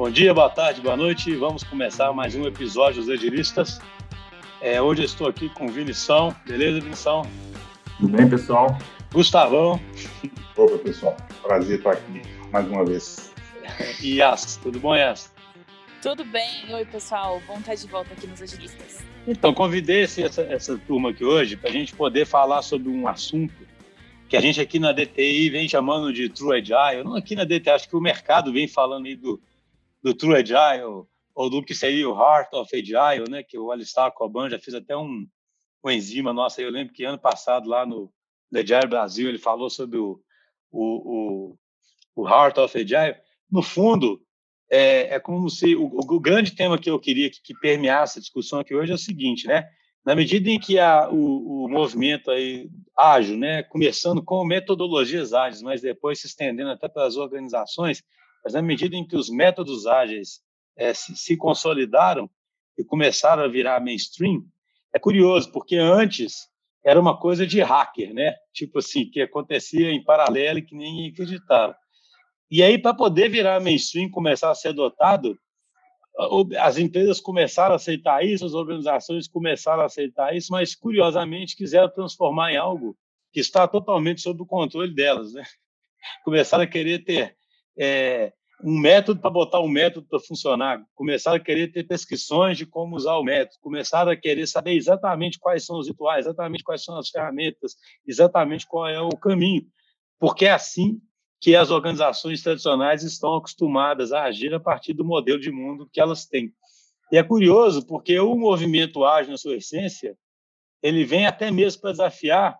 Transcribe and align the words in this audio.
Bom 0.00 0.10
dia, 0.10 0.32
boa 0.32 0.48
tarde, 0.48 0.80
boa 0.80 0.96
noite. 0.96 1.36
Vamos 1.36 1.62
começar 1.62 2.10
mais 2.14 2.34
um 2.34 2.46
episódio 2.46 3.02
dos 3.02 3.10
Agilistas. 3.10 3.78
É, 4.58 4.80
hoje 4.80 5.02
eu 5.02 5.04
estou 5.04 5.28
aqui 5.28 5.50
com 5.50 5.66
o 5.66 5.68
Vinição. 5.68 6.34
Beleza, 6.46 6.80
Vinição? 6.80 7.20
Tudo 7.98 8.16
bem, 8.16 8.26
pessoal? 8.26 8.78
Gustavão. 9.12 9.78
Opa, 10.56 10.78
pessoal. 10.78 11.14
Prazer 11.42 11.76
estar 11.76 11.90
aqui 11.90 12.22
mais 12.50 12.66
uma 12.66 12.82
vez. 12.82 13.30
E 14.02 14.16
Yas, 14.20 14.56
tudo 14.56 14.80
bom, 14.80 14.96
Yas? 14.96 15.30
Tudo 16.00 16.24
bem. 16.24 16.48
Oi, 16.72 16.86
pessoal. 16.86 17.42
Bom 17.46 17.58
estar 17.58 17.74
de 17.74 17.86
volta 17.86 18.14
aqui 18.14 18.26
nos 18.26 18.40
Agilistas. 18.40 19.04
Então, 19.28 19.52
convidei 19.52 20.04
essa, 20.04 20.40
essa 20.40 20.78
turma 20.78 21.10
aqui 21.10 21.26
hoje 21.26 21.58
para 21.58 21.68
a 21.68 21.72
gente 21.74 21.94
poder 21.94 22.24
falar 22.24 22.62
sobre 22.62 22.88
um 22.88 23.06
assunto 23.06 23.68
que 24.30 24.36
a 24.36 24.40
gente 24.40 24.62
aqui 24.62 24.78
na 24.78 24.92
DTI 24.92 25.50
vem 25.50 25.68
chamando 25.68 26.10
de 26.10 26.30
True 26.30 26.56
Agile. 26.56 27.04
Não 27.04 27.16
aqui 27.16 27.36
na 27.36 27.44
DTI, 27.44 27.68
acho 27.68 27.88
que 27.88 27.96
o 27.96 28.00
mercado 28.00 28.50
vem 28.50 28.66
falando 28.66 29.04
aí 29.04 29.14
do, 29.14 29.38
do 30.02 30.14
True 30.14 30.36
Agile, 30.36 31.04
ou 31.34 31.50
do 31.50 31.62
que 31.62 31.74
seria 31.74 32.08
o 32.08 32.18
Heart 32.18 32.52
of 32.54 32.70
Agile, 32.74 33.30
né? 33.30 33.42
Que 33.42 33.58
o 33.58 33.70
Alistair 33.70 34.12
Coban 34.12 34.50
já 34.50 34.58
fez 34.58 34.74
até 34.74 34.96
um, 34.96 35.26
um 35.84 35.90
enzima 35.90 36.32
nossa. 36.32 36.60
Eu 36.60 36.70
lembro 36.70 36.92
que 36.92 37.04
ano 37.04 37.18
passado 37.18 37.68
lá 37.68 37.86
no 37.86 38.12
Agile 38.54 38.86
Brasil 38.86 39.28
ele 39.28 39.38
falou 39.38 39.70
sobre 39.70 39.98
o, 39.98 40.20
o, 40.70 41.54
o, 41.54 42.22
o 42.22 42.28
Heart 42.28 42.58
of 42.58 42.78
Agile. 42.78 43.16
No 43.50 43.62
fundo, 43.62 44.20
é, 44.70 45.14
é 45.14 45.20
como 45.20 45.50
se 45.50 45.74
o, 45.74 45.86
o, 45.86 46.20
grande 46.20 46.52
tema 46.52 46.78
que 46.78 46.88
eu 46.88 46.98
queria 46.98 47.28
que, 47.30 47.40
que, 47.42 47.54
permeasse 47.54 48.18
a 48.18 48.22
discussão 48.22 48.60
aqui 48.60 48.74
hoje 48.74 48.92
é 48.92 48.94
o 48.94 48.98
seguinte, 48.98 49.46
né? 49.46 49.68
Na 50.04 50.14
medida 50.14 50.48
em 50.48 50.58
que 50.58 50.78
a, 50.78 51.10
o, 51.10 51.64
o 51.64 51.68
movimento 51.68 52.30
aí 52.30 52.70
ágil, 52.96 53.36
né, 53.36 53.62
começando 53.62 54.22
com 54.22 54.44
metodologias 54.44 55.34
ágeis, 55.34 55.60
mas 55.60 55.82
depois 55.82 56.20
se 56.20 56.26
estendendo 56.26 56.70
até 56.70 56.88
para 56.88 57.04
as 57.04 57.16
organizações, 57.16 58.02
mas 58.44 58.54
na 58.54 58.62
medida 58.62 58.96
em 58.96 59.06
que 59.06 59.16
os 59.16 59.28
métodos 59.28 59.86
ágeis 59.86 60.40
é, 60.76 60.94
se, 60.94 61.16
se 61.16 61.36
consolidaram 61.36 62.28
e 62.78 62.84
começaram 62.84 63.42
a 63.42 63.48
virar 63.48 63.80
mainstream, 63.80 64.44
é 64.94 64.98
curioso, 64.98 65.52
porque 65.52 65.76
antes 65.76 66.48
era 66.84 66.98
uma 66.98 67.18
coisa 67.18 67.46
de 67.46 67.60
hacker, 67.60 68.14
né? 68.14 68.34
Tipo 68.52 68.78
assim, 68.78 69.08
que 69.08 69.20
acontecia 69.20 69.90
em 69.90 70.02
paralelo 70.02 70.58
e 70.58 70.62
que 70.62 70.74
ninguém 70.74 71.10
acreditava. 71.10 71.76
E 72.50 72.62
aí, 72.62 72.78
para 72.78 72.94
poder 72.94 73.28
virar 73.28 73.60
mainstream, 73.60 74.10
começar 74.10 74.50
a 74.50 74.54
ser 74.54 74.68
adotado, 74.68 75.38
as 76.58 76.78
empresas 76.78 77.20
começaram 77.20 77.74
a 77.74 77.76
aceitar 77.76 78.24
isso, 78.24 78.44
as 78.44 78.54
organizações 78.54 79.28
começaram 79.28 79.82
a 79.82 79.86
aceitar 79.86 80.34
isso, 80.34 80.50
mas, 80.50 80.74
curiosamente, 80.74 81.56
quiseram 81.56 81.88
transformar 81.88 82.52
em 82.52 82.56
algo 82.56 82.96
que 83.32 83.40
está 83.40 83.68
totalmente 83.68 84.20
sob 84.20 84.42
o 84.42 84.46
controle 84.46 84.92
delas. 84.92 85.32
Né? 85.32 85.44
Começaram 86.24 86.64
a 86.64 86.66
querer 86.66 87.04
ter 87.04 87.36
é, 87.78 88.32
um 88.64 88.78
método 88.78 89.20
para 89.20 89.30
botar 89.30 89.60
um 89.60 89.68
método 89.68 90.06
para 90.08 90.20
funcionar, 90.20 90.82
começaram 90.94 91.36
a 91.36 91.40
querer 91.40 91.72
ter 91.72 91.84
prescrições 91.84 92.58
de 92.58 92.66
como 92.66 92.96
usar 92.96 93.16
o 93.16 93.24
método, 93.24 93.58
começaram 93.60 94.10
a 94.10 94.16
querer 94.16 94.46
saber 94.46 94.74
exatamente 94.74 95.38
quais 95.38 95.64
são 95.64 95.78
os 95.78 95.88
rituais, 95.88 96.26
exatamente 96.26 96.62
quais 96.62 96.84
são 96.84 96.98
as 96.98 97.08
ferramentas, 97.08 97.76
exatamente 98.06 98.66
qual 98.66 98.88
é 98.88 99.00
o 99.00 99.10
caminho, 99.10 99.66
porque 100.18 100.46
é 100.46 100.52
assim 100.52 101.00
que 101.40 101.56
as 101.56 101.70
organizações 101.70 102.42
tradicionais 102.42 103.02
estão 103.02 103.34
acostumadas 103.34 104.12
a 104.12 104.24
agir 104.24 104.52
a 104.52 104.60
partir 104.60 104.92
do 104.92 105.04
modelo 105.04 105.40
de 105.40 105.50
mundo 105.50 105.88
que 105.90 106.00
elas 106.00 106.26
têm. 106.26 106.52
E 107.10 107.16
é 107.16 107.22
curioso, 107.22 107.86
porque 107.86 108.20
o 108.20 108.36
movimento 108.36 109.04
ágil, 109.04 109.32
na 109.32 109.38
sua 109.38 109.56
essência, 109.56 110.16
ele 110.82 111.04
vem 111.04 111.26
até 111.26 111.50
mesmo 111.50 111.80
para 111.80 111.92
desafiar 111.92 112.58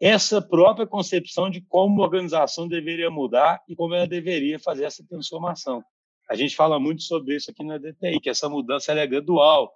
essa 0.00 0.40
própria 0.40 0.86
concepção 0.86 1.50
de 1.50 1.60
como 1.60 2.00
a 2.00 2.06
organização 2.06 2.66
deveria 2.66 3.10
mudar 3.10 3.62
e 3.68 3.76
como 3.76 3.94
ela 3.94 4.06
deveria 4.06 4.58
fazer 4.58 4.84
essa 4.84 5.04
transformação. 5.06 5.84
A 6.28 6.34
gente 6.34 6.56
fala 6.56 6.80
muito 6.80 7.02
sobre 7.02 7.36
isso 7.36 7.50
aqui 7.50 7.62
na 7.62 7.76
DTI, 7.76 8.18
que 8.20 8.30
essa 8.30 8.48
mudança 8.48 8.92
é 8.92 9.06
gradual, 9.06 9.70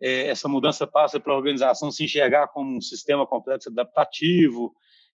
é, 0.00 0.28
essa 0.28 0.48
mudança 0.48 0.86
passa 0.86 1.18
para 1.18 1.32
a 1.32 1.36
organização 1.36 1.90
se 1.90 2.04
enxergar 2.04 2.48
como 2.48 2.76
um 2.76 2.80
sistema 2.80 3.26
complexo 3.26 3.68
adaptativo, 3.68 4.72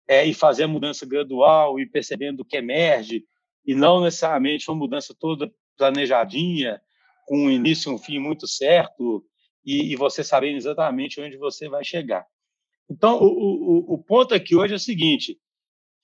é, 0.07 0.25
e 0.25 0.33
fazer 0.33 0.63
a 0.63 0.67
mudança 0.67 1.05
gradual 1.05 1.79
e 1.79 1.85
percebendo 1.85 2.41
o 2.41 2.45
que 2.45 2.57
emerge, 2.57 3.25
e 3.65 3.73
não 3.73 4.01
necessariamente 4.01 4.69
uma 4.69 4.77
mudança 4.77 5.15
toda 5.19 5.51
planejadinha, 5.77 6.79
com 7.25 7.45
um 7.45 7.49
início 7.49 7.91
e 7.91 7.95
um 7.95 7.97
fim 7.97 8.19
muito 8.19 8.47
certo, 8.47 9.25
e, 9.65 9.91
e 9.91 9.95
você 9.95 10.23
sabendo 10.23 10.57
exatamente 10.57 11.19
onde 11.19 11.37
você 11.37 11.67
vai 11.67 11.83
chegar. 11.83 12.25
Então, 12.89 13.17
o, 13.17 13.27
o, 13.27 13.93
o 13.95 13.97
ponto 13.97 14.33
aqui 14.33 14.55
hoje 14.55 14.73
é 14.73 14.75
o 14.75 14.79
seguinte, 14.79 15.39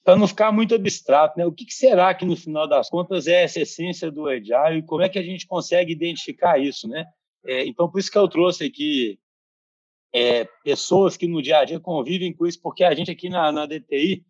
para 0.04 0.16
não 0.16 0.28
ficar 0.28 0.52
muito 0.52 0.74
abstrato, 0.74 1.38
né? 1.38 1.46
o 1.46 1.52
que, 1.52 1.66
que, 1.66 1.74
será 1.74 2.14
que, 2.14 2.26
no 2.26 2.36
final 2.36 2.68
das 2.68 2.90
contas, 2.90 3.28
é 3.28 3.44
essa 3.44 3.62
essência 3.62 4.12
do 4.12 4.28
Agile 4.28 4.80
e 4.80 4.84
como 4.84 5.02
é 5.02 5.10
que 5.10 5.20
a 5.20 5.24
gente 5.24 5.46
consegue 5.46 5.92
identificar 5.92 6.60
isso? 6.60 6.88
Né? 6.88 7.06
É, 7.46 7.66
então, 7.66 7.90
por 7.90 8.00
isso 8.00 8.12
que 8.12 8.18
eu 8.18 8.28
trouxe 8.28 8.66
aqui 8.66 9.20
é, 10.14 10.46
pessoas 10.64 11.16
que 11.16 11.28
no 11.28 11.42
dia 11.42 11.60
a 11.60 11.66
dia 11.66 11.80
convivem 11.80 12.34
com 12.34 12.46
isso, 12.46 12.60
porque 12.62 12.84
a 12.84 12.94
gente 12.94 13.12
aqui 13.12 13.30
na, 13.30 13.52
na 13.52 13.66
DTI 13.66 14.26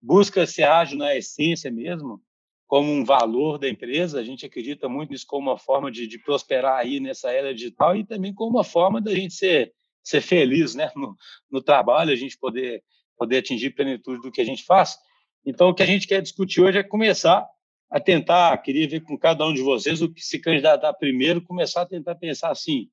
busca 0.00 0.46
ser 0.46 0.64
ágil 0.64 0.98
na 0.98 1.14
essência 1.14 1.70
mesmo, 1.70 2.20
como 2.66 2.90
um 2.90 3.04
valor 3.04 3.58
da 3.58 3.68
empresa. 3.68 4.18
A 4.18 4.24
gente 4.24 4.46
acredita 4.46 4.88
muito 4.88 5.10
nisso 5.10 5.26
como 5.26 5.50
uma 5.50 5.58
forma 5.58 5.90
de, 5.90 6.06
de 6.06 6.18
prosperar 6.18 6.78
aí 6.78 6.98
nessa 6.98 7.30
era 7.30 7.54
digital 7.54 7.94
e 7.94 8.04
também 8.04 8.32
como 8.32 8.56
uma 8.56 8.64
forma 8.64 9.00
da 9.00 9.14
gente 9.14 9.34
ser, 9.34 9.72
ser 10.02 10.20
feliz 10.20 10.74
né? 10.74 10.90
no, 10.96 11.16
no 11.50 11.62
trabalho, 11.62 12.12
a 12.12 12.16
gente 12.16 12.38
poder, 12.38 12.82
poder 13.16 13.38
atingir 13.38 13.70
plenitude 13.70 14.20
do 14.22 14.30
que 14.30 14.40
a 14.40 14.44
gente 14.44 14.64
faz. 14.64 14.96
Então, 15.44 15.68
o 15.68 15.74
que 15.74 15.82
a 15.82 15.86
gente 15.86 16.06
quer 16.06 16.20
discutir 16.20 16.60
hoje 16.60 16.78
é 16.78 16.82
começar 16.82 17.46
a 17.90 17.98
tentar, 17.98 18.56
queria 18.58 18.88
ver 18.88 19.00
com 19.00 19.18
cada 19.18 19.44
um 19.46 19.52
de 19.52 19.62
vocês 19.62 20.00
o 20.00 20.12
que 20.12 20.20
se 20.20 20.38
candidatar 20.38 20.92
primeiro, 20.94 21.42
começar 21.42 21.82
a 21.82 21.86
tentar 21.86 22.14
pensar 22.14 22.50
assim, 22.50 22.88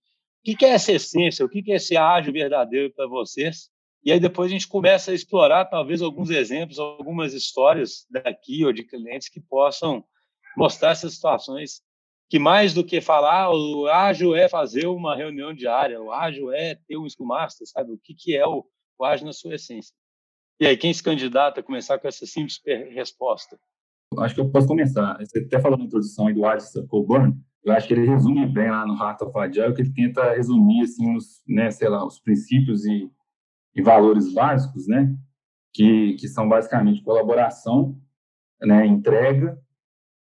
o 0.46 0.56
que 0.56 0.66
é 0.66 0.70
essa 0.70 0.94
essência? 0.94 1.46
O 1.46 1.50
que 1.50 1.72
é 1.72 1.76
esse 1.76 1.98
ágil 1.98 2.34
verdadeiro 2.34 2.92
para 2.94 3.06
vocês? 3.06 3.70
E 4.04 4.12
aí 4.12 4.20
depois 4.20 4.50
a 4.50 4.54
gente 4.54 4.68
começa 4.68 5.12
a 5.12 5.14
explorar 5.14 5.66
talvez 5.66 6.02
alguns 6.02 6.30
exemplos, 6.30 6.80
algumas 6.80 7.34
histórias 7.34 8.06
daqui 8.10 8.64
ou 8.64 8.72
de 8.72 8.84
clientes 8.84 9.28
que 9.28 9.42
possam 9.42 10.04
mostrar 10.56 10.92
essas 10.92 11.16
situações 11.16 11.82
que 12.30 12.40
mais 12.40 12.74
do 12.74 12.84
que 12.84 13.00
falar 13.00 13.44
ah, 13.44 13.52
o 13.54 13.88
ágil 13.88 14.36
é 14.36 14.50
fazer 14.50 14.88
uma 14.88 15.16
reunião 15.16 15.54
diária, 15.54 16.02
o 16.02 16.12
ágil 16.12 16.52
é 16.52 16.76
ter 16.76 16.98
um 16.98 17.08
Scrum 17.08 17.26
Master, 17.26 17.66
sabe? 17.68 17.92
O 17.94 17.98
que, 17.98 18.14
que 18.14 18.36
é 18.36 18.46
o, 18.46 18.66
o 19.00 19.06
ágil 19.06 19.26
na 19.26 19.34
sua 19.34 19.56
essência? 19.56 19.94
E 20.60 20.66
aí, 20.66 20.76
quem 20.76 20.94
se 20.94 21.04
candidata 21.04 21.60
a 21.60 21.64
começar 21.64 22.00
com 22.00 22.08
essa 22.08 22.26
simples 22.26 22.60
resposta? 22.66 23.60
Acho 24.18 24.36
que 24.36 24.42
eu 24.42 24.50
posso 24.50 24.68
começar. 24.68 25.18
Você 25.20 25.40
até 25.40 25.60
falou 25.60 25.78
na 25.78 25.86
introdução 25.86 26.28
aí 26.28 26.34
do 26.34 26.46
Alisson 26.46 26.86
Coburn, 26.88 27.36
eu 27.64 27.74
acho 27.74 27.88
que 27.88 27.94
ele 27.94 28.08
resume 28.08 28.46
bem 28.46 28.72
lá 28.72 28.86
no 28.86 28.96
Heart 28.96 29.22
of 29.22 29.38
Agile, 29.38 29.74
que 29.74 29.82
ele 29.82 29.94
tenta 29.94 30.34
resumir, 30.34 30.82
assim, 30.84 31.16
os, 31.16 31.44
né, 31.48 31.70
sei 31.70 31.90
lá, 31.90 32.06
os 32.06 32.20
princípios 32.20 32.86
e, 32.86 33.12
e 33.76 33.82
valores 33.82 34.34
básicos, 34.34 34.88
né, 34.88 35.14
que, 35.74 36.14
que 36.14 36.28
são 36.28 36.48
basicamente 36.48 37.04
colaboração, 37.04 38.02
né, 38.62 38.86
entrega, 38.86 39.62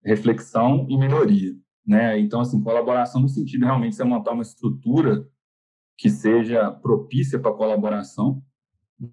reflexão 0.03 0.85
e 0.89 0.97
melhoria, 0.97 1.54
né? 1.85 2.19
Então, 2.19 2.41
assim, 2.41 2.61
colaboração 2.61 3.21
no 3.21 3.29
sentido 3.29 3.65
realmente 3.65 3.91
de 3.91 3.97
você 3.97 4.03
montar 4.03 4.31
uma 4.31 4.41
estrutura 4.41 5.27
que 5.97 6.09
seja 6.09 6.71
propícia 6.71 7.39
para 7.39 7.53
colaboração, 7.53 8.43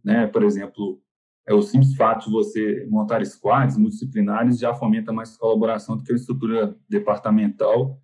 né? 0.05 0.27
Por 0.27 0.43
exemplo, 0.43 1.01
é 1.47 1.53
o 1.53 1.63
simples 1.63 1.95
fato 1.95 2.27
de 2.27 2.33
você 2.33 2.87
montar 2.89 3.25
squads 3.25 3.77
multidisciplinares 3.77 4.59
já 4.59 4.75
fomenta 4.75 5.13
mais 5.13 5.37
colaboração 5.37 5.97
do 5.97 6.05
que 6.05 6.13
a 6.13 6.17
estrutura 6.17 6.77
departamental 6.89 8.01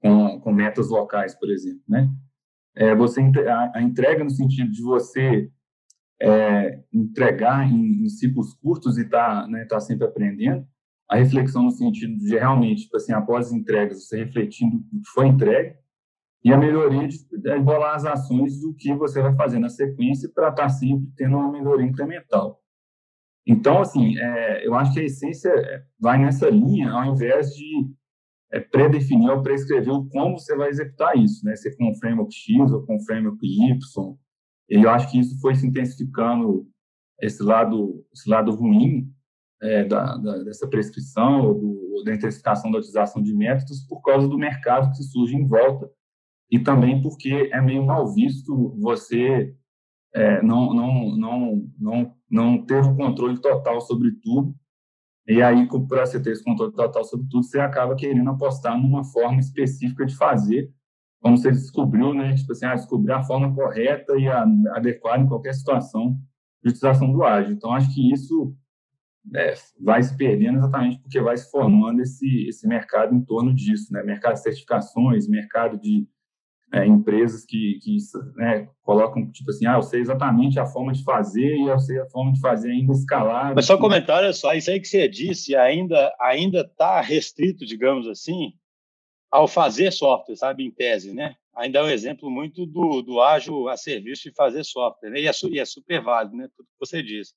com, 0.00 0.40
com 0.40 0.52
metas 0.52 0.88
locais, 0.88 1.34
por 1.34 1.50
exemplo, 1.50 1.82
né? 1.86 2.10
É, 2.74 2.94
você 2.94 3.20
a, 3.20 3.78
a, 3.78 3.82
entrega 3.82 4.22
no 4.24 4.30
sentido 4.30 4.70
de 4.70 4.80
você 4.80 5.50
é, 6.22 6.82
entregar 6.92 7.68
em, 7.68 8.04
em, 8.04 8.08
ciclos 8.08 8.54
curtos 8.54 8.96
e 8.96 9.08
tá, 9.08 9.46
né, 9.48 9.64
tá 9.64 9.80
sempre 9.80 10.06
aprendendo. 10.06 10.66
A 11.10 11.16
reflexão 11.16 11.64
no 11.64 11.72
sentido 11.72 12.16
de 12.16 12.38
realmente, 12.38 12.82
tipo 12.82 12.96
assim, 12.96 13.12
após 13.12 13.48
as 13.48 13.52
entregas, 13.52 14.06
você 14.06 14.24
refletindo 14.24 14.76
o 14.76 14.80
que 14.80 15.08
foi 15.12 15.26
entregue. 15.26 15.74
E 16.44 16.52
a 16.52 16.56
melhoria 16.56 17.08
de, 17.08 17.18
de 17.36 17.56
embolar 17.58 17.96
as 17.96 18.04
ações 18.04 18.60
do 18.60 18.72
que 18.74 18.94
você 18.94 19.20
vai 19.20 19.34
fazer 19.34 19.58
na 19.58 19.68
sequência 19.68 20.30
para 20.32 20.50
estar 20.50 20.62
tá 20.62 20.68
sempre 20.68 21.08
tendo 21.16 21.36
uma 21.36 21.50
melhoria 21.50 21.84
incremental. 21.84 22.62
Então, 23.44 23.80
assim, 23.80 24.16
é, 24.18 24.64
eu 24.64 24.72
acho 24.76 24.94
que 24.94 25.00
a 25.00 25.04
essência 25.04 25.48
é, 25.48 25.82
vai 25.98 26.16
nessa 26.16 26.48
linha, 26.48 26.92
ao 26.92 27.12
invés 27.12 27.50
de 27.56 27.90
é, 28.52 28.60
predefinir 28.60 29.30
ou 29.30 29.42
prescrever 29.42 29.92
como 30.12 30.38
você 30.38 30.56
vai 30.56 30.68
executar 30.68 31.16
isso, 31.16 31.44
né? 31.44 31.56
Se 31.56 31.76
com 31.76 31.90
o 31.90 31.94
framework 31.96 32.32
X 32.32 32.70
ou 32.70 32.86
com 32.86 33.00
framework 33.00 33.44
Y. 33.44 34.16
E 34.68 34.82
eu 34.84 34.90
acho 34.90 35.10
que 35.10 35.18
isso 35.18 35.40
foi 35.40 35.56
se 35.56 35.66
intensificando 35.66 36.68
esse 37.20 37.42
lado, 37.42 38.06
esse 38.14 38.30
lado 38.30 38.52
ruim 38.52 39.12
é, 39.62 39.84
da, 39.84 40.16
da, 40.16 40.38
dessa 40.38 40.66
prescrição 40.68 41.46
ou, 41.46 41.54
do, 41.54 42.04
da 42.04 42.14
intensificação 42.14 42.70
da 42.70 42.78
utilização 42.78 43.22
de 43.22 43.34
métodos 43.34 43.80
por 43.86 44.00
causa 44.00 44.26
do 44.26 44.38
mercado 44.38 44.90
que 44.96 45.02
surge 45.02 45.36
em 45.36 45.46
volta 45.46 45.90
e 46.50 46.58
também 46.58 47.00
porque 47.02 47.50
é 47.52 47.60
meio 47.60 47.84
mal 47.84 48.12
visto 48.12 48.74
você 48.78 49.54
é, 50.12 50.42
não, 50.42 50.74
não, 50.74 51.16
não, 51.16 51.72
não, 51.78 52.16
não 52.28 52.66
ter 52.66 52.82
o 52.82 52.96
controle 52.96 53.38
total 53.40 53.80
sobre 53.80 54.10
tudo 54.22 54.54
E 55.26 55.40
aí, 55.40 55.68
para 55.88 56.06
você 56.06 56.20
ter 56.20 56.32
esse 56.32 56.42
controle 56.42 56.72
total 56.72 57.04
sobre 57.04 57.28
tudo, 57.28 57.44
você 57.44 57.60
acaba 57.60 57.94
querendo 57.94 58.28
apostar 58.30 58.76
numa 58.76 59.04
forma 59.04 59.38
específica 59.38 60.04
de 60.04 60.16
fazer, 60.16 60.72
como 61.20 61.38
você 61.38 61.52
descobriu, 61.52 62.12
né? 62.12 62.34
Tipo 62.34 62.52
assim, 62.52 62.66
ah, 62.66 62.74
descobrir 62.74 63.12
a 63.12 63.22
forma 63.22 63.54
correta 63.54 64.16
e 64.18 64.26
a, 64.26 64.42
adequada 64.74 65.22
em 65.22 65.28
qualquer 65.28 65.54
situação 65.54 66.18
de 66.62 66.70
utilização 66.70 67.12
do 67.12 67.22
ágil. 67.22 67.52
Então, 67.52 67.72
acho 67.72 67.94
que 67.94 68.12
isso 68.12 68.52
é, 69.34 69.54
vai 69.80 70.02
se 70.02 70.16
perdendo 70.16 70.58
exatamente 70.58 70.98
porque 71.00 71.20
vai 71.20 71.36
se 71.36 71.50
formando 71.50 72.00
esse, 72.00 72.48
esse 72.48 72.66
mercado 72.66 73.14
em 73.14 73.22
torno 73.22 73.54
disso, 73.54 73.92
né? 73.92 74.02
Mercado 74.02 74.34
de 74.34 74.42
certificações, 74.42 75.28
mercado 75.28 75.78
de 75.78 76.06
é, 76.72 76.86
empresas 76.86 77.44
que, 77.44 77.78
que 77.82 77.96
né, 78.36 78.68
colocam, 78.82 79.30
tipo 79.30 79.50
assim, 79.50 79.66
ah, 79.66 79.74
eu 79.74 79.82
sei 79.82 80.00
exatamente 80.00 80.58
a 80.58 80.66
forma 80.66 80.92
de 80.92 81.02
fazer 81.02 81.56
e 81.56 81.68
eu 81.68 81.78
sei 81.78 81.98
a 81.98 82.06
forma 82.06 82.32
de 82.32 82.40
fazer 82.40 82.70
ainda 82.70 82.92
escalar. 82.92 83.54
Mas 83.54 83.66
só 83.66 83.74
um 83.74 83.80
comentário, 83.80 84.32
só, 84.32 84.54
isso 84.54 84.70
aí 84.70 84.80
que 84.80 84.86
você 84.86 85.08
disse 85.08 85.56
ainda 85.56 86.14
ainda 86.20 86.60
está 86.60 87.00
restrito, 87.00 87.66
digamos 87.66 88.06
assim, 88.06 88.52
ao 89.30 89.46
fazer 89.46 89.92
software, 89.92 90.36
sabe, 90.36 90.64
em 90.64 90.70
tese, 90.70 91.12
né? 91.12 91.34
Ainda 91.54 91.80
é 91.80 91.82
um 91.82 91.90
exemplo 91.90 92.30
muito 92.30 92.64
do, 92.64 93.02
do 93.02 93.20
ágil 93.20 93.68
a 93.68 93.76
serviço 93.76 94.24
de 94.24 94.34
fazer 94.34 94.64
software, 94.64 95.10
né? 95.10 95.20
E 95.20 95.26
é, 95.26 95.32
e 95.50 95.58
é 95.58 95.64
super 95.64 96.00
válido, 96.00 96.36
né? 96.36 96.48
Tudo 96.56 96.66
que 96.66 96.86
você 96.86 97.02
disse. 97.02 97.34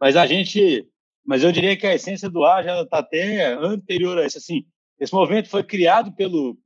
Mas 0.00 0.16
a 0.16 0.26
gente, 0.26 0.86
mas 1.24 1.42
eu 1.42 1.52
diria 1.52 1.76
que 1.76 1.86
a 1.86 1.94
essência 1.94 2.28
do 2.28 2.44
ágil 2.44 2.82
está 2.82 2.98
até 2.98 3.54
anterior 3.54 4.18
a 4.18 4.26
isso, 4.26 4.38
assim, 4.38 4.64
esse 4.98 5.12
movimento 5.12 5.48
foi 5.48 5.62
criado 5.62 6.12
pelo 6.12 6.56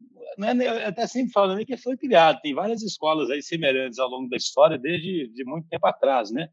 é, 0.40 0.84
até 0.84 1.06
sempre 1.06 1.32
falando 1.32 1.64
que 1.64 1.76
foi 1.76 1.96
criado. 1.96 2.40
Tem 2.40 2.54
várias 2.54 2.82
escolas 2.82 3.28
aí 3.28 3.42
semelhantes 3.42 3.98
ao 3.98 4.08
longo 4.08 4.28
da 4.28 4.36
história, 4.36 4.78
desde 4.78 5.28
de 5.28 5.44
muito 5.44 5.68
tempo 5.68 5.86
atrás, 5.86 6.30
né? 6.30 6.48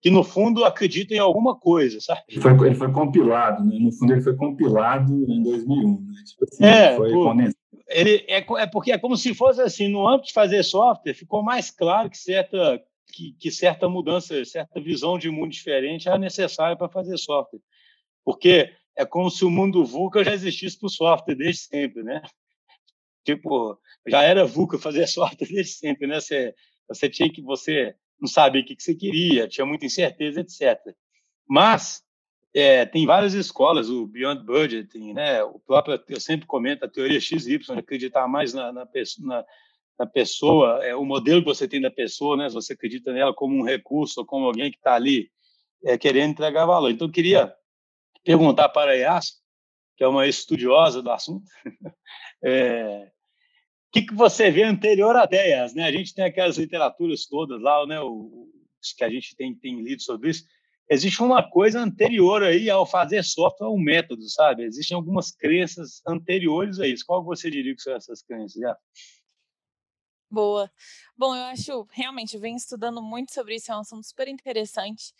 Que 0.00 0.10
no 0.10 0.22
fundo 0.22 0.64
acreditam 0.64 1.16
em 1.16 1.20
alguma 1.20 1.58
coisa, 1.58 1.98
sabe? 2.00 2.20
Ele 2.28 2.40
foi, 2.40 2.66
ele 2.66 2.74
foi 2.76 2.92
compilado, 2.92 3.64
né? 3.64 3.76
No 3.80 3.90
fundo 3.90 4.12
ele 4.12 4.22
foi 4.22 4.36
compilado 4.36 5.12
em 5.28 5.42
2001, 5.42 6.00
né? 6.00 6.22
Tipo 6.24 6.44
assim, 6.44 6.64
é, 6.64 6.96
foi 6.96 7.10
ele 7.88 8.24
é, 8.28 8.38
é 8.38 8.66
porque 8.66 8.92
é 8.92 8.98
como 8.98 9.16
se 9.16 9.34
fosse 9.34 9.60
assim, 9.60 9.88
no 9.88 10.06
âmbito 10.06 10.28
de 10.28 10.32
fazer 10.32 10.62
software, 10.62 11.14
ficou 11.14 11.42
mais 11.42 11.70
claro 11.70 12.08
que 12.08 12.16
certa 12.16 12.80
que, 13.14 13.32
que 13.38 13.50
certa 13.50 13.88
mudança, 13.88 14.44
certa 14.44 14.80
visão 14.80 15.18
de 15.18 15.30
mundo 15.30 15.52
diferente 15.52 16.08
era 16.08 16.18
necessária 16.18 16.76
para 16.76 16.88
fazer 16.88 17.16
software. 17.18 17.60
Porque 18.24 18.72
é 18.96 19.04
como 19.04 19.30
se 19.30 19.44
o 19.44 19.50
mundo 19.50 19.84
VUCA 19.84 20.24
já 20.24 20.32
existisse 20.32 20.78
para 20.78 20.86
o 20.86 20.90
software 20.90 21.34
desde 21.34 21.62
sempre, 21.62 22.02
né? 22.02 22.22
tipo, 23.24 23.78
já 24.06 24.22
era 24.22 24.44
VUCA 24.44 24.78
fazer 24.78 25.06
software 25.08 25.48
desde 25.48 25.72
sempre, 25.72 26.06
né? 26.06 26.20
Você, 26.20 26.54
você 26.86 27.08
tinha 27.08 27.32
que, 27.32 27.42
você 27.42 27.94
não 28.20 28.28
sabia 28.28 28.60
o 28.60 28.64
que, 28.64 28.76
você 28.78 28.94
queria, 28.94 29.48
tinha 29.48 29.66
muita 29.66 29.86
incerteza, 29.86 30.40
etc. 30.40 30.78
Mas 31.48 32.02
é, 32.54 32.86
tem 32.86 33.06
várias 33.06 33.34
escolas, 33.34 33.88
o 33.88 34.06
Beyond 34.06 34.44
Budgeting, 34.44 35.14
né? 35.14 35.42
O 35.42 35.58
próprio, 35.58 36.00
eu 36.08 36.20
sempre 36.20 36.46
comento 36.46 36.84
a 36.84 36.88
teoria 36.88 37.20
XY, 37.20 37.58
acreditar 37.76 38.28
mais 38.28 38.52
na, 38.52 38.72
na, 38.72 38.86
na, 39.20 39.44
na 39.98 40.06
pessoa, 40.06 40.84
é, 40.84 40.94
o 40.94 41.04
modelo 41.04 41.40
que 41.40 41.46
você 41.46 41.68
tem 41.68 41.80
da 41.80 41.90
pessoa, 41.90 42.36
né? 42.36 42.48
Se 42.48 42.54
você 42.54 42.72
acredita 42.72 43.12
nela 43.12 43.34
como 43.34 43.56
um 43.56 43.64
recurso 43.64 44.20
ou 44.20 44.26
como 44.26 44.46
alguém 44.46 44.70
que 44.70 44.76
está 44.76 44.94
ali 44.94 45.30
é, 45.84 45.96
querendo 45.96 46.32
entregar 46.32 46.66
valor. 46.66 46.90
Então, 46.90 47.06
eu 47.06 47.12
queria 47.12 47.54
perguntar 48.24 48.68
para 48.70 48.92
a 48.92 48.94
Yas, 48.94 49.42
que 49.96 50.02
é 50.02 50.08
uma 50.08 50.26
estudiosa 50.26 51.02
do 51.02 51.10
assunto, 51.10 51.44
é, 52.42 53.10
que, 53.92 54.02
que 54.02 54.14
você 54.14 54.50
vê 54.50 54.64
anterior 54.64 55.14
a 55.14 55.24
ideias, 55.24 55.74
né? 55.74 55.84
A 55.84 55.92
gente 55.92 56.12
tem 56.12 56.24
aquelas 56.24 56.58
literaturas 56.58 57.26
todas 57.26 57.60
lá, 57.60 57.86
né? 57.86 58.00
O, 58.00 58.48
que 58.96 59.04
a 59.04 59.08
gente 59.08 59.34
tem, 59.36 59.54
tem 59.54 59.80
lido 59.82 60.02
sobre 60.02 60.30
isso. 60.30 60.44
Existe 60.90 61.22
uma 61.22 61.42
coisa 61.48 61.80
anterior 61.80 62.42
aí 62.42 62.68
ao 62.68 62.84
fazer 62.84 63.22
software, 63.22 63.68
um 63.68 63.78
método, 63.78 64.28
sabe? 64.28 64.64
Existem 64.64 64.94
algumas 64.94 65.30
crenças 65.30 66.02
anteriores 66.06 66.78
a 66.78 66.86
isso. 66.86 67.06
Qual 67.06 67.24
você 67.24 67.50
diria 67.50 67.74
que 67.74 67.80
são 67.80 67.94
essas 67.94 68.22
crenças? 68.22 68.60
Boa. 70.30 70.70
Bom, 71.16 71.34
eu 71.34 71.44
acho, 71.44 71.86
realmente, 71.92 72.34
eu 72.34 72.40
venho 72.40 72.56
estudando 72.56 73.02
muito 73.02 73.32
sobre 73.32 73.56
isso, 73.56 73.70
é 73.70 73.76
um 73.76 73.80
assunto 73.80 74.06
super 74.06 74.26
interessante. 74.28 75.12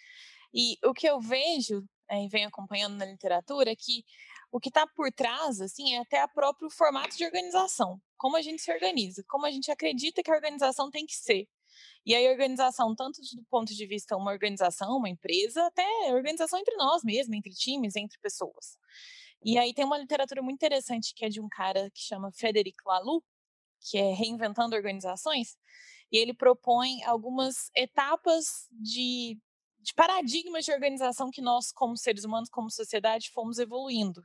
E 0.53 0.77
o 0.85 0.93
que 0.95 1.07
eu 1.07 1.21
vejo, 1.21 1.85
é, 2.09 2.25
e 2.25 2.29
venho 2.29 2.49
acompanhando 2.49 2.97
na 2.97 3.07
literatura, 3.07 3.71
é 3.73 3.77
que 3.77 4.05
o 4.51 4.61
que 4.61 4.69
está 4.69 4.87
por 4.87 5.13
trás, 5.13 5.61
assim, 5.61 5.95
é 5.95 5.99
até 5.99 6.25
o 6.25 6.29
próprio 6.29 6.71
formato 6.71 7.17
de 7.17 7.25
organização. 7.25 8.01
Como 8.17 8.37
a 8.37 8.43
gente 8.43 8.63
se 8.63 8.73
organiza, 8.73 9.25
como 9.29 9.47
a 9.47 9.51
gente 9.51 9.71
acredita 9.71 10.23
que 10.23 10.31
a 10.31 10.35
organização 10.35 10.91
tem 10.91 11.07
que 11.07 11.15
ser. 11.17 11.49
E 12.07 12.15
aí, 12.15 12.29
organização, 12.29 12.95
tanto 12.95 13.21
do 13.21 13.45
ponto 13.51 13.75
de 13.75 13.87
vista 13.87 14.17
uma 14.17 14.31
organização, 14.33 14.97
uma 14.99 15.09
empresa, 15.09 15.67
até 15.67 15.85
organização 16.13 16.59
entre 16.59 16.77
nós 16.77 17.03
mesmos, 17.03 17.37
entre 17.37 17.53
times, 17.53 17.97
entre 17.97 18.19
pessoas. 18.21 18.79
E 19.45 19.59
aí 19.59 19.75
tem 19.75 19.85
uma 19.85 19.99
literatura 19.99 20.43
muito 20.43 20.57
interessante 20.57 21.13
que 21.15 21.25
é 21.25 21.29
de 21.29 21.41
um 21.41 21.49
cara 21.49 21.91
que 21.91 22.01
chama 22.01 22.31
Frederic 22.33 22.77
Laloux, 22.87 23.25
que 23.85 23.99
é 23.99 24.13
Reinventando 24.15 24.75
Organizações, 24.75 25.57
e 26.11 26.17
ele 26.17 26.33
propõe 26.33 27.03
algumas 27.05 27.71
etapas 27.77 28.69
de, 28.73 29.39
de 29.81 29.95
paradigmas 29.95 30.65
de 30.65 30.73
organização 30.73 31.31
que 31.31 31.43
nós, 31.43 31.71
como 31.71 31.97
seres 31.97 32.25
humanos, 32.25 32.49
como 32.49 32.71
sociedade, 32.71 33.31
fomos 33.31 33.59
evoluindo. 33.59 34.25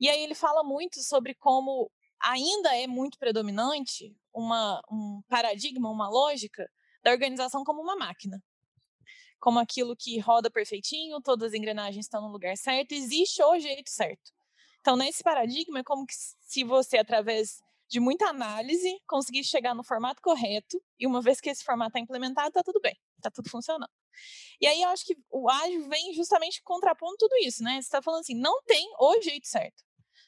E 0.00 0.08
aí 0.08 0.22
ele 0.22 0.34
fala 0.34 0.62
muito 0.62 1.02
sobre 1.02 1.34
como 1.34 1.90
ainda 2.20 2.74
é 2.74 2.86
muito 2.86 3.18
predominante 3.18 4.16
uma, 4.32 4.80
um 4.90 5.22
paradigma, 5.28 5.90
uma 5.90 6.08
lógica 6.08 6.70
da 7.02 7.10
organização 7.10 7.64
como 7.64 7.82
uma 7.82 7.96
máquina. 7.96 8.42
Como 9.38 9.58
aquilo 9.58 9.94
que 9.96 10.18
roda 10.18 10.50
perfeitinho, 10.50 11.20
todas 11.20 11.48
as 11.48 11.54
engrenagens 11.54 12.06
estão 12.06 12.22
no 12.22 12.32
lugar 12.32 12.56
certo, 12.56 12.92
existe 12.92 13.42
o 13.42 13.58
jeito 13.58 13.90
certo. 13.90 14.32
Então, 14.80 14.96
nesse 14.96 15.22
paradigma, 15.22 15.80
é 15.80 15.84
como 15.84 16.06
que 16.06 16.14
se 16.14 16.64
você, 16.64 16.98
através 16.98 17.60
de 17.88 18.00
muita 18.00 18.26
análise, 18.26 19.00
conseguir 19.06 19.44
chegar 19.44 19.74
no 19.74 19.84
formato 19.84 20.20
correto, 20.20 20.82
e 20.98 21.06
uma 21.06 21.22
vez 21.22 21.40
que 21.40 21.50
esse 21.50 21.64
formato 21.64 21.90
está 21.90 22.00
implementado, 22.00 22.48
está 22.48 22.62
tudo 22.62 22.80
bem, 22.80 22.96
está 23.16 23.30
tudo 23.30 23.48
funcionando. 23.48 23.90
E 24.60 24.66
aí 24.66 24.82
eu 24.82 24.88
acho 24.88 25.04
que 25.04 25.16
o 25.30 25.48
ágil 25.48 25.88
vem 25.88 26.14
justamente 26.14 26.62
contrapondo 26.62 27.16
tudo 27.18 27.36
isso, 27.42 27.62
né? 27.62 27.74
Você 27.74 27.86
está 27.86 28.02
falando 28.02 28.20
assim, 28.20 28.34
não 28.34 28.62
tem 28.64 28.88
o 28.98 29.20
jeito 29.22 29.46
certo 29.46 29.86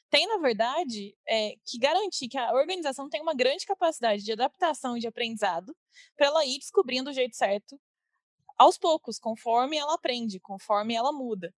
tem, 0.09 0.27
na 0.27 0.37
verdade, 0.37 1.15
é, 1.27 1.53
que 1.65 1.77
garantir 1.77 2.27
que 2.27 2.37
a 2.37 2.51
organização 2.53 3.07
tem 3.07 3.21
uma 3.21 3.33
grande 3.33 3.65
capacidade 3.65 4.23
de 4.23 4.31
adaptação 4.31 4.97
e 4.97 4.99
de 4.99 5.07
aprendizado 5.07 5.75
para 6.15 6.27
ela 6.27 6.45
ir 6.45 6.57
descobrindo 6.57 7.11
o 7.11 7.13
jeito 7.13 7.35
certo 7.35 7.79
aos 8.57 8.77
poucos, 8.77 9.19
conforme 9.19 9.77
ela 9.77 9.93
aprende, 9.93 10.39
conforme 10.39 10.95
ela 10.95 11.11
muda. 11.11 11.53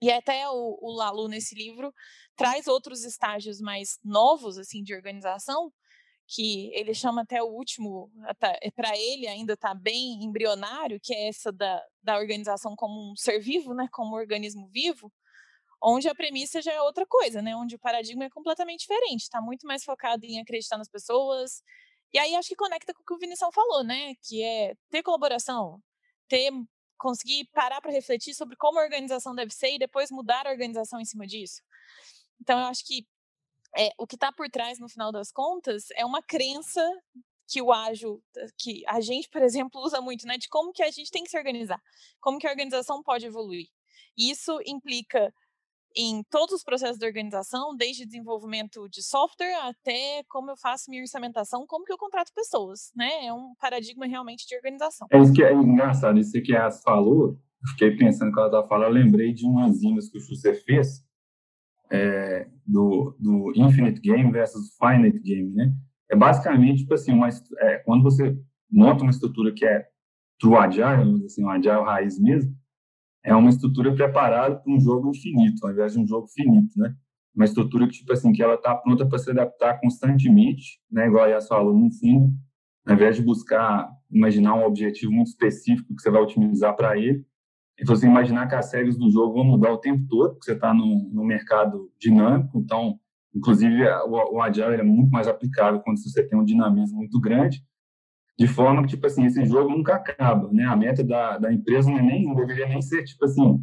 E 0.00 0.10
até 0.10 0.48
o, 0.48 0.78
o 0.80 0.92
Lalu, 0.92 1.28
nesse 1.28 1.54
livro, 1.54 1.92
traz 2.36 2.66
outros 2.66 3.04
estágios 3.04 3.60
mais 3.60 3.98
novos, 4.04 4.58
assim, 4.58 4.82
de 4.82 4.94
organização, 4.94 5.72
que 6.26 6.70
ele 6.74 6.94
chama 6.94 7.22
até 7.22 7.42
o 7.42 7.46
último, 7.46 8.10
é, 8.62 8.70
para 8.70 8.96
ele 8.96 9.26
ainda 9.26 9.54
está 9.54 9.74
bem 9.74 10.22
embrionário, 10.22 11.00
que 11.02 11.14
é 11.14 11.28
essa 11.28 11.50
da, 11.50 11.82
da 12.02 12.18
organização 12.18 12.76
como 12.76 13.12
um 13.12 13.16
ser 13.16 13.40
vivo, 13.40 13.74
né, 13.74 13.88
como 13.90 14.14
um 14.14 14.18
organismo 14.18 14.68
vivo, 14.68 15.10
onde 15.82 16.08
a 16.08 16.14
premissa 16.14 16.60
já 16.60 16.72
é 16.72 16.82
outra 16.82 17.06
coisa, 17.06 17.40
né? 17.40 17.54
Onde 17.56 17.76
o 17.76 17.78
paradigma 17.78 18.24
é 18.24 18.30
completamente 18.30 18.80
diferente, 18.80 19.22
está 19.22 19.40
muito 19.40 19.66
mais 19.66 19.84
focado 19.84 20.24
em 20.26 20.40
acreditar 20.40 20.76
nas 20.76 20.88
pessoas. 20.88 21.62
E 22.12 22.18
aí 22.18 22.34
acho 22.34 22.48
que 22.48 22.56
conecta 22.56 22.92
com 22.94 23.02
o 23.02 23.04
que 23.04 23.14
o 23.14 23.18
Vinição 23.18 23.50
falou, 23.52 23.84
né? 23.84 24.14
Que 24.22 24.42
é 24.42 24.74
ter 24.90 25.02
colaboração, 25.02 25.80
ter 26.28 26.50
conseguir 26.98 27.48
parar 27.52 27.80
para 27.80 27.92
refletir 27.92 28.34
sobre 28.34 28.56
como 28.56 28.78
a 28.78 28.82
organização 28.82 29.34
deve 29.34 29.52
ser 29.52 29.74
e 29.74 29.78
depois 29.78 30.10
mudar 30.10 30.46
a 30.46 30.50
organização 30.50 31.00
em 31.00 31.04
cima 31.04 31.26
disso. 31.26 31.62
Então 32.40 32.58
eu 32.58 32.66
acho 32.66 32.84
que 32.84 33.06
é, 33.76 33.90
o 33.98 34.06
que 34.06 34.16
está 34.16 34.32
por 34.32 34.48
trás, 34.48 34.78
no 34.78 34.88
final 34.88 35.12
das 35.12 35.30
contas, 35.30 35.86
é 35.94 36.04
uma 36.04 36.22
crença 36.22 36.82
que 37.46 37.62
o 37.62 37.72
ágil, 37.72 38.22
que 38.58 38.82
a 38.86 39.00
gente, 39.00 39.28
por 39.30 39.40
exemplo, 39.42 39.80
usa 39.82 40.00
muito, 40.00 40.26
né? 40.26 40.36
De 40.36 40.48
como 40.48 40.72
que 40.72 40.82
a 40.82 40.90
gente 40.90 41.10
tem 41.10 41.24
que 41.24 41.30
se 41.30 41.38
organizar, 41.38 41.80
como 42.20 42.38
que 42.38 42.46
a 42.46 42.50
organização 42.50 43.02
pode 43.02 43.26
evoluir. 43.26 43.68
Isso 44.16 44.58
implica 44.66 45.32
em 46.00 46.22
todos 46.30 46.54
os 46.54 46.62
processos 46.62 46.96
de 46.96 47.04
organização, 47.04 47.76
desde 47.76 48.06
desenvolvimento 48.06 48.88
de 48.88 49.02
software 49.02 49.52
até 49.64 50.22
como 50.28 50.48
eu 50.52 50.56
faço 50.56 50.88
minha 50.88 51.02
orçamentação, 51.02 51.66
como 51.66 51.84
que 51.84 51.92
eu 51.92 51.98
contrato 51.98 52.32
pessoas, 52.32 52.92
né? 52.94 53.26
É 53.26 53.32
um 53.32 53.52
paradigma 53.60 54.06
realmente 54.06 54.46
de 54.46 54.54
organização. 54.54 55.08
É 55.10 55.18
isso 55.18 55.32
que 55.32 55.42
é 55.42 55.52
engraçado, 55.52 56.16
isso 56.20 56.40
que 56.40 56.54
a 56.54 56.68
As 56.68 56.80
falou, 56.82 57.36
fiquei 57.70 57.96
pensando 57.96 58.32
que 58.32 58.38
ela 58.38 58.46
estava 58.46 58.68
falando, 58.68 58.96
eu 58.96 59.02
lembrei 59.02 59.34
de 59.34 59.44
umas 59.44 59.76
enzimas 59.76 60.08
que 60.08 60.18
o 60.18 60.20
Schuster 60.20 60.62
fez, 60.64 61.04
é, 61.90 62.48
do, 62.64 63.16
do 63.18 63.52
Infinite 63.56 64.00
Game 64.00 64.30
versus 64.30 64.76
Finite 64.78 65.18
Game, 65.18 65.50
né? 65.52 65.74
É 66.08 66.14
basicamente, 66.14 66.82
tipo 66.82 66.94
assim, 66.94 67.12
uma, 67.12 67.28
é, 67.58 67.78
quando 67.78 68.04
você 68.04 68.38
monta 68.70 69.02
uma 69.02 69.10
estrutura 69.10 69.52
que 69.52 69.66
é 69.66 69.84
True 70.38 70.56
Agile, 70.56 71.24
assim, 71.24 71.44
um 71.44 71.50
Agile 71.50 71.82
raiz 71.82 72.20
mesmo, 72.20 72.54
é 73.24 73.34
uma 73.34 73.50
estrutura 73.50 73.94
preparada 73.94 74.56
para 74.56 74.72
um 74.72 74.80
jogo 74.80 75.10
infinito, 75.10 75.64
ao 75.66 75.72
invés 75.72 75.92
de 75.92 75.98
um 75.98 76.06
jogo 76.06 76.26
finito, 76.28 76.78
né? 76.78 76.94
Uma 77.34 77.44
estrutura 77.44 77.86
que, 77.86 77.92
tipo 77.92 78.12
assim, 78.12 78.32
que 78.32 78.42
ela 78.42 78.54
está 78.54 78.74
pronta 78.74 79.06
para 79.06 79.18
se 79.18 79.30
adaptar 79.30 79.80
constantemente, 79.80 80.80
né? 80.90 81.06
Igual 81.06 81.24
a 81.24 81.28
Yas 81.28 81.46
falou, 81.46 81.76
no 81.76 81.90
fundo, 81.92 82.32
ao 82.86 82.94
invés 82.94 83.16
de 83.16 83.22
buscar, 83.22 83.88
imaginar 84.10 84.54
um 84.54 84.64
objetivo 84.64 85.12
muito 85.12 85.28
específico 85.28 85.94
que 85.94 86.02
você 86.02 86.10
vai 86.10 86.22
otimizar 86.22 86.74
para 86.74 86.96
ele, 86.96 87.24
falou 87.84 87.98
assim, 87.98 88.08
imaginar 88.08 88.48
que 88.48 88.54
as 88.54 88.72
regras 88.72 88.96
do 88.96 89.10
jogo 89.10 89.34
vão 89.34 89.44
mudar 89.44 89.72
o 89.72 89.78
tempo 89.78 90.04
todo, 90.08 90.30
porque 90.30 90.46
você 90.46 90.52
está 90.52 90.74
no, 90.74 91.08
no 91.10 91.24
mercado 91.24 91.90
dinâmico, 92.00 92.58
então, 92.58 92.98
inclusive, 93.34 93.86
o, 94.06 94.36
o 94.36 94.42
Agile 94.42 94.74
é 94.74 94.82
muito 94.82 95.10
mais 95.10 95.28
aplicável 95.28 95.80
quando 95.80 95.98
você 95.98 96.26
tem 96.26 96.38
um 96.38 96.44
dinamismo 96.44 96.98
muito 96.98 97.20
grande, 97.20 97.62
de 98.38 98.46
forma 98.46 98.82
que, 98.82 98.90
tipo 98.90 99.04
assim, 99.04 99.26
esse 99.26 99.44
jogo 99.44 99.70
nunca 99.70 99.96
acaba, 99.96 100.48
né? 100.52 100.64
A 100.64 100.76
meta 100.76 101.02
da, 101.02 101.38
da 101.38 101.52
empresa 101.52 101.90
não, 101.90 101.98
é 101.98 102.02
nem, 102.02 102.24
não 102.24 102.36
deveria 102.36 102.68
nem 102.68 102.80
ser, 102.80 103.02
tipo 103.02 103.24
assim, 103.24 103.60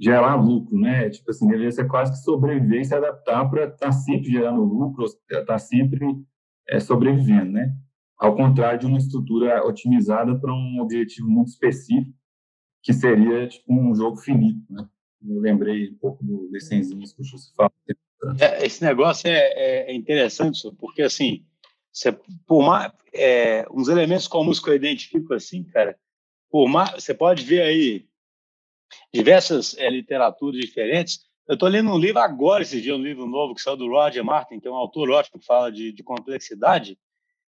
gerar 0.00 0.34
lucro, 0.36 0.78
né? 0.78 1.10
Tipo 1.10 1.30
assim, 1.30 1.46
deveria 1.46 1.70
ser 1.70 1.86
quase 1.86 2.12
que 2.12 2.18
sobreviver 2.18 2.80
e 2.80 2.84
se 2.86 2.94
adaptar 2.94 3.44
para 3.50 3.64
estar 3.64 3.76
tá 3.76 3.92
sempre 3.92 4.30
gerando 4.30 4.64
lucro, 4.64 5.04
estar 5.04 5.44
tá 5.44 5.58
sempre 5.58 6.06
é, 6.66 6.80
sobrevivendo, 6.80 7.52
né? 7.52 7.76
Ao 8.18 8.34
contrário 8.34 8.78
de 8.80 8.86
uma 8.86 8.96
estrutura 8.96 9.62
otimizada 9.66 10.34
para 10.38 10.52
um 10.52 10.80
objetivo 10.80 11.28
muito 11.28 11.48
específico, 11.48 12.16
que 12.82 12.94
seria 12.94 13.46
tipo 13.46 13.74
um 13.74 13.94
jogo 13.94 14.16
finito, 14.16 14.64
né? 14.70 14.88
Eu 15.26 15.40
lembrei 15.40 15.90
um 15.90 15.96
pouco 15.96 16.24
do 16.24 16.48
desenzinho 16.50 17.00
que 17.00 17.20
o 17.20 17.24
Xuxa 17.24 17.52
fala. 17.54 17.72
É, 18.40 18.64
esse 18.64 18.82
negócio 18.82 19.28
é, 19.28 19.38
é, 19.38 19.90
é 19.90 19.94
interessante, 19.94 20.70
porque 20.78 21.02
assim, 21.02 21.44
você, 21.94 22.10
por 22.44 22.66
mais, 22.66 22.92
é, 23.12 23.64
uns 23.70 23.88
elementos 23.88 24.26
comuns 24.26 24.58
que 24.58 24.68
eu 24.68 24.74
identifico 24.74 25.32
assim, 25.32 25.62
cara, 25.62 25.96
por 26.50 26.68
mais, 26.68 26.90
você 27.04 27.14
pode 27.14 27.44
ver 27.44 27.62
aí 27.62 28.08
diversas 29.12 29.76
é, 29.78 29.88
literaturas 29.88 30.60
diferentes. 30.60 31.20
Eu 31.46 31.54
estou 31.54 31.68
lendo 31.68 31.90
um 31.90 31.98
livro 31.98 32.18
agora, 32.18 32.62
esse 32.62 32.80
dia, 32.80 32.96
um 32.96 33.02
livro 33.02 33.26
novo 33.26 33.54
que 33.54 33.60
saiu 33.60 33.76
do 33.76 33.88
Roger 33.88 34.24
Martin, 34.24 34.58
que 34.58 34.66
é 34.66 34.70
um 34.70 34.74
autor 34.74 35.08
ótimo 35.10 35.38
que 35.38 35.46
fala 35.46 35.70
de, 35.70 35.92
de 35.92 36.02
complexidade, 36.02 36.98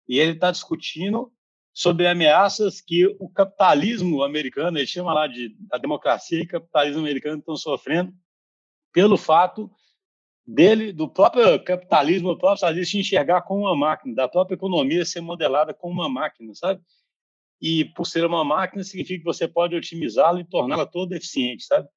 e 0.07 0.19
ele 0.19 0.31
está 0.31 0.51
discutindo 0.51 1.31
sobre 1.73 2.07
ameaças 2.07 2.79
que 2.79 3.05
o 3.19 3.29
capitalismo 3.29 4.23
americano, 4.23 4.77
ele 4.77 4.87
chama 4.87 5.13
lá 5.13 5.27
de 5.27 5.55
a 5.71 5.77
democracia 5.77 6.41
e 6.41 6.47
capitalismo 6.47 7.01
americano 7.01 7.39
estão 7.39 7.57
sofrendo 7.57 8.13
pelo 8.93 9.17
fato 9.17 9.69
dele, 10.49 10.91
do 10.91 11.07
próprio 11.07 11.63
capitalismo, 11.63 12.29
do 12.29 12.37
próprio 12.37 12.59
socialismo 12.59 12.91
se 12.91 12.99
enxergar 12.99 13.43
como 13.43 13.61
uma 13.61 13.75
máquina, 13.75 14.15
da 14.15 14.27
própria 14.27 14.55
economia 14.55 15.05
ser 15.05 15.21
modelada 15.21 15.73
como 15.73 15.93
uma 15.93 16.09
máquina, 16.09 16.53
sabe? 16.55 16.81
E 17.61 17.85
por 17.85 18.05
ser 18.05 18.25
uma 18.25 18.43
máquina, 18.43 18.83
significa 18.83 19.19
que 19.19 19.25
você 19.25 19.47
pode 19.47 19.75
otimizá-la 19.75 20.39
e 20.39 20.45
torná-la 20.45 20.85
toda 20.87 21.15
eficiente, 21.15 21.65
sabe? 21.65 21.87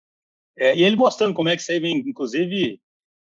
É, 0.56 0.76
e 0.76 0.84
ele 0.84 0.96
mostrando 0.96 1.32
como 1.32 1.48
é 1.48 1.56
que 1.56 1.62
isso 1.62 1.72
aí 1.72 1.80
vem, 1.80 1.98
inclusive, 1.98 2.78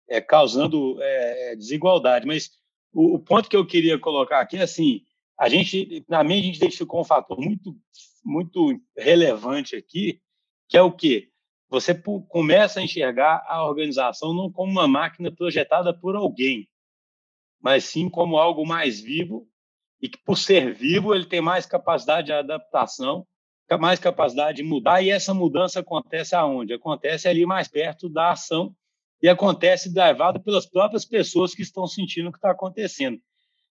é, 0.08 0.22
causando 0.22 0.98
é, 1.02 1.56
desigualdade. 1.58 2.26
Mas 2.26 2.52
o, 2.94 3.16
o 3.16 3.20
ponto 3.20 3.50
que 3.50 3.58
eu 3.58 3.66
queria 3.66 4.00
colocar 4.00 4.40
aqui 4.40 4.56
é 4.56 4.62
assim, 4.62 5.02
a 5.38 5.50
gente, 5.50 6.06
na 6.08 6.24
mim, 6.24 6.40
a 6.40 6.44
gente 6.44 6.58
identificou 6.58 7.02
um 7.02 7.06
fator 7.06 7.38
muito, 7.38 7.76
muito 8.24 8.80
relevante 8.96 9.76
aqui, 9.76 10.22
que 10.70 10.78
é 10.78 10.82
o 10.82 10.92
quê? 10.92 11.30
Você 11.70 11.94
começa 12.30 12.80
a 12.80 12.84
enxergar 12.84 13.44
a 13.48 13.66
organização 13.66 14.34
não 14.34 14.52
como 14.52 14.72
uma 14.72 14.88
máquina 14.88 15.32
projetada 15.32 15.94
por 15.94 16.16
alguém, 16.16 16.68
mas 17.60 17.84
sim 17.84 18.10
como 18.10 18.38
algo 18.38 18.66
mais 18.66 19.02
vivo 19.02 19.48
e 20.02 20.08
que, 20.08 20.18
por 20.20 20.38
ser 20.38 20.74
vivo, 20.74 21.14
ele 21.14 21.26
tem 21.26 21.42
mais 21.42 21.66
capacidade 21.66 22.28
de 22.28 22.34
adaptação, 22.34 23.28
mais 23.80 24.00
capacidade 24.00 24.58
de 24.58 24.64
mudar, 24.64 25.02
e 25.02 25.10
essa 25.10 25.34
mudança 25.34 25.82
acontece 25.82 26.34
aonde? 26.34 26.74
Acontece 26.74 27.28
ali 27.28 27.46
mais 27.46 27.68
perto 27.68 28.08
da 28.08 28.32
ação 28.32 28.74
e 29.22 29.28
acontece 29.28 29.90
levado 29.90 30.40
pelas 30.40 30.66
próprias 30.66 31.04
pessoas 31.04 31.54
que 31.54 31.64
estão 31.64 31.86
sentindo 31.86 32.30
o 32.30 32.32
que 32.32 32.38
está 32.38 32.52
acontecendo, 32.52 33.20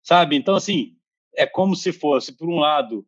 sabe? 0.04 0.36
Então, 0.36 0.56
assim, 0.56 0.96
é 1.36 1.48
como 1.48 1.76
se 1.76 1.92
fosse, 1.92 2.38
por 2.38 2.48
um 2.50 2.60
lado, 2.60 3.04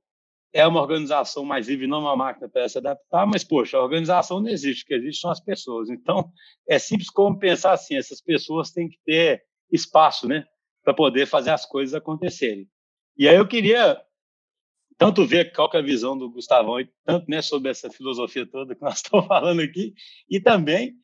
é 0.53 0.67
uma 0.67 0.81
organização 0.81 1.45
mais 1.45 1.67
viva 1.67 1.83
e 1.83 1.87
não 1.87 2.01
uma 2.01 2.15
máquina 2.15 2.49
para 2.49 2.67
se 2.67 2.77
adaptar, 2.77 3.25
mas, 3.25 3.43
poxa, 3.43 3.77
a 3.77 3.83
organização 3.83 4.41
não 4.41 4.49
existe, 4.49 4.83
o 4.83 4.87
que 4.87 4.93
existe 4.93 5.21
são 5.21 5.31
as 5.31 5.39
pessoas. 5.39 5.89
Então, 5.89 6.31
é 6.67 6.77
simples 6.77 7.09
como 7.09 7.39
pensar 7.39 7.73
assim, 7.73 7.95
essas 7.95 8.21
pessoas 8.21 8.71
têm 8.71 8.89
que 8.89 8.97
ter 9.05 9.43
espaço, 9.71 10.27
né, 10.27 10.45
para 10.83 10.93
poder 10.93 11.25
fazer 11.25 11.51
as 11.51 11.65
coisas 11.65 11.95
acontecerem. 11.95 12.67
E 13.17 13.27
aí 13.27 13.35
eu 13.35 13.47
queria 13.47 14.01
tanto 14.97 15.25
ver 15.25 15.51
qual 15.53 15.69
é 15.73 15.77
a 15.77 15.81
visão 15.81 16.17
do 16.17 16.29
Gustavão, 16.29 16.79
e 16.79 16.89
tanto 17.03 17.29
né, 17.29 17.41
sobre 17.41 17.71
essa 17.71 17.89
filosofia 17.89 18.45
toda 18.45 18.75
que 18.75 18.81
nós 18.81 18.97
estamos 19.01 19.25
falando 19.25 19.61
aqui, 19.61 19.93
e 20.29 20.39
também 20.39 20.95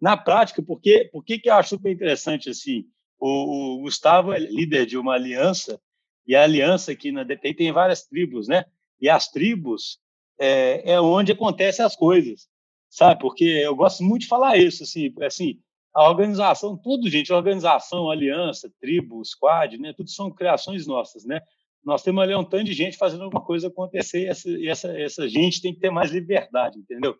na 0.00 0.16
prática, 0.16 0.62
porque 0.62 1.08
por 1.10 1.24
que 1.24 1.40
eu 1.44 1.54
acho 1.54 1.70
super 1.70 1.90
interessante 1.90 2.50
assim, 2.50 2.84
o, 3.18 3.78
o 3.78 3.80
Gustavo 3.82 4.32
é 4.32 4.38
líder 4.38 4.84
de 4.84 4.98
uma 4.98 5.14
aliança 5.14 5.80
e 6.26 6.34
a 6.34 6.42
aliança 6.42 6.92
aqui 6.92 7.10
na 7.10 7.22
DTI 7.22 7.54
tem 7.54 7.72
várias 7.72 8.04
tribos, 8.04 8.48
né? 8.48 8.64
E 9.00 9.08
as 9.08 9.28
tribos 9.28 9.98
é, 10.38 10.92
é 10.92 11.00
onde 11.00 11.32
acontecem 11.32 11.84
as 11.84 11.96
coisas, 11.96 12.48
sabe? 12.88 13.20
Porque 13.20 13.44
eu 13.44 13.74
gosto 13.74 14.02
muito 14.02 14.22
de 14.22 14.28
falar 14.28 14.56
isso, 14.56 14.82
assim, 14.82 15.12
assim 15.22 15.58
a 15.96 16.08
organização, 16.10 16.76
tudo, 16.76 17.08
gente, 17.08 17.32
organização, 17.32 18.10
aliança, 18.10 18.70
tribo, 18.78 19.24
squad, 19.24 19.78
né? 19.78 19.94
Tudo 19.94 20.10
são 20.10 20.30
criações 20.30 20.86
nossas, 20.86 21.24
né? 21.24 21.40
Nós 21.82 22.02
temos 22.02 22.22
ali 22.22 22.34
um 22.34 22.44
tanto 22.44 22.64
de 22.64 22.74
gente 22.74 22.98
fazendo 22.98 23.24
alguma 23.24 23.42
coisa 23.42 23.68
acontecer 23.68 24.24
e 24.24 24.26
essa, 24.26 24.50
e 24.50 24.68
essa, 24.68 25.00
essa 25.00 25.26
gente 25.26 25.62
tem 25.62 25.72
que 25.72 25.80
ter 25.80 25.90
mais 25.90 26.10
liberdade, 26.10 26.78
entendeu? 26.78 27.16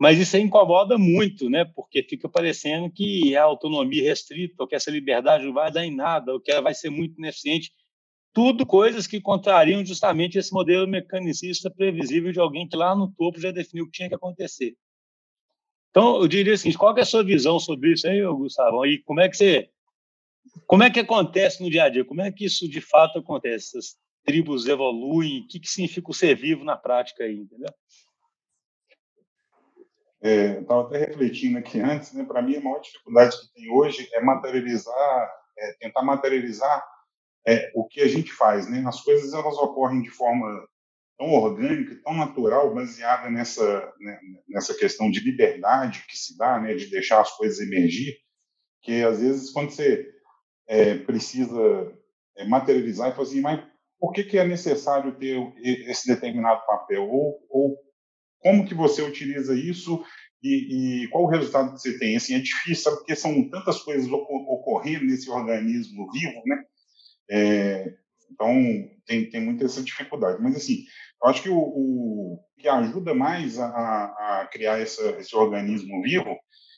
Mas 0.00 0.18
isso 0.18 0.36
incomoda 0.38 0.96
muito, 0.96 1.50
né? 1.50 1.64
Porque 1.64 2.02
fica 2.02 2.26
parecendo 2.26 2.90
que 2.90 3.34
é 3.34 3.38
autonomia 3.38 4.02
restrita, 4.02 4.54
ou 4.58 4.66
que 4.66 4.74
essa 4.74 4.90
liberdade 4.90 5.44
não 5.44 5.52
vai 5.52 5.70
dar 5.70 5.84
em 5.84 5.94
nada, 5.94 6.32
ou 6.32 6.40
que 6.40 6.50
ela 6.50 6.62
vai 6.62 6.72
ser 6.72 6.88
muito 6.88 7.18
ineficiente 7.18 7.70
tudo 8.34 8.66
coisas 8.66 9.06
que 9.06 9.20
contrariam 9.20 9.86
justamente 9.86 10.36
esse 10.36 10.52
modelo 10.52 10.88
mecanicista 10.88 11.70
previsível 11.70 12.32
de 12.32 12.40
alguém 12.40 12.68
que 12.68 12.76
lá 12.76 12.94
no 12.94 13.10
topo 13.12 13.40
já 13.40 13.52
definiu 13.52 13.84
o 13.84 13.86
que 13.86 13.92
tinha 13.92 14.08
que 14.08 14.14
acontecer. 14.16 14.76
Então, 15.90 16.20
eu 16.20 16.26
diria 16.26 16.54
assim, 16.54 16.72
qual 16.72 16.96
é 16.98 17.02
a 17.02 17.06
sua 17.06 17.22
visão 17.22 17.60
sobre 17.60 17.92
isso 17.92 18.08
aí, 18.08 18.20
Gustavo? 18.26 18.84
E 18.84 19.00
como 19.04 19.20
é 19.20 19.28
que 19.28 19.36
você 19.36 19.70
como 20.66 20.82
é 20.82 20.90
que 20.90 21.00
acontece 21.00 21.62
no 21.62 21.70
dia 21.70 21.84
a 21.84 21.88
dia? 21.88 22.04
Como 22.04 22.20
é 22.20 22.30
que 22.30 22.44
isso 22.44 22.68
de 22.68 22.80
fato 22.80 23.18
acontece? 23.18 23.78
Essas 23.78 23.96
tribos 24.24 24.66
evoluem? 24.66 25.42
O 25.42 25.46
que, 25.46 25.60
que 25.60 25.68
significa 25.68 26.10
o 26.10 26.14
ser 26.14 26.34
vivo 26.34 26.64
na 26.64 26.76
prática 26.76 27.24
aí, 27.24 27.36
entendeu? 27.36 27.72
É, 30.22 30.60
Estava 30.60 30.82
até 30.82 30.98
refletindo 30.98 31.58
aqui 31.58 31.80
antes, 31.80 32.12
né? 32.12 32.24
Para 32.24 32.42
mim, 32.42 32.56
a 32.56 32.60
maior 32.60 32.80
dificuldade 32.80 33.38
que 33.40 33.54
tem 33.54 33.70
hoje 33.70 34.08
é 34.12 34.20
materializar, 34.20 35.32
é 35.56 35.72
tentar 35.80 36.02
materializar 36.02 36.93
é, 37.46 37.70
o 37.74 37.86
que 37.86 38.00
a 38.00 38.08
gente 38.08 38.32
faz, 38.32 38.68
né? 38.68 38.82
As 38.86 39.00
coisas 39.02 39.32
elas 39.32 39.56
ocorrem 39.58 40.02
de 40.02 40.10
forma 40.10 40.66
tão 41.18 41.32
orgânica, 41.32 42.00
tão 42.02 42.14
natural, 42.14 42.74
baseada 42.74 43.30
nessa 43.30 43.92
né, 44.00 44.18
nessa 44.48 44.74
questão 44.74 45.10
de 45.10 45.20
liberdade 45.20 46.04
que 46.08 46.16
se 46.16 46.36
dá, 46.36 46.60
né? 46.60 46.74
De 46.74 46.86
deixar 46.86 47.20
as 47.20 47.30
coisas 47.36 47.60
emergir, 47.60 48.16
que 48.82 49.02
às 49.02 49.20
vezes 49.20 49.50
quando 49.50 49.70
você 49.70 50.06
é, 50.66 50.96
precisa 50.98 51.92
é, 52.36 52.44
materializar 52.46 53.10
e 53.10 53.16
fazer, 53.16 53.32
assim, 53.32 53.40
mas 53.40 53.64
por 53.98 54.12
que 54.12 54.24
que 54.24 54.38
é 54.38 54.46
necessário 54.46 55.16
ter 55.16 55.38
esse 55.88 56.06
determinado 56.06 56.64
papel 56.66 57.08
ou, 57.08 57.38
ou 57.48 57.78
como 58.40 58.66
que 58.66 58.74
você 58.74 59.02
utiliza 59.02 59.54
isso 59.54 60.04
e, 60.42 61.04
e, 61.04 61.08
qual 61.08 61.24
o 61.24 61.28
resultado 61.28 61.72
que 61.72 61.80
você 61.80 61.98
tem? 61.98 62.14
Assim, 62.14 62.34
é 62.34 62.38
difícil, 62.38 62.84
sabe? 62.84 62.96
Porque 62.98 63.16
são 63.16 63.48
tantas 63.48 63.80
coisas 63.80 64.06
ocorrendo 64.12 65.06
nesse 65.06 65.30
organismo 65.30 66.12
vivo, 66.12 66.42
né? 66.44 66.62
É, 67.30 67.94
então, 68.30 68.54
tem, 69.06 69.28
tem 69.30 69.40
muita 69.40 69.64
essa 69.64 69.82
dificuldade. 69.82 70.42
Mas, 70.42 70.56
assim, 70.56 70.84
eu 71.22 71.30
acho 71.30 71.42
que 71.42 71.48
o, 71.48 71.58
o 71.58 72.40
que 72.58 72.68
ajuda 72.68 73.14
mais 73.14 73.58
a, 73.58 73.66
a 73.66 74.48
criar 74.50 74.80
essa, 74.80 75.02
esse 75.18 75.34
organismo 75.36 76.02
vivo 76.02 76.36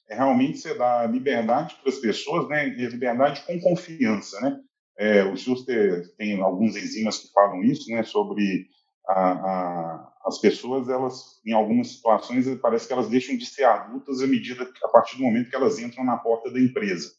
é 0.08 0.14
realmente 0.14 0.58
você 0.58 0.74
dar 0.74 1.10
liberdade 1.10 1.76
para 1.76 1.90
as 1.90 1.98
pessoas, 1.98 2.48
né? 2.48 2.68
E 2.68 2.86
liberdade 2.86 3.42
com 3.46 3.58
confiança, 3.60 4.40
né? 4.40 4.58
É, 4.98 5.24
o 5.24 5.36
Schuster 5.36 6.04
tem 6.16 6.40
alguns 6.40 6.76
enzimas 6.76 7.18
que 7.18 7.32
falam 7.32 7.62
isso, 7.64 7.90
né? 7.90 8.02
Sobre 8.02 8.66
a, 9.08 9.30
a, 9.32 10.12
as 10.26 10.38
pessoas, 10.38 10.88
elas, 10.88 11.40
em 11.44 11.52
algumas 11.52 11.88
situações, 11.88 12.46
parece 12.60 12.86
que 12.86 12.92
elas 12.92 13.08
deixam 13.08 13.36
de 13.36 13.46
ser 13.46 13.64
adultas 13.64 14.20
à 14.22 14.26
medida, 14.26 14.68
a 14.82 14.88
partir 14.88 15.16
do 15.16 15.24
momento 15.24 15.50
que 15.50 15.56
elas 15.56 15.78
entram 15.78 16.04
na 16.04 16.16
porta 16.16 16.52
da 16.52 16.60
empresa 16.60 17.10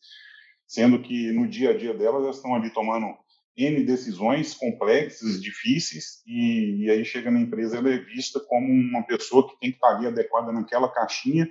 sendo 0.67 1.01
que 1.01 1.31
no 1.31 1.47
dia 1.47 1.71
a 1.71 1.77
dia 1.77 1.93
delas 1.93 2.23
elas 2.23 2.35
estão 2.35 2.53
ali 2.53 2.69
tomando 2.71 3.07
N 3.57 3.83
decisões 3.83 4.53
complexas, 4.53 5.41
difíceis, 5.41 6.21
e, 6.27 6.83
e, 6.83 6.91
aí 6.91 7.03
chega 7.03 7.31
na 7.31 7.39
empresa, 7.39 7.77
ela 7.77 7.89
é 7.89 7.97
vista 7.97 8.39
como 8.39 8.67
uma 8.67 9.01
pessoa 9.03 9.49
que 9.49 9.59
tem 9.59 9.71
que 9.71 9.77
estar 9.77 9.95
ali 9.95 10.05
adequada 10.05 10.51
naquela 10.51 10.91
caixinha 10.91 11.49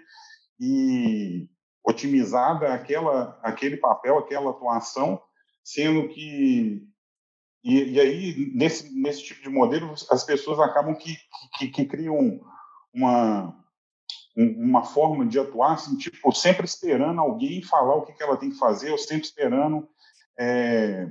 e 0.60 1.48
otimizada 1.84 2.72
aquela, 2.72 3.38
aquele 3.42 3.76
papel, 3.76 4.18
aquela 4.18 4.50
atuação, 4.50 5.20
sendo 5.64 6.08
que. 6.08 6.82
E, 7.64 7.94
e 7.94 8.00
aí, 8.00 8.52
nesse, 8.54 8.94
nesse 8.94 9.24
tipo 9.24 9.42
de 9.42 9.48
modelo, 9.48 9.92
as 10.10 10.22
pessoas 10.22 10.60
acabam 10.60 10.94
que, 10.94 11.16
que, 11.58 11.68
que 11.68 11.84
criam 11.86 12.40
uma, 12.94 13.52
uma 14.36 14.84
forma 14.84 15.24
de 15.24 15.38
atuar, 15.38 15.74
assim, 15.74 15.96
tipo, 15.96 16.30
sempre 16.32 16.66
esperando 16.66 17.20
alguém 17.20 17.62
falar 17.62 17.94
o 17.94 18.04
que, 18.04 18.12
que 18.12 18.22
ela 18.22 18.36
tem 18.36 18.50
que 18.50 18.58
fazer, 18.58 18.90
ou 18.90 18.98
sempre 18.98 19.24
esperando 19.24 19.88
é, 20.38 21.08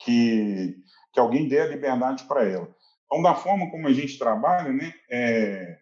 que, 0.00 0.76
que 1.12 1.20
alguém 1.20 1.48
dê 1.48 1.60
a 1.60 1.66
liberdade 1.66 2.24
para 2.24 2.44
ela. 2.44 2.68
Então, 3.06 3.22
da 3.22 3.34
forma 3.34 3.70
como 3.70 3.86
a 3.86 3.92
gente 3.92 4.18
trabalha, 4.18 4.72
né, 4.72 4.92
é, 5.08 5.78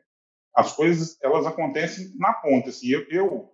as 0.54 0.72
coisas 0.72 1.16
elas 1.22 1.46
acontecem 1.46 2.12
na 2.16 2.34
ponta. 2.34 2.68
Assim, 2.68 2.88
eu, 2.88 3.06
eu, 3.08 3.50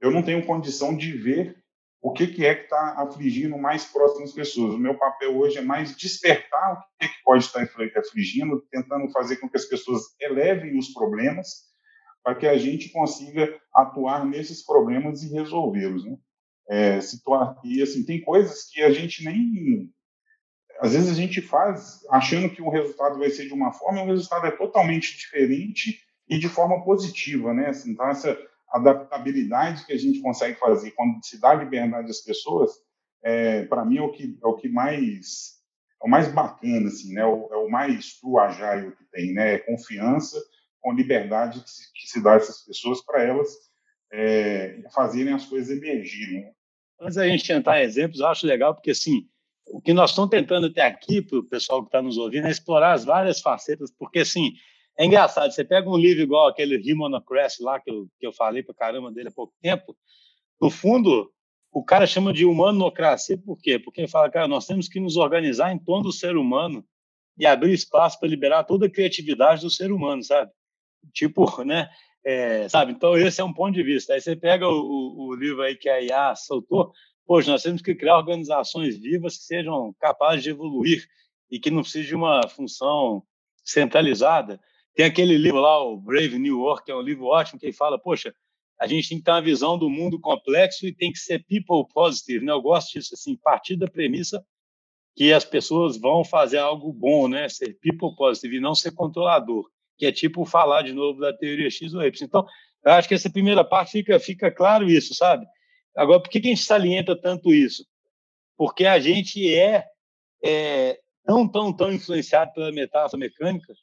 eu 0.00 0.10
não 0.12 0.22
tenho 0.22 0.46
condição 0.46 0.96
de 0.96 1.12
ver 1.12 1.58
o 2.00 2.12
que, 2.12 2.28
que 2.28 2.46
é 2.46 2.54
que 2.54 2.64
está 2.64 2.94
afligindo 3.02 3.58
mais 3.58 3.84
próximas 3.84 4.32
pessoas. 4.32 4.74
O 4.74 4.78
meu 4.78 4.96
papel 4.96 5.36
hoje 5.36 5.58
é 5.58 5.62
mais 5.62 5.96
despertar 5.96 6.74
o 6.74 6.98
que, 7.00 7.08
que 7.08 7.22
pode 7.24 7.44
estar 7.44 7.68
afligindo, 7.96 8.64
tentando 8.70 9.10
fazer 9.10 9.38
com 9.38 9.48
que 9.48 9.56
as 9.56 9.64
pessoas 9.64 10.02
elevem 10.20 10.78
os 10.78 10.92
problemas 10.92 11.68
para 12.22 12.34
que 12.34 12.46
a 12.46 12.56
gente 12.56 12.90
consiga 12.90 13.58
atuar 13.74 14.24
nesses 14.26 14.64
problemas 14.64 15.22
e 15.22 15.32
resolvê-los. 15.32 16.04
Né? 16.04 16.16
É, 16.68 17.00
situar, 17.00 17.58
e 17.64 17.82
assim, 17.82 18.04
tem 18.04 18.20
coisas 18.20 18.64
que 18.70 18.82
a 18.82 18.90
gente 18.90 19.24
nem. 19.24 19.90
Às 20.80 20.92
vezes 20.92 21.10
a 21.10 21.14
gente 21.14 21.40
faz 21.40 22.00
achando 22.10 22.50
que 22.50 22.62
o 22.62 22.68
resultado 22.68 23.18
vai 23.18 23.30
ser 23.30 23.46
de 23.46 23.54
uma 23.54 23.72
forma, 23.72 24.00
e 24.00 24.02
o 24.04 24.06
resultado 24.06 24.46
é 24.46 24.50
totalmente 24.50 25.16
diferente 25.16 25.98
e 26.28 26.38
de 26.38 26.48
forma 26.48 26.84
positiva. 26.84 27.54
Né? 27.54 27.68
Assim, 27.68 27.92
então, 27.92 28.08
essa 28.08 28.38
adaptabilidade 28.70 29.86
que 29.86 29.92
a 29.92 29.98
gente 29.98 30.20
consegue 30.20 30.58
fazer 30.58 30.90
quando 30.90 31.24
se 31.24 31.40
dá 31.40 31.54
liberdade 31.54 32.10
às 32.10 32.20
pessoas, 32.20 32.70
é, 33.22 33.64
para 33.64 33.84
mim 33.84 33.98
é 33.98 34.02
o 34.02 34.12
que 34.12 34.38
é 34.42 34.46
o 34.46 34.54
que 34.54 34.68
mais 34.68 35.58
é 36.00 36.06
o 36.06 36.08
mais 36.08 36.32
bacana 36.32 36.86
assim, 36.88 37.12
né? 37.12 37.22
É 37.22 37.26
o, 37.26 37.48
é 37.66 37.68
mais 37.68 38.20
true 38.20 38.38
agile 38.38 38.94
que 38.94 39.04
tem, 39.10 39.32
né? 39.32 39.54
É 39.54 39.58
confiança 39.58 40.38
com 40.80 40.92
liberdade 40.92 41.60
que 41.60 41.70
se, 41.70 41.92
que 41.92 42.08
se 42.08 42.22
dá 42.22 42.34
a 42.34 42.36
essas 42.36 42.64
pessoas 42.64 43.04
para 43.04 43.22
elas 43.22 43.48
é, 44.12 44.80
fazerem 44.94 45.34
as 45.34 45.44
coisas 45.46 45.76
emergirem. 45.76 46.42
Né? 46.42 46.52
Antes 47.00 47.16
da 47.16 47.28
gente 47.28 47.46
tentar 47.46 47.82
exemplos, 47.82 48.20
eu 48.20 48.26
acho 48.26 48.46
legal 48.46 48.74
porque 48.74 48.90
assim 48.90 49.28
o 49.70 49.80
que 49.80 49.92
nós 49.92 50.10
estamos 50.10 50.30
tentando 50.30 50.66
até 50.66 50.82
aqui 50.82 51.20
para 51.20 51.38
o 51.38 51.44
pessoal 51.44 51.82
que 51.82 51.88
está 51.88 52.00
nos 52.00 52.16
ouvindo 52.16 52.46
é 52.46 52.50
explorar 52.50 52.92
as 52.92 53.04
várias 53.04 53.40
facetas, 53.40 53.92
porque 53.98 54.20
assim 54.20 54.52
é 54.98 55.04
engraçado, 55.04 55.52
você 55.52 55.64
pega 55.64 55.88
um 55.88 55.96
livro 55.96 56.22
igual 56.22 56.48
aquele 56.48 56.76
Rimonocracy 56.76 57.62
lá, 57.62 57.78
que 57.78 57.90
eu, 57.90 58.08
que 58.18 58.26
eu 58.26 58.32
falei 58.32 58.62
para 58.64 58.74
caramba 58.74 59.12
dele 59.12 59.28
há 59.28 59.32
pouco 59.32 59.54
tempo, 59.62 59.96
no 60.60 60.70
fundo, 60.70 61.32
o 61.70 61.84
cara 61.84 62.06
chama 62.06 62.32
de 62.32 62.44
humanocracia 62.44 63.38
por 63.38 63.56
quê? 63.60 63.78
Porque 63.78 64.00
ele 64.00 64.08
fala, 64.08 64.28
cara, 64.28 64.48
nós 64.48 64.66
temos 64.66 64.88
que 64.88 64.98
nos 64.98 65.16
organizar 65.16 65.72
em 65.72 65.78
torno 65.78 66.04
do 66.04 66.12
ser 66.12 66.36
humano 66.36 66.84
e 67.38 67.46
abrir 67.46 67.72
espaço 67.72 68.18
para 68.18 68.28
liberar 68.28 68.64
toda 68.64 68.86
a 68.86 68.90
criatividade 68.90 69.62
do 69.62 69.70
ser 69.70 69.92
humano, 69.92 70.22
sabe? 70.24 70.50
Tipo, 71.12 71.44
né? 71.64 71.88
É, 72.24 72.68
sabe? 72.68 72.92
Então, 72.92 73.16
esse 73.16 73.40
é 73.40 73.44
um 73.44 73.52
ponto 73.52 73.74
de 73.74 73.82
vista. 73.82 74.14
Aí 74.14 74.20
você 74.20 74.36
pega 74.36 74.68
o, 74.68 75.28
o, 75.28 75.34
livro 75.34 75.62
aí 75.62 75.76
que 75.76 75.88
a 75.88 76.00
IA 76.00 76.34
soltou, 76.36 76.92
poxa, 77.26 77.50
nós 77.50 77.62
temos 77.62 77.80
que 77.80 77.94
criar 77.94 78.18
organizações 78.18 78.98
vivas 78.98 79.38
que 79.38 79.44
sejam 79.44 79.94
capazes 80.00 80.42
de 80.42 80.50
evoluir 80.50 81.06
e 81.50 81.58
que 81.58 81.70
não 81.70 81.82
precisem 81.82 82.08
de 82.08 82.14
uma 82.14 82.46
função 82.48 83.22
centralizada. 83.64 84.60
Tem 84.94 85.06
aquele 85.06 85.38
livro 85.38 85.60
lá, 85.60 85.82
o 85.82 85.96
Brave 85.96 86.38
New 86.38 86.60
Work, 86.60 86.84
que 86.84 86.92
é 86.92 86.96
um 86.96 87.00
livro 87.00 87.26
ótimo, 87.26 87.60
que 87.60 87.72
fala, 87.72 87.98
poxa, 87.98 88.34
a 88.80 88.86
gente 88.86 89.08
tem 89.08 89.18
que 89.18 89.24
ter 89.24 89.30
uma 89.30 89.42
visão 89.42 89.78
do 89.78 89.88
mundo 89.88 90.20
complexo 90.20 90.86
e 90.86 90.94
tem 90.94 91.10
que 91.10 91.18
ser 91.18 91.44
people 91.44 91.84
positive, 91.92 92.44
né? 92.44 92.52
Eu 92.52 92.62
gosto 92.62 92.92
disso, 92.92 93.14
assim, 93.14 93.36
partir 93.36 93.76
da 93.76 93.88
premissa 93.88 94.44
que 95.16 95.32
as 95.32 95.44
pessoas 95.44 95.98
vão 95.98 96.24
fazer 96.24 96.58
algo 96.58 96.92
bom, 96.92 97.26
né? 97.26 97.48
Ser 97.48 97.76
people 97.80 98.14
positive 98.16 98.56
e 98.56 98.60
não 98.60 98.74
ser 98.74 98.92
controlador, 98.92 99.68
que 99.98 100.06
é 100.06 100.12
tipo 100.12 100.44
falar 100.44 100.82
de 100.82 100.92
novo 100.92 101.20
da 101.20 101.32
teoria 101.32 101.70
X 101.70 101.92
ou 101.92 102.02
Y. 102.02 102.26
Então, 102.26 102.46
eu 102.84 102.92
acho 102.92 103.08
que 103.08 103.14
essa 103.14 103.30
primeira 103.30 103.64
parte 103.64 103.92
fica, 103.92 104.18
fica 104.20 104.50
claro 104.50 104.88
isso, 104.88 105.14
sabe? 105.14 105.46
Agora, 105.96 106.20
por 106.20 106.30
que, 106.30 106.38
a 106.38 106.42
gente 106.42 106.62
salienta 106.62 107.20
tanto 107.20 107.52
isso? 107.52 107.84
Porque 108.56 108.86
a 108.86 108.98
gente 108.98 109.52
é, 109.52 109.84
é 110.42 110.98
tão, 111.24 111.48
tão, 111.48 111.76
tão 111.76 111.92
influenciado 111.92 112.52
pela 112.52 112.70
metáfora 112.70 113.18
mecânica 113.18 113.74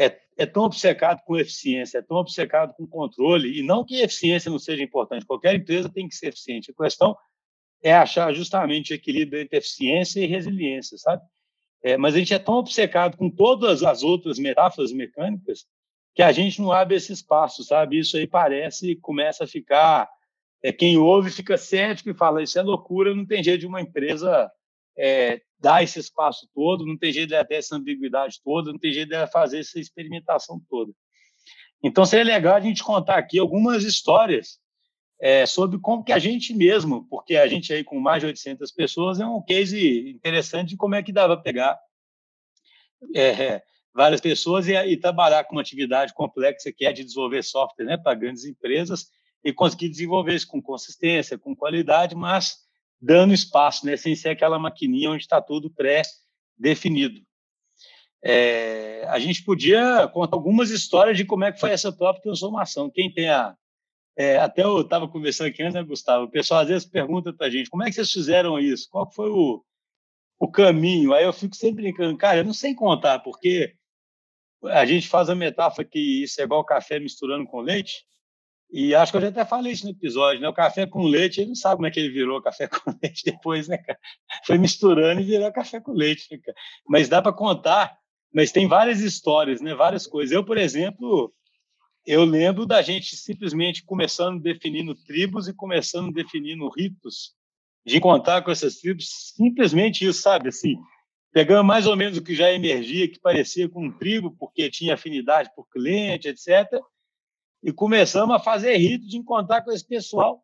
é, 0.00 0.18
é 0.38 0.46
tão 0.46 0.62
obcecado 0.62 1.20
com 1.26 1.36
eficiência, 1.36 1.98
é 1.98 2.02
tão 2.02 2.16
obcecado 2.16 2.72
com 2.74 2.86
controle, 2.86 3.58
e 3.58 3.62
não 3.62 3.84
que 3.84 4.00
eficiência 4.00 4.50
não 4.50 4.58
seja 4.58 4.82
importante, 4.82 5.26
qualquer 5.26 5.54
empresa 5.54 5.92
tem 5.92 6.08
que 6.08 6.14
ser 6.14 6.28
eficiente. 6.28 6.70
A 6.70 6.82
questão 6.82 7.14
é 7.82 7.92
achar 7.92 8.32
justamente 8.32 8.92
o 8.92 8.96
equilíbrio 8.96 9.42
entre 9.42 9.58
eficiência 9.58 10.20
e 10.20 10.26
resiliência, 10.26 10.96
sabe? 10.96 11.22
É, 11.82 11.96
mas 11.96 12.14
a 12.14 12.18
gente 12.18 12.34
é 12.34 12.38
tão 12.38 12.54
obcecado 12.54 13.16
com 13.16 13.30
todas 13.30 13.82
as 13.82 14.02
outras 14.02 14.38
metáforas 14.38 14.92
mecânicas 14.92 15.66
que 16.14 16.22
a 16.22 16.32
gente 16.32 16.60
não 16.60 16.72
abre 16.72 16.96
esse 16.96 17.12
espaço, 17.12 17.64
sabe? 17.64 17.98
Isso 17.98 18.16
aí 18.16 18.26
parece 18.26 18.96
começa 18.96 19.44
a 19.44 19.46
ficar. 19.46 20.08
É, 20.62 20.72
quem 20.72 20.98
ouve 20.98 21.30
fica 21.30 21.56
cético 21.56 22.10
e 22.10 22.14
fala: 22.14 22.42
Isso 22.42 22.58
é 22.58 22.62
loucura, 22.62 23.14
não 23.14 23.24
tem 23.24 23.42
jeito 23.42 23.60
de 23.60 23.66
uma 23.66 23.80
empresa 23.80 24.50
é, 24.98 25.40
dar 25.58 25.82
esse 25.82 25.98
espaço 25.98 26.48
todo, 26.54 26.86
não 26.86 26.98
tem 26.98 27.12
jeito 27.12 27.30
de 27.30 27.44
ter 27.44 27.54
essa 27.54 27.76
ambiguidade 27.76 28.40
toda, 28.44 28.72
não 28.72 28.78
tem 28.78 28.92
jeito 28.92 29.08
de 29.08 29.26
fazer 29.28 29.60
essa 29.60 29.80
experimentação 29.80 30.60
toda. 30.68 30.92
Então, 31.82 32.04
seria 32.04 32.34
legal 32.34 32.56
a 32.56 32.60
gente 32.60 32.84
contar 32.84 33.16
aqui 33.16 33.38
algumas 33.38 33.84
histórias 33.84 34.58
é, 35.20 35.44
sobre 35.44 35.78
como 35.78 36.02
que 36.02 36.12
a 36.12 36.18
gente 36.18 36.54
mesmo, 36.54 37.06
porque 37.08 37.36
a 37.36 37.46
gente 37.46 37.72
aí 37.72 37.84
com 37.84 38.00
mais 38.00 38.20
de 38.20 38.26
800 38.26 38.70
pessoas 38.72 39.20
é 39.20 39.26
um 39.26 39.42
case 39.42 40.10
interessante 40.10 40.70
de 40.70 40.76
como 40.76 40.94
é 40.94 41.02
que 41.02 41.12
dava 41.12 41.36
para 41.36 41.42
pegar 41.42 41.78
é, 43.14 43.62
várias 43.94 44.20
pessoas 44.20 44.66
e, 44.68 44.72
e, 44.72 44.96
trabalhar 44.96 45.44
com 45.44 45.56
uma 45.56 45.60
atividade 45.60 46.14
complexa 46.14 46.72
que 46.72 46.86
é 46.86 46.92
de 46.92 47.04
desenvolver 47.04 47.42
software 47.42 47.84
né, 47.84 47.96
para 47.96 48.14
grandes 48.14 48.44
empresas 48.44 49.08
e 49.44 49.52
conseguir 49.52 49.88
desenvolver 49.88 50.34
isso 50.34 50.46
com 50.46 50.60
consistência, 50.60 51.38
com 51.38 51.56
qualidade, 51.56 52.14
mas 52.14 52.58
dando 53.00 53.32
espaço, 53.32 53.86
né, 53.86 53.96
sem 53.96 54.14
ser 54.14 54.30
aquela 54.30 54.58
maquininha 54.58 55.10
onde 55.10 55.22
está 55.22 55.40
tudo 55.40 55.70
pré-definido. 55.70 57.20
É, 58.22 59.06
a 59.08 59.18
gente 59.18 59.42
podia 59.42 60.06
contar 60.08 60.36
algumas 60.36 60.70
histórias 60.70 61.16
de 61.16 61.24
como 61.24 61.44
é 61.44 61.52
que 61.52 61.58
foi 61.58 61.70
essa 61.70 61.90
própria 61.90 62.22
transformação. 62.22 62.90
Quem 62.90 63.12
tem 63.12 63.30
a. 63.30 63.56
É, 64.20 64.36
até 64.36 64.62
eu 64.62 64.82
estava 64.82 65.08
conversando 65.08 65.46
aqui 65.46 65.62
antes, 65.62 65.72
né, 65.72 65.82
Gustavo? 65.82 66.26
O 66.26 66.30
pessoal 66.30 66.60
às 66.60 66.68
vezes 66.68 66.86
pergunta 66.86 67.32
para 67.32 67.46
a 67.46 67.50
gente 67.50 67.70
como 67.70 67.82
é 67.82 67.86
que 67.86 67.94
vocês 67.94 68.12
fizeram 68.12 68.58
isso? 68.58 68.86
Qual 68.90 69.10
foi 69.10 69.30
o, 69.30 69.64
o 70.38 70.50
caminho? 70.50 71.14
Aí 71.14 71.24
eu 71.24 71.32
fico 71.32 71.56
sempre 71.56 71.84
brincando, 71.84 72.18
cara, 72.18 72.40
eu 72.40 72.44
não 72.44 72.52
sei 72.52 72.74
contar, 72.74 73.20
porque 73.20 73.74
a 74.64 74.84
gente 74.84 75.08
faz 75.08 75.30
a 75.30 75.34
metáfora 75.34 75.88
que 75.88 76.22
isso 76.22 76.38
é 76.38 76.44
igual 76.44 76.62
café 76.62 77.00
misturando 77.00 77.46
com 77.46 77.62
leite. 77.62 78.04
E 78.70 78.94
acho 78.94 79.10
que 79.10 79.16
eu 79.16 79.22
já 79.22 79.28
até 79.28 79.42
falei 79.46 79.72
isso 79.72 79.86
no 79.86 79.92
episódio, 79.92 80.42
né? 80.42 80.48
O 80.50 80.52
café 80.52 80.86
com 80.86 81.02
leite, 81.04 81.40
ele 81.40 81.48
não 81.48 81.54
sabe 81.54 81.76
como 81.76 81.86
é 81.86 81.90
que 81.90 81.98
ele 81.98 82.10
virou 82.10 82.42
café 82.44 82.68
com 82.68 82.94
leite 83.02 83.22
depois, 83.24 83.68
né, 83.68 83.78
cara? 83.78 83.98
Foi 84.44 84.58
misturando 84.58 85.22
e 85.22 85.24
virou 85.24 85.50
café 85.50 85.80
com 85.80 85.92
leite, 85.92 86.26
né, 86.30 86.38
cara? 86.44 86.58
Mas 86.86 87.08
dá 87.08 87.22
para 87.22 87.32
contar, 87.32 87.96
mas 88.34 88.52
tem 88.52 88.68
várias 88.68 89.00
histórias, 89.00 89.62
né? 89.62 89.74
Várias 89.74 90.06
coisas. 90.06 90.30
Eu, 90.30 90.44
por 90.44 90.58
exemplo, 90.58 91.32
eu 92.06 92.24
lembro 92.24 92.66
da 92.66 92.82
gente 92.82 93.16
simplesmente 93.16 93.84
começando 93.84 94.40
definindo 94.40 94.94
tribos 94.94 95.48
e 95.48 95.54
começando 95.54 96.12
definindo 96.12 96.68
ritos, 96.68 97.34
de 97.84 97.96
encontrar 97.96 98.42
com 98.42 98.50
essas 98.50 98.76
tribos, 98.76 99.32
simplesmente 99.36 100.06
isso, 100.06 100.20
sabe? 100.20 100.48
Assim, 100.48 100.76
pegando 101.32 101.64
mais 101.64 101.86
ou 101.86 101.96
menos 101.96 102.18
o 102.18 102.22
que 102.22 102.34
já 102.34 102.52
emergia, 102.52 103.08
que 103.08 103.20
parecia 103.20 103.68
com 103.68 103.86
um 103.86 103.92
tribo, 103.92 104.34
porque 104.38 104.70
tinha 104.70 104.94
afinidade 104.94 105.50
por 105.54 105.68
cliente, 105.68 106.28
etc., 106.28 106.80
e 107.62 107.72
começamos 107.72 108.34
a 108.34 108.38
fazer 108.38 108.76
rito 108.78 109.06
de 109.06 109.18
encontrar 109.18 109.62
com 109.62 109.70
esse 109.70 109.86
pessoal. 109.86 110.42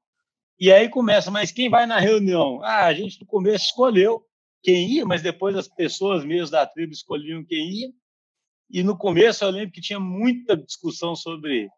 E 0.61 0.71
aí 0.71 0.89
começa, 0.89 1.31
mas 1.31 1.51
quem 1.51 1.71
vai 1.71 1.87
na 1.87 1.99
reunião? 1.99 2.63
Ah, 2.63 2.87
a 2.87 2.95
gente 2.95 3.21
no 3.21 3.27
começo 3.27 3.67
escolheu 3.67 4.23
quem 4.63 4.91
ia, 4.91 5.07
mas 5.07 5.23
depois 5.23 5.57
as 5.57 5.67
pessoas 5.69 6.25
mesmo 6.25 6.51
da 6.51 6.67
tribo 6.67 6.93
escolhiam 6.93 7.45
quem 7.45 7.71
ia. 7.71 7.89
E 8.71 8.83
no 8.83 8.97
começo 8.97 9.45
eu 9.45 9.51
lembro 9.51 9.73
que 9.73 9.81
tinha 9.81 10.01
muita 10.01 10.57
discussão 10.57 11.15
sobre 11.15 11.69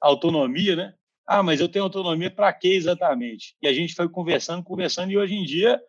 autonomia, 0.00 0.76
né? 0.76 0.94
Ah, 1.26 1.42
mas 1.42 1.60
eu 1.60 1.68
tenho 1.68 1.84
autonomia 1.84 2.30
para 2.30 2.52
quê 2.52 2.68
exatamente? 2.68 3.56
E 3.62 3.66
a 3.66 3.72
gente 3.72 3.94
foi 3.94 4.08
conversando, 4.08 4.62
conversando, 4.62 5.10
e 5.10 5.16
hoje 5.16 5.34
em 5.34 5.44
dia 5.44 5.80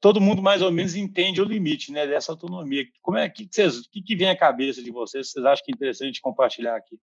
todo 0.00 0.20
mundo 0.20 0.42
mais 0.42 0.60
ou 0.60 0.72
menos 0.72 0.96
entende 0.96 1.40
o 1.40 1.44
limite 1.44 1.92
né, 1.92 2.06
dessa 2.06 2.32
autonomia. 2.32 2.84
Como 3.00 3.16
é 3.16 3.30
que, 3.30 3.48
vocês, 3.48 3.86
que, 3.86 4.02
que 4.02 4.16
vem 4.16 4.28
à 4.28 4.36
cabeça 4.36 4.82
de 4.82 4.90
vocês? 4.90 5.30
Vocês 5.30 5.44
acham 5.46 5.64
que 5.64 5.70
é 5.70 5.74
interessante 5.74 6.20
compartilhar 6.20 6.76
aqui? 6.76 6.98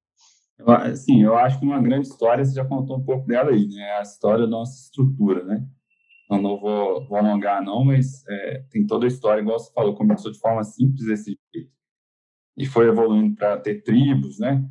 Sim, 0.98 1.24
eu 1.24 1.38
acho 1.38 1.58
que 1.58 1.66
uma 1.66 1.82
grande 1.82 2.10
história, 2.10 2.44
você 2.44 2.54
já 2.54 2.66
contou 2.66 2.98
um 2.98 3.04
pouco 3.04 3.26
dela 3.26 3.52
aí, 3.52 3.66
né? 3.70 3.94
A 3.94 4.02
história 4.02 4.44
da 4.44 4.52
nossa 4.52 4.78
estrutura, 4.78 5.46
né? 5.46 5.66
Eu 6.30 6.42
não 6.42 6.60
vou, 6.60 7.08
vou 7.08 7.18
alongar, 7.18 7.64
não, 7.64 7.86
mas 7.86 8.24
é, 8.28 8.66
tem 8.70 8.86
toda 8.86 9.06
a 9.06 9.08
história, 9.08 9.42
igual 9.42 9.58
você 9.58 9.72
falou, 9.72 9.96
começou 9.96 10.30
de 10.30 10.38
forma 10.38 10.64
simples 10.66 11.08
esse 11.08 11.40
jeito. 11.56 11.72
E 12.60 12.66
foi 12.66 12.90
evoluindo 12.90 13.38
para 13.38 13.58
ter 13.58 13.82
tribos, 13.84 14.38
né? 14.38 14.62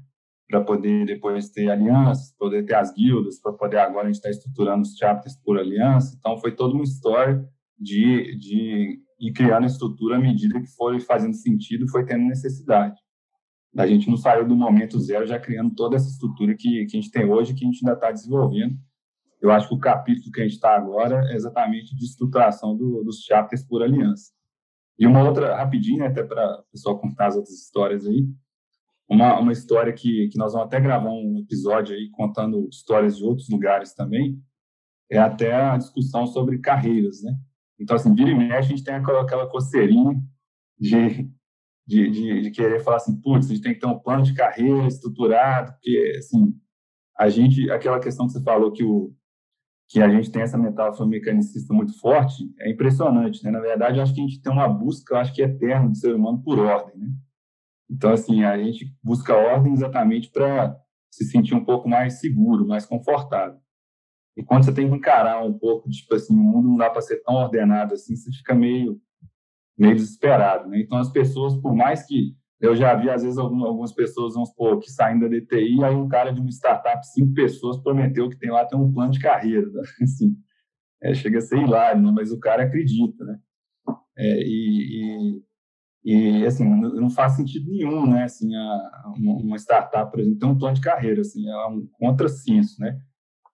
Para 0.47 0.61
poder 0.61 1.07
depois 1.07 1.49
ter 1.49 1.71
alianças, 1.71 2.37
poder 2.39 2.67
ter 2.67 2.75
as 2.75 2.93
guildas, 2.93 3.41
para 3.41 3.55
poder 3.55 3.79
agora 3.79 4.05
a 4.05 4.07
gente 4.09 4.17
estar 4.17 4.29
tá 4.29 4.35
estruturando 4.35 4.83
os 4.83 4.95
chapters 4.95 5.35
por 5.43 5.59
aliança. 5.59 6.15
Então, 6.19 6.37
foi 6.37 6.55
toda 6.55 6.75
uma 6.75 6.85
história 6.85 7.43
de, 7.79 8.37
de 8.37 9.01
ir 9.19 9.33
criando 9.33 9.65
a 9.65 9.69
estrutura 9.69 10.17
à 10.17 10.19
medida 10.21 10.61
que 10.61 10.69
foi 10.77 11.01
fazendo 11.01 11.33
sentido, 11.33 11.89
foi 11.89 12.05
tendo 12.05 12.27
necessidade. 12.27 12.95
A 13.75 13.87
gente 13.87 14.11
não 14.11 14.19
saiu 14.19 14.47
do 14.47 14.55
momento 14.55 15.01
zero 15.01 15.27
já 15.27 15.39
criando 15.39 15.75
toda 15.75 15.97
essa 15.97 16.11
estrutura 16.11 16.55
que, 16.55 16.85
que 16.85 16.97
a 16.97 17.01
gente 17.01 17.11
tem 17.11 17.25
hoje, 17.25 17.55
que 17.55 17.65
a 17.65 17.67
gente 17.67 17.81
ainda 17.83 17.95
está 17.95 18.13
desenvolvendo. 18.13 18.77
Eu 19.41 19.51
acho 19.51 19.69
que 19.69 19.75
o 19.75 19.79
capítulo 19.79 20.31
que 20.31 20.41
a 20.41 20.45
gente 20.45 20.55
está 20.55 20.77
agora 20.77 21.23
é 21.31 21.37
exatamente 21.37 21.97
de 21.97 22.05
estruturação 22.05 22.77
do, 22.77 23.03
dos 23.03 23.23
chapters 23.23 23.65
por 23.65 23.83
aliança. 23.83 24.33
E 24.99 25.07
uma 25.07 25.23
outra, 25.23 25.57
rapidinho, 25.57 26.05
até 26.05 26.23
para 26.23 26.61
o 26.61 26.65
pessoal 26.73 26.99
contar 26.99 27.29
as 27.29 27.37
outras 27.37 27.55
histórias 27.55 28.07
aí, 28.07 28.27
uma, 29.09 29.39
uma 29.39 29.53
história 29.53 29.93
que, 29.93 30.29
que 30.29 30.37
nós 30.37 30.53
vamos 30.53 30.67
até 30.67 30.81
gravar 30.81 31.11
um 31.11 31.39
episódio 31.39 31.97
aí 31.97 32.11
contando 32.11 32.69
histórias 32.69 33.17
de 33.17 33.25
outros 33.25 33.49
lugares 33.49 33.95
também, 33.95 34.43
é 35.11 35.19
até 35.19 35.55
a 35.55 35.77
discussão 35.79 36.27
sobre 36.27 36.59
carreiras, 36.59 37.23
né? 37.23 37.33
Então, 37.81 37.97
assim, 37.97 38.15
vira 38.15 38.31
e 38.31 38.35
mexe, 38.35 38.73
a 38.73 38.77
gente 38.77 38.85
tem 38.85 38.95
aquela, 38.95 39.23
aquela 39.23 39.49
coceirinha 39.49 40.21
de, 40.79 41.31
de, 41.87 42.11
de, 42.11 42.43
de, 42.43 42.51
querer 42.51 42.81
falar 42.81 42.97
assim, 42.97 43.19
putz, 43.21 43.47
a 43.47 43.55
gente 43.55 43.63
tem 43.63 43.73
que 43.73 43.81
ter 43.81 43.87
um 43.87 43.99
plano 43.99 44.25
de 44.25 44.35
carreira 44.35 44.87
estruturado, 44.87 45.73
porque, 45.73 46.17
assim, 46.19 46.55
a 47.17 47.29
gente, 47.29 47.71
aquela 47.71 48.01
questão 48.01 48.27
que 48.27 48.33
você 48.33 48.43
falou 48.43 48.73
que, 48.73 48.85
o, 48.85 49.15
que 49.89 50.03
a 50.03 50.09
gente 50.09 50.31
tem 50.31 50.43
essa 50.43 50.59
metáfora 50.59 51.09
mecanicista 51.09 51.73
muito 51.73 51.99
forte, 51.99 52.53
é 52.61 52.71
impressionante, 52.71 53.43
né? 53.43 53.51
Na 53.51 53.61
verdade, 53.61 54.01
acho 54.01 54.15
que 54.15 54.21
a 54.21 54.25
gente 54.25 54.43
tem 54.43 54.53
uma 54.53 54.69
busca, 54.69 55.19
acho 55.19 55.33
que 55.33 55.41
eterna 55.41 55.89
do 55.89 55.97
ser 55.97 56.15
humano 56.15 56.43
por 56.43 56.59
ordem, 56.59 56.97
né? 56.99 57.09
Então, 57.91 58.13
assim, 58.13 58.45
a 58.45 58.59
gente 58.59 58.95
busca 59.03 59.35
ordem 59.35 59.73
exatamente 59.73 60.31
para 60.31 60.79
se 61.11 61.25
sentir 61.25 61.55
um 61.55 61.65
pouco 61.65 61.89
mais 61.89 62.21
seguro, 62.21 62.67
mais 62.67 62.85
confortável. 62.85 63.59
E 64.37 64.43
quando 64.45 64.65
você 64.65 64.73
tem 64.75 64.89
que 64.89 64.95
encarar 64.95 65.43
um 65.43 65.59
pouco, 65.59 65.89
tipo 65.89 66.15
assim, 66.15 66.35
o 66.35 66.39
mundo 66.39 66.69
não 66.69 66.77
dá 66.77 66.91
para 66.91 67.01
ser 67.01 67.23
tão 67.23 67.37
ordenado 67.37 67.95
assim, 67.95 68.15
você 68.15 68.31
fica 68.31 68.55
meio, 68.55 69.01
meio 69.77 69.95
desesperado, 69.95 70.69
né? 70.69 70.81
Então, 70.81 70.99
as 70.99 71.11
pessoas, 71.11 71.57
por 71.57 71.75
mais 71.75 72.07
que 72.07 72.37
eu 72.61 72.75
já 72.75 72.95
vi, 72.95 73.09
às 73.09 73.23
vezes, 73.23 73.39
algumas 73.39 73.93
pessoas, 73.93 74.35
vamos 74.35 74.49
supor, 74.49 74.81
que 74.81 74.91
saem 74.91 75.19
da 75.19 75.29
DTI, 75.29 75.85
aí 75.85 75.95
um 75.95 76.09
cara 76.09 76.33
de 76.33 76.41
uma 76.41 76.51
startup, 76.51 77.07
cinco 77.07 77.33
pessoas, 77.33 77.79
prometeu 77.79 78.29
que 78.29 78.37
tem 78.37 78.51
lá 78.51 78.65
tem 78.65 78.79
um 78.79 78.93
plano 78.93 79.13
de 79.13 79.21
carreira, 79.21 79.71
né? 79.71 79.83
assim, 80.03 80.37
é, 81.01 81.15
chega 81.15 81.39
a 81.39 81.41
ser 81.41 81.59
hilário, 81.59 82.03
né? 82.03 82.11
mas 82.15 82.33
o 82.33 82.41
cara 82.41 82.65
acredita, 82.65 83.25
né? 83.25 83.39
É, 84.17 84.43
e, 84.43 85.41
e, 86.05 86.41
e, 86.41 86.47
assim, 86.47 86.65
não 86.65 87.09
faz 87.09 87.35
sentido 87.35 87.71
nenhum, 87.71 88.11
né? 88.11 88.25
Assim, 88.25 88.53
a, 88.57 89.13
uma 89.17 89.57
startup, 89.57 90.11
por 90.11 90.19
exemplo, 90.19 90.41
tem 90.41 90.49
um 90.49 90.59
plano 90.59 90.75
de 90.75 90.81
carreira, 90.81 91.21
assim, 91.21 91.49
é 91.49 91.67
um 91.67 91.87
contrassenso, 91.93 92.81
né? 92.81 93.01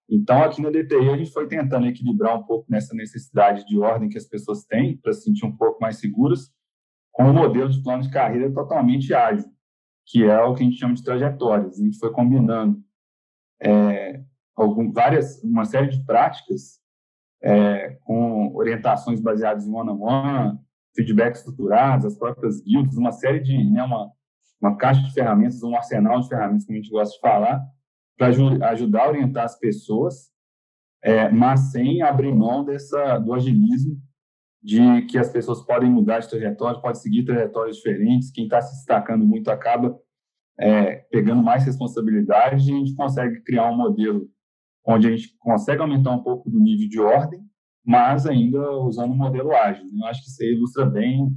Então, 0.09 0.43
aqui 0.43 0.63
na 0.63 0.71
DTI, 0.71 1.11
a 1.11 1.17
gente 1.17 1.31
foi 1.31 1.47
tentando 1.47 1.87
equilibrar 1.87 2.39
um 2.39 2.43
pouco 2.43 2.67
nessa 2.71 2.95
necessidade 2.95 3.67
de 3.67 3.79
ordem 3.79 4.09
que 4.09 4.19
as 4.19 4.27
pessoas 4.27 4.65
têm 4.65 4.97
para 4.97 5.13
se 5.13 5.23
sentir 5.23 5.45
um 5.45 5.57
pouco 5.57 5.79
mais 5.81 5.97
seguras, 5.97 6.51
com 7.15 7.25
um 7.25 7.33
modelo 7.33 7.71
de 7.71 7.81
plano 7.81 8.03
de 8.03 8.11
carreira 8.11 8.53
totalmente 8.53 9.15
ágil, 9.15 9.49
que 10.05 10.25
é 10.25 10.43
o 10.43 10.53
que 10.53 10.63
a 10.63 10.67
gente 10.67 10.79
chama 10.79 10.95
de 10.95 11.03
trajetórias. 11.03 11.81
A 11.81 11.83
gente 11.83 11.99
foi 11.99 12.13
combinando 12.13 12.83
é, 13.63 14.21
algum, 14.55 14.93
várias, 14.93 15.43
uma 15.45 15.65
série 15.65 15.89
de 15.89 16.05
práticas 16.05 16.81
é, 17.41 17.91
com 18.03 18.53
orientações 18.55 19.21
baseadas 19.21 19.65
em 19.65 19.73
one-on-one, 19.73 19.99
-on 19.99 20.51
-one, 20.51 20.59
feedback 20.95 21.37
estruturados, 21.37 22.05
as 22.05 22.19
próprias 22.19 22.61
guildas, 22.61 22.97
uma 22.97 23.13
série 23.13 23.41
de, 23.41 23.57
né, 23.71 23.85
uma, 23.85 24.11
uma 24.61 24.77
caixa 24.77 25.01
de 25.01 25.13
ferramentas, 25.13 25.63
um 25.63 25.77
arsenal 25.77 26.21
de 26.21 26.29
ferramentas, 26.29 26.67
como 26.67 26.77
a 26.77 26.83
gente 26.83 26.91
gosta 26.91 27.15
de 27.15 27.21
falar, 27.21 27.65
para 28.19 28.27
ajudar 28.71 29.05
a 29.05 29.09
orientar 29.09 29.45
as 29.45 29.57
pessoas, 29.57 30.31
é, 31.01 31.29
mas 31.29 31.71
sem 31.71 32.03
abrir 32.03 32.35
mão 32.35 32.65
dessa, 32.65 33.19
do 33.19 33.35
agilismo 33.35 34.01
de 34.65 35.03
que 35.03 35.19
as 35.19 35.29
pessoas 35.29 35.61
podem 35.61 35.91
mudar 35.91 36.21
de 36.21 36.31
trajetória, 36.31 36.81
podem 36.81 36.99
seguir 36.99 37.23
trajetórias 37.25 37.77
diferentes. 37.77 38.31
Quem 38.31 38.45
está 38.45 38.63
se 38.63 38.75
destacando 38.77 39.27
muito 39.27 39.51
acaba 39.51 39.95
é, 40.59 41.05
pegando 41.11 41.43
mais 41.43 41.67
responsabilidade 41.67 42.71
e 42.71 42.75
a 42.75 42.79
gente 42.79 42.95
consegue 42.95 43.43
criar 43.43 43.71
um 43.71 43.77
modelo 43.77 44.27
onde 44.87 45.07
a 45.07 45.11
gente 45.11 45.37
consegue 45.39 45.83
aumentar 45.83 46.13
um 46.13 46.23
pouco 46.23 46.51
do 46.51 46.59
nível 46.59 46.89
de 46.89 46.99
ordem, 46.99 47.41
mas 47.85 48.27
ainda 48.27 48.71
usando 48.79 49.13
um 49.13 49.17
modelo 49.17 49.55
ágil. 49.55 49.85
Eu 49.85 50.07
acho 50.07 50.23
que 50.23 50.31
isso 50.31 50.43
ilustra 50.43 50.87
bem 50.87 51.37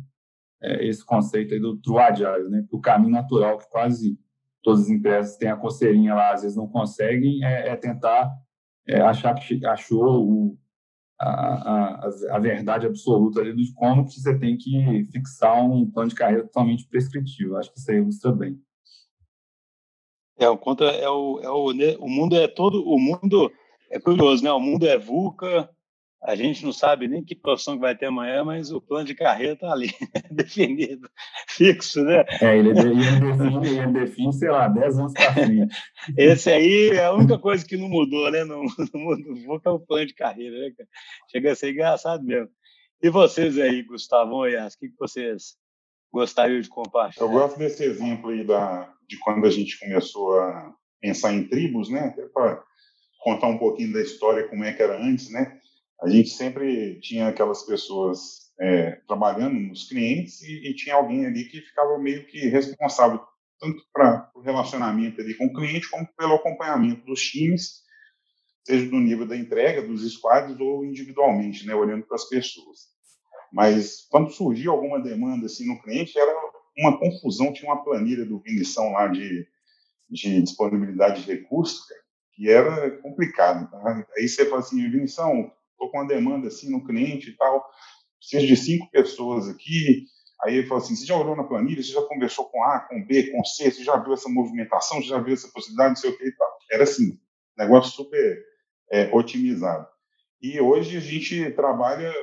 é, 0.61 0.87
esse 0.87 1.05
conceito 1.05 1.53
aí 1.53 1.59
do 1.59 1.77
true 1.81 1.99
agile, 1.99 2.49
né? 2.49 2.65
o 2.71 2.79
caminho 2.79 3.11
natural 3.11 3.57
que 3.57 3.69
quase 3.69 4.17
todas 4.63 4.83
as 4.83 4.89
empresas 4.89 5.35
têm 5.35 5.49
a 5.49 5.57
coceirinha 5.57 6.15
lá, 6.15 6.33
às 6.33 6.43
vezes 6.43 6.55
não 6.55 6.67
conseguem, 6.67 7.43
é, 7.43 7.69
é 7.69 7.75
tentar 7.75 8.33
é, 8.87 9.01
achar 9.01 9.33
que 9.35 9.65
achou 9.65 10.25
o, 10.25 10.57
a, 11.19 11.29
a, 11.29 12.09
a, 12.35 12.39
verdade 12.39 12.85
absoluta 12.85 13.39
ali 13.39 13.55
de 13.55 13.73
como 13.73 14.05
que 14.05 14.19
você 14.19 14.37
tem 14.37 14.55
que 14.55 15.05
fixar 15.11 15.63
um 15.63 15.89
plano 15.89 16.09
de 16.09 16.15
carreira 16.15 16.43
totalmente 16.43 16.87
prescritivo. 16.87 17.57
Acho 17.57 17.73
que 17.73 17.79
isso 17.79 17.89
aí 17.89 17.97
ilustra 17.97 18.31
bem. 18.31 18.61
É, 20.37 20.47
o 20.47 20.57
contra 20.57 20.91
é 20.91 21.09
o, 21.09 21.39
é 21.41 21.49
o, 21.49 21.73
né, 21.73 21.95
o 21.99 22.07
mundo 22.07 22.35
é 22.35 22.47
todo, 22.47 22.87
o 22.87 22.99
mundo 22.99 23.51
é 23.89 23.99
curioso, 23.99 24.43
né? 24.43 24.51
O 24.51 24.59
mundo 24.59 24.85
é 24.85 24.97
VUCA, 24.97 25.69
a 26.23 26.35
gente 26.35 26.65
não 26.65 26.73
sabe 26.73 27.07
nem 27.07 27.23
que 27.23 27.35
profissão 27.35 27.75
que 27.75 27.81
vai 27.81 27.95
ter 27.95 28.07
amanhã, 28.07 28.43
mas 28.43 28.71
o 28.71 28.81
plano 28.81 29.05
de 29.05 29.13
carreira 29.13 29.53
está 29.53 29.71
ali, 29.71 29.91
definido, 30.31 31.09
fixo, 31.47 32.03
né? 32.03 32.25
É, 32.41 32.57
ele, 32.57 32.73
define, 32.73 33.77
ele 33.77 33.91
define, 33.93 34.33
sei 34.33 34.49
lá, 34.49 34.67
10 34.67 34.99
anos 34.99 35.13
para 35.13 35.33
frente. 35.33 35.75
Esse 36.17 36.49
aí 36.49 36.89
é 36.89 37.05
a 37.05 37.13
única 37.13 37.37
coisa 37.37 37.65
que 37.65 37.77
não 37.77 37.87
mudou, 37.87 38.31
né? 38.31 38.43
No, 38.43 38.63
no 38.93 38.99
mundo 38.99 39.61
é 39.63 39.69
o 39.69 39.79
plano 39.79 40.07
de 40.07 40.15
carreira, 40.15 40.59
né, 40.59 40.73
cara? 40.75 40.89
Chega 41.31 41.51
a 41.51 41.55
ser 41.55 41.71
engraçado 41.71 42.23
mesmo. 42.23 42.49
E 43.01 43.09
vocês 43.09 43.59
aí, 43.59 43.83
Gustavo 43.83 44.47
e 44.47 44.57
o 44.57 44.69
que 44.69 44.91
vocês 44.99 45.55
gostariam 46.11 46.59
de 46.59 46.67
compartilhar? 46.67 47.25
Eu 47.25 47.31
gosto 47.31 47.59
desse 47.59 47.83
exemplo 47.83 48.31
aí 48.31 48.43
da, 48.43 48.91
de 49.07 49.19
quando 49.19 49.45
a 49.45 49.51
gente 49.51 49.79
começou 49.79 50.39
a 50.39 50.73
pensar 50.99 51.31
em 51.31 51.47
tribos, 51.47 51.89
né? 51.89 52.13
Para 52.33 52.63
contar 53.19 53.47
um 53.47 53.57
pouquinho 53.57 53.93
da 53.93 54.01
história, 54.01 54.47
como 54.47 54.63
é 54.63 54.73
que 54.73 54.81
era 54.81 54.99
antes, 54.99 55.31
né? 55.31 55.56
A 56.01 56.09
gente 56.09 56.29
sempre 56.29 56.99
tinha 56.99 57.27
aquelas 57.27 57.63
pessoas 57.63 58.51
é, 58.59 59.01
trabalhando 59.07 59.59
nos 59.59 59.87
clientes 59.87 60.41
e, 60.41 60.69
e, 60.69 60.75
tinha 60.75 60.95
alguém 60.95 61.25
ali 61.25 61.45
que 61.45 61.61
ficava 61.61 61.97
meio 61.97 62.25
que 62.25 62.47
responsável 62.47 63.19
tanto 63.59 63.83
para 63.91 64.31
o 64.35 64.41
relacionamento 64.41 65.21
ali 65.21 65.35
com 65.35 65.45
o 65.45 65.53
cliente 65.53 65.89
como 65.89 66.07
pelo 66.15 66.35
acompanhamento 66.35 67.05
dos 67.05 67.21
times, 67.21 67.81
seja 68.63 68.85
no 68.91 68.99
nível 68.99 69.27
da 69.27 69.35
entrega, 69.35 69.81
dos 69.81 70.07
squads 70.11 70.59
ou 70.59 70.85
individualmente, 70.85 71.65
né, 71.65 71.73
olhando 71.73 72.05
para 72.05 72.15
as 72.15 72.27
pessoas. 72.29 72.87
Mas 73.51 74.05
quando 74.09 74.31
surgia 74.31 74.69
alguma 74.69 75.01
demanda 75.01 75.45
assim 75.45 75.67
no 75.67 75.81
cliente, 75.81 76.17
era 76.17 76.31
uma 76.77 76.99
confusão, 76.99 77.53
tinha 77.53 77.71
uma 77.71 77.83
planilha 77.83 78.25
do 78.25 78.39
Vinição 78.39 78.91
lá 78.91 79.07
de, 79.07 79.47
de 80.09 80.41
disponibilidade 80.41 81.23
de 81.23 81.31
recursos, 81.31 81.85
cara, 81.87 82.01
que 82.33 82.49
era 82.49 83.01
complicado. 83.01 83.69
Tá? 83.71 84.05
Aí 84.17 84.27
você 84.27 84.45
fala 84.45 84.59
assim, 84.59 84.89
Vinição, 84.89 85.51
estou 85.77 85.91
com 85.91 85.99
uma 85.99 86.07
demanda 86.07 86.47
assim 86.47 86.71
no 86.71 86.83
cliente 86.83 87.29
e 87.29 87.37
tal, 87.37 87.63
preciso 88.19 88.47
de 88.47 88.57
cinco 88.57 88.89
pessoas 88.89 89.47
aqui. 89.47 90.05
Aí 90.43 90.55
ele 90.55 90.67
falou 90.67 90.83
assim: 90.83 90.95
você 90.95 91.05
já 91.05 91.15
olhou 91.15 91.35
na 91.35 91.43
planilha, 91.43 91.81
você 91.81 91.91
já 91.91 92.01
conversou 92.01 92.45
com 92.49 92.63
A, 92.63 92.81
com 92.81 93.05
B, 93.05 93.31
com 93.31 93.43
C, 93.43 93.71
você 93.71 93.83
já 93.83 93.97
viu 93.97 94.13
essa 94.13 94.29
movimentação, 94.29 95.01
você 95.01 95.07
já 95.07 95.19
viu 95.19 95.33
essa 95.33 95.47
possibilidade, 95.49 95.89
não 95.89 95.95
sei 95.95 96.09
o 96.09 96.17
que 96.17 96.25
e 96.25 96.35
tal. 96.35 96.57
Era 96.71 96.83
assim, 96.83 97.19
negócio 97.57 97.91
super 97.91 98.43
é, 98.91 99.13
otimizado. 99.13 99.87
E 100.41 100.59
hoje 100.61 100.97
a 100.97 100.99
gente 100.99 101.51
trabalha 101.51 102.13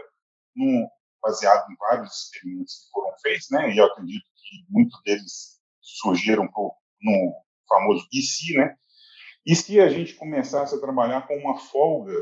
no, 0.54 0.88
baseado 1.24 1.70
em 1.70 1.76
vários 1.76 2.24
experimentos 2.24 2.84
que 2.84 2.90
foram 2.90 3.18
feitos, 3.20 3.46
né? 3.50 3.72
E 3.72 3.78
eu 3.78 3.84
acredito 3.86 4.24
que 4.36 4.64
muitos 4.68 5.00
deles 5.04 5.58
surgiram 5.80 6.46
pro, 6.46 6.72
no 7.00 7.34
famoso 7.68 8.06
IC, 8.12 8.56
né? 8.56 8.76
E 9.46 9.56
se 9.56 9.80
a 9.80 9.88
gente 9.88 10.14
começasse 10.14 10.74
a 10.74 10.80
trabalhar 10.80 11.26
com 11.26 11.36
uma 11.36 11.58
folga 11.58 12.14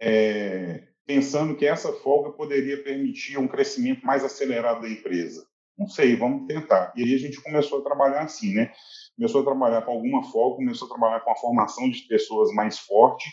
é, 0.00 0.88
pensando 1.06 1.56
que 1.56 1.66
essa 1.66 1.92
folga 1.92 2.32
poderia 2.32 2.82
permitir 2.82 3.38
um 3.38 3.48
crescimento 3.48 4.04
mais 4.04 4.24
acelerado 4.24 4.82
da 4.82 4.88
empresa. 4.88 5.46
Não 5.76 5.86
sei, 5.86 6.16
vamos 6.16 6.46
tentar. 6.46 6.92
E 6.96 7.04
aí 7.04 7.14
a 7.14 7.18
gente 7.18 7.40
começou 7.40 7.80
a 7.80 7.84
trabalhar 7.84 8.22
assim, 8.22 8.52
né? 8.52 8.72
Começou 9.16 9.42
a 9.42 9.44
trabalhar 9.44 9.82
com 9.82 9.92
alguma 9.92 10.24
folga, 10.24 10.56
começou 10.56 10.86
a 10.86 10.90
trabalhar 10.90 11.20
com 11.20 11.30
a 11.30 11.36
formação 11.36 11.88
de 11.88 12.02
pessoas 12.02 12.52
mais 12.52 12.78
forte, 12.80 13.30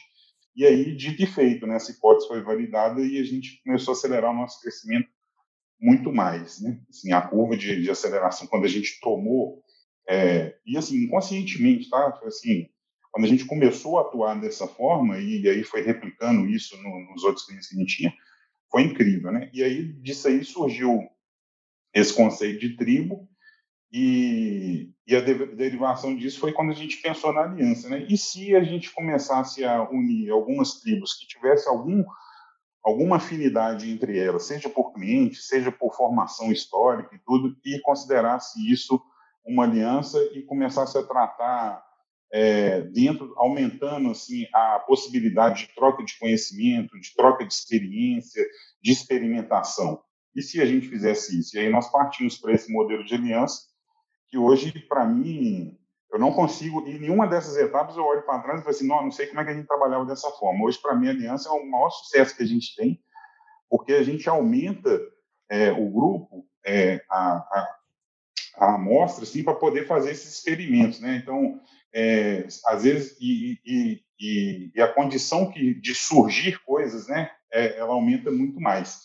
e 0.56 0.65
aí, 0.65 0.95
dito 0.95 1.21
e 1.21 1.28
feito, 1.28 1.67
né? 1.67 1.75
Essa 1.75 1.91
hipótese 1.91 2.28
foi 2.30 2.41
validada 2.41 3.01
e 3.01 3.19
a 3.19 3.23
gente 3.23 3.62
começou 3.63 3.93
a 3.93 3.97
acelerar 3.97 4.32
o 4.32 4.36
nosso 4.36 4.62
crescimento 4.62 5.10
muito 5.80 6.13
mais, 6.13 6.62
né? 6.62 6.80
Assim, 6.89 7.12
a 7.12 7.21
curva 7.21 7.58
de, 7.58 7.82
de 7.82 7.91
aceleração, 7.91 8.47
quando 8.47 8.63
a 8.63 8.69
gente 8.69 8.99
tomou, 9.01 9.62
é, 10.08 10.56
e 10.65 10.78
assim, 10.78 11.04
inconscientemente, 11.04 11.89
tá? 11.89 12.19
Assim, 12.23 12.69
quando 13.15 13.28
a 13.28 13.30
gente 13.30 13.45
começou 13.45 13.97
a 13.97 14.01
atuar 14.01 14.38
dessa 14.41 14.67
forma, 14.67 15.17
e, 15.17 15.47
aí 15.47 15.63
foi 15.63 15.82
replicando 15.82 16.45
isso 16.47 16.75
no, 16.84 16.99
nos 17.13 17.23
outros 17.23 17.45
clientes 17.45 17.69
que 17.69 17.75
a 17.78 17.80
gente 17.80 17.95
tinha, 17.95 18.13
foi 18.69 18.82
incrível, 18.82 19.32
né? 19.32 19.49
E 19.54 19.63
aí, 19.63 19.93
disso 20.01 20.28
aí 20.28 20.43
surgiu 20.43 21.01
esse 21.93 22.13
conceito 22.13 22.60
de 22.60 22.75
tribo, 22.75 23.25
e, 23.89 24.91
e 25.08 25.15
a 25.15 25.21
de, 25.21 25.56
derivação 25.56 26.13
disso 26.13 26.41
foi 26.41 26.51
quando 26.51 26.71
a 26.71 26.75
gente 26.75 26.97
pensou 26.97 27.32
na 27.32 27.43
aliança, 27.43 27.88
né? 27.88 28.06
E 28.10 28.17
se 28.17 28.54
a 28.54 28.62
gente 28.62 28.91
começasse 28.91 29.63
a 29.63 29.89
unir 29.89 30.30
algumas 30.30 30.82
tribos 30.82 31.13
que 31.13 31.25
tivessem 31.25 31.71
algum 31.71 32.04
alguma 32.84 33.15
afinidade 33.15 33.89
entre 33.89 34.19
elas, 34.19 34.43
seja 34.43 34.67
por 34.69 34.91
cliente, 34.91 35.38
seja 35.38 35.71
por 35.71 35.95
formação 35.95 36.51
histórica 36.51 37.15
e 37.15 37.19
tudo, 37.19 37.56
e 37.63 37.80
considerasse 37.80 38.60
isso 38.69 39.01
uma 39.45 39.63
aliança 39.63 40.19
e 40.34 40.41
começasse 40.41 40.97
a 40.97 41.04
tratar 41.04 41.82
é, 42.32 42.82
dentro, 42.82 43.34
aumentando 43.38 44.10
assim 44.10 44.46
a 44.54 44.80
possibilidade 44.80 45.68
de 45.68 45.76
troca 45.76 46.04
de 46.04 46.18
conhecimento, 46.18 47.00
de 47.00 47.14
troca 47.16 47.46
de 47.46 47.54
experiência, 47.54 48.44
de 48.82 48.92
experimentação. 48.92 50.02
E 50.36 50.42
se 50.42 50.62
a 50.62 50.66
gente 50.66 50.88
fizesse 50.88 51.40
isso? 51.40 51.56
E 51.56 51.60
aí 51.60 51.70
nós 51.70 51.90
partimos 51.92 52.38
para 52.38 52.54
esse 52.54 52.72
modelo 52.72 53.06
de 53.06 53.16
aliança 53.16 53.62
que 54.28 54.38
hoje, 54.38 54.72
para 54.90 55.06
mim, 55.06 55.78
eu 56.12 56.20
não 56.20 56.32
consigo, 56.34 56.88
em 56.88 57.00
nenhuma 57.00 57.28
dessas 57.28 57.56
etapas 57.58 57.96
eu 57.96 58.04
olho 58.04 58.24
para 58.24 58.40
trás 58.40 58.60
e 58.60 58.64
falo 58.64 58.76
assim, 58.76 58.88
não, 58.88 59.04
não 59.04 59.12
sei 59.12 59.28
como 59.28 59.40
é 59.40 59.46
que 59.46 59.52
a 59.52 59.54
gente 59.54 59.68
trabalhava 59.68 60.06
dessa 60.06 60.30
forma. 60.32 60.66
Hoje, 60.66 60.82
para 60.82 60.96
mim, 60.96 61.08
a 61.08 61.12
aliança 61.12 61.50
é 61.50 61.52
o 61.52 61.70
maior 61.70 61.90
sucesso 61.90 62.36
que 62.36 62.44
a 62.44 62.46
gente 62.46 62.76
tem, 62.76 63.00
porque 63.70 63.94
a 63.94 64.04
gente 64.04 64.28
aumenta 64.28 65.00
é, 65.50 65.72
o 65.72 65.90
grupo, 65.90 66.46
é, 66.66 67.02
a, 67.10 67.38
a, 67.38 67.76
a 68.58 68.76
amostra, 68.76 69.24
assim, 69.24 69.44
para 69.44 69.54
poder 69.54 69.88
fazer 69.88 70.12
esses 70.12 70.38
experimentos, 70.38 71.00
né? 71.00 71.18
Então, 71.18 71.60
é, 71.96 72.46
às 72.66 72.84
vezes, 72.84 73.18
e, 73.22 73.58
e, 73.66 74.02
e, 74.20 74.72
e, 74.76 74.82
a 74.82 74.88
condição 74.88 75.50
que, 75.50 75.74
de 75.76 75.96
surgir 75.96 76.62
coisas, 76.66 77.08
né, 77.08 77.32
é, 77.54 77.78
ela 77.78 77.94
aumenta 77.94 78.30
muito 78.30 78.60
mais. 78.60 79.00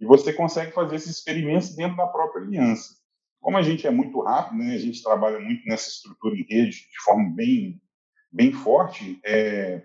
E 0.00 0.06
você 0.06 0.32
consegue 0.32 0.70
fazer 0.70 0.94
esses 0.94 1.18
experimentos 1.18 1.74
dentro 1.74 1.96
da 1.96 2.06
própria 2.06 2.44
aliança. 2.44 2.94
Como 3.40 3.56
a 3.56 3.62
gente 3.62 3.88
é 3.88 3.90
muito 3.90 4.20
rápido, 4.20 4.58
né, 4.58 4.74
a 4.76 4.78
gente 4.78 5.02
trabalha 5.02 5.40
muito 5.40 5.66
nessa 5.66 5.88
estrutura 5.88 6.36
em 6.36 6.46
rede 6.48 6.76
de 6.76 7.02
forma 7.04 7.28
bem, 7.34 7.82
bem 8.30 8.52
forte, 8.52 9.18
é, 9.24 9.82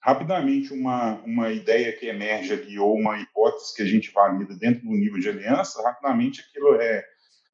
rapidamente 0.00 0.72
uma, 0.72 1.14
uma 1.22 1.50
ideia 1.50 1.92
que 1.92 2.06
emerge 2.06 2.52
ali 2.52 2.78
ou 2.78 2.94
uma 2.94 3.18
hipótese 3.18 3.74
que 3.74 3.82
a 3.82 3.86
gente 3.86 4.12
valida 4.12 4.54
dentro 4.54 4.82
do 4.82 4.92
nível 4.92 5.18
de 5.18 5.30
aliança, 5.30 5.82
rapidamente 5.82 6.42
aquilo 6.42 6.80
é 6.80 7.02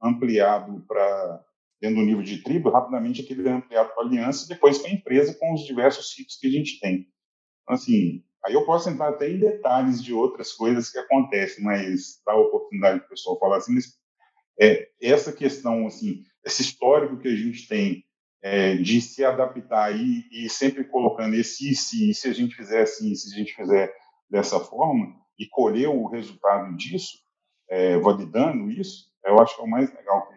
ampliado 0.03 0.85
para 0.87 1.41
dentro 1.85 2.01
do 2.01 2.07
nível 2.07 2.23
de 2.23 2.42
tribo, 2.42 2.70
rapidamente 2.70 3.20
aquilo 3.20 3.47
é 3.47 3.53
ampliado 3.53 3.92
para 3.94 4.05
aliança 4.05 4.49
depois 4.49 4.79
para 4.79 4.90
a 4.90 4.94
empresa 4.94 5.37
com 5.38 5.53
os 5.53 5.66
diversos 5.66 6.12
ciclos 6.12 6.38
que 6.38 6.47
a 6.47 6.51
gente 6.51 6.81
tem. 6.81 7.07
Então, 7.62 7.75
assim, 7.75 8.25
aí 8.42 8.55
eu 8.55 8.64
posso 8.64 8.88
entrar 8.88 9.11
até 9.11 9.31
em 9.31 9.38
detalhes 9.38 10.03
de 10.03 10.14
outras 10.14 10.53
coisas 10.53 10.90
que 10.90 10.99
acontecem, 10.99 11.62
mas 11.62 12.23
dá 12.25 12.35
oportunidade 12.35 13.01
para 13.01 13.07
o 13.07 13.11
pessoal 13.11 13.38
falar 13.38 13.59
assim, 13.59 13.75
mas 13.75 13.85
é, 14.59 14.88
essa 15.03 15.31
questão, 15.31 15.87
assim, 15.87 16.23
esse 16.42 16.62
histórico 16.62 17.18
que 17.18 17.29
a 17.29 17.37
gente 17.37 17.68
tem 17.68 18.03
é, 18.42 18.77
de 18.77 19.03
se 19.03 19.23
adaptar 19.23 19.94
e, 19.94 20.25
e 20.33 20.49
sempre 20.49 20.85
colocando 20.85 21.35
esse 21.35 21.70
e 21.70 21.75
se, 21.75 22.11
e 22.11 22.14
se 22.14 22.29
a 22.29 22.33
gente 22.33 22.55
fizer 22.55 22.83
assim, 22.83 23.14
se 23.14 23.35
a 23.35 23.38
gente 23.38 23.55
fizer 23.55 23.92
dessa 24.31 24.59
forma, 24.59 25.14
e 25.38 25.47
colher 25.47 25.88
o 25.88 26.07
resultado 26.07 26.75
disso, 26.77 27.18
é, 27.68 27.99
validando 27.99 28.70
isso, 28.70 29.11
eu 29.25 29.38
acho 29.40 29.55
que 29.57 29.61
é 29.61 29.64
o 29.64 29.68
mais 29.68 29.92
legal 29.92 30.29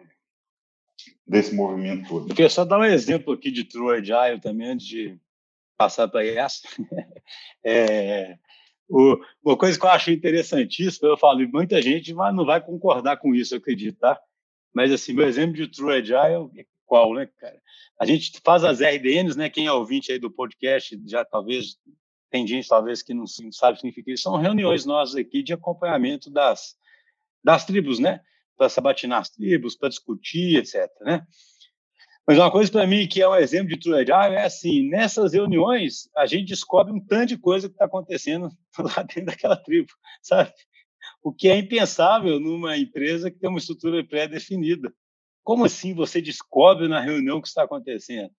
desse 1.28 1.54
movimento 1.54 2.08
todo. 2.08 2.28
Eu 2.28 2.34
queria 2.34 2.48
só 2.48 2.64
dar 2.64 2.78
um 2.78 2.84
exemplo 2.84 3.32
aqui 3.32 3.50
de 3.50 3.64
True 3.64 3.98
Agile 3.98 4.40
também, 4.40 4.68
antes 4.68 4.86
de 4.86 5.18
passar 5.76 6.08
para 6.08 6.24
essa. 6.24 6.66
é, 7.64 8.36
o, 8.88 9.18
uma 9.44 9.56
coisa 9.56 9.78
que 9.78 9.84
eu 9.84 9.90
acho 9.90 10.10
interessantíssima, 10.10 11.08
eu 11.08 11.16
falo, 11.16 11.46
muita 11.48 11.80
gente 11.82 12.14
não 12.14 12.44
vai 12.44 12.60
concordar 12.60 13.18
com 13.18 13.34
isso, 13.34 13.54
eu 13.54 13.58
acredito, 13.58 13.98
tá? 13.98 14.18
Mas, 14.74 14.90
assim, 14.90 15.12
meu 15.12 15.26
exemplo 15.26 15.54
de 15.54 15.68
True 15.68 15.94
Agile 15.94 16.50
é 16.58 16.64
qual, 16.86 17.12
né, 17.14 17.28
cara? 17.38 17.60
A 18.00 18.06
gente 18.06 18.32
faz 18.42 18.64
as 18.64 18.80
RDNs, 18.80 19.36
né? 19.36 19.50
Quem 19.50 19.66
é 19.66 19.72
ouvinte 19.72 20.10
aí 20.10 20.18
do 20.18 20.30
podcast 20.30 20.98
já 21.06 21.24
talvez 21.24 21.76
tem 22.30 22.46
gente 22.46 22.68
talvez 22.68 23.02
que 23.02 23.14
não 23.14 23.26
sabe 23.26 23.72
o 23.72 23.74
que 23.74 23.80
significa 23.80 24.10
isso. 24.10 24.24
São 24.24 24.36
reuniões 24.36 24.84
nossas 24.84 25.16
aqui 25.16 25.42
de 25.42 25.52
acompanhamento 25.52 26.30
das, 26.30 26.76
das 27.42 27.64
tribos, 27.64 27.98
né? 27.98 28.20
Para 28.58 28.68
sabatinar 28.68 29.20
as 29.20 29.30
tribos, 29.30 29.76
para 29.76 29.88
discutir, 29.88 30.56
etc, 30.56 30.90
né? 31.00 31.26
Mas 32.28 32.36
uma 32.36 32.50
coisa 32.50 32.70
para 32.70 32.86
mim 32.86 33.08
que 33.08 33.22
é 33.22 33.28
um 33.28 33.34
exemplo 33.34 33.68
de 33.68 33.80
True 33.80 33.94
Agile 33.94 34.36
é 34.36 34.44
assim, 34.44 34.86
nessas 34.90 35.32
reuniões 35.32 36.10
a 36.14 36.26
gente 36.26 36.48
descobre 36.48 36.92
um 36.92 37.00
tanto 37.00 37.28
de 37.28 37.38
coisa 37.38 37.68
que 37.68 37.74
está 37.74 37.86
acontecendo 37.86 38.50
lá 38.78 39.02
dentro 39.02 39.24
daquela 39.24 39.56
tribo, 39.56 39.88
sabe? 40.20 40.52
O 41.22 41.32
que 41.32 41.48
é 41.48 41.56
impensável 41.56 42.38
numa 42.38 42.76
empresa 42.76 43.30
que 43.30 43.38
tem 43.38 43.48
uma 43.48 43.58
estrutura 43.58 44.04
pré-definida. 44.04 44.92
Como 45.42 45.64
assim 45.64 45.94
você 45.94 46.20
descobre 46.20 46.86
na 46.86 47.00
reunião 47.00 47.38
o 47.38 47.42
que 47.42 47.48
está 47.48 47.62
acontecendo? 47.62 48.30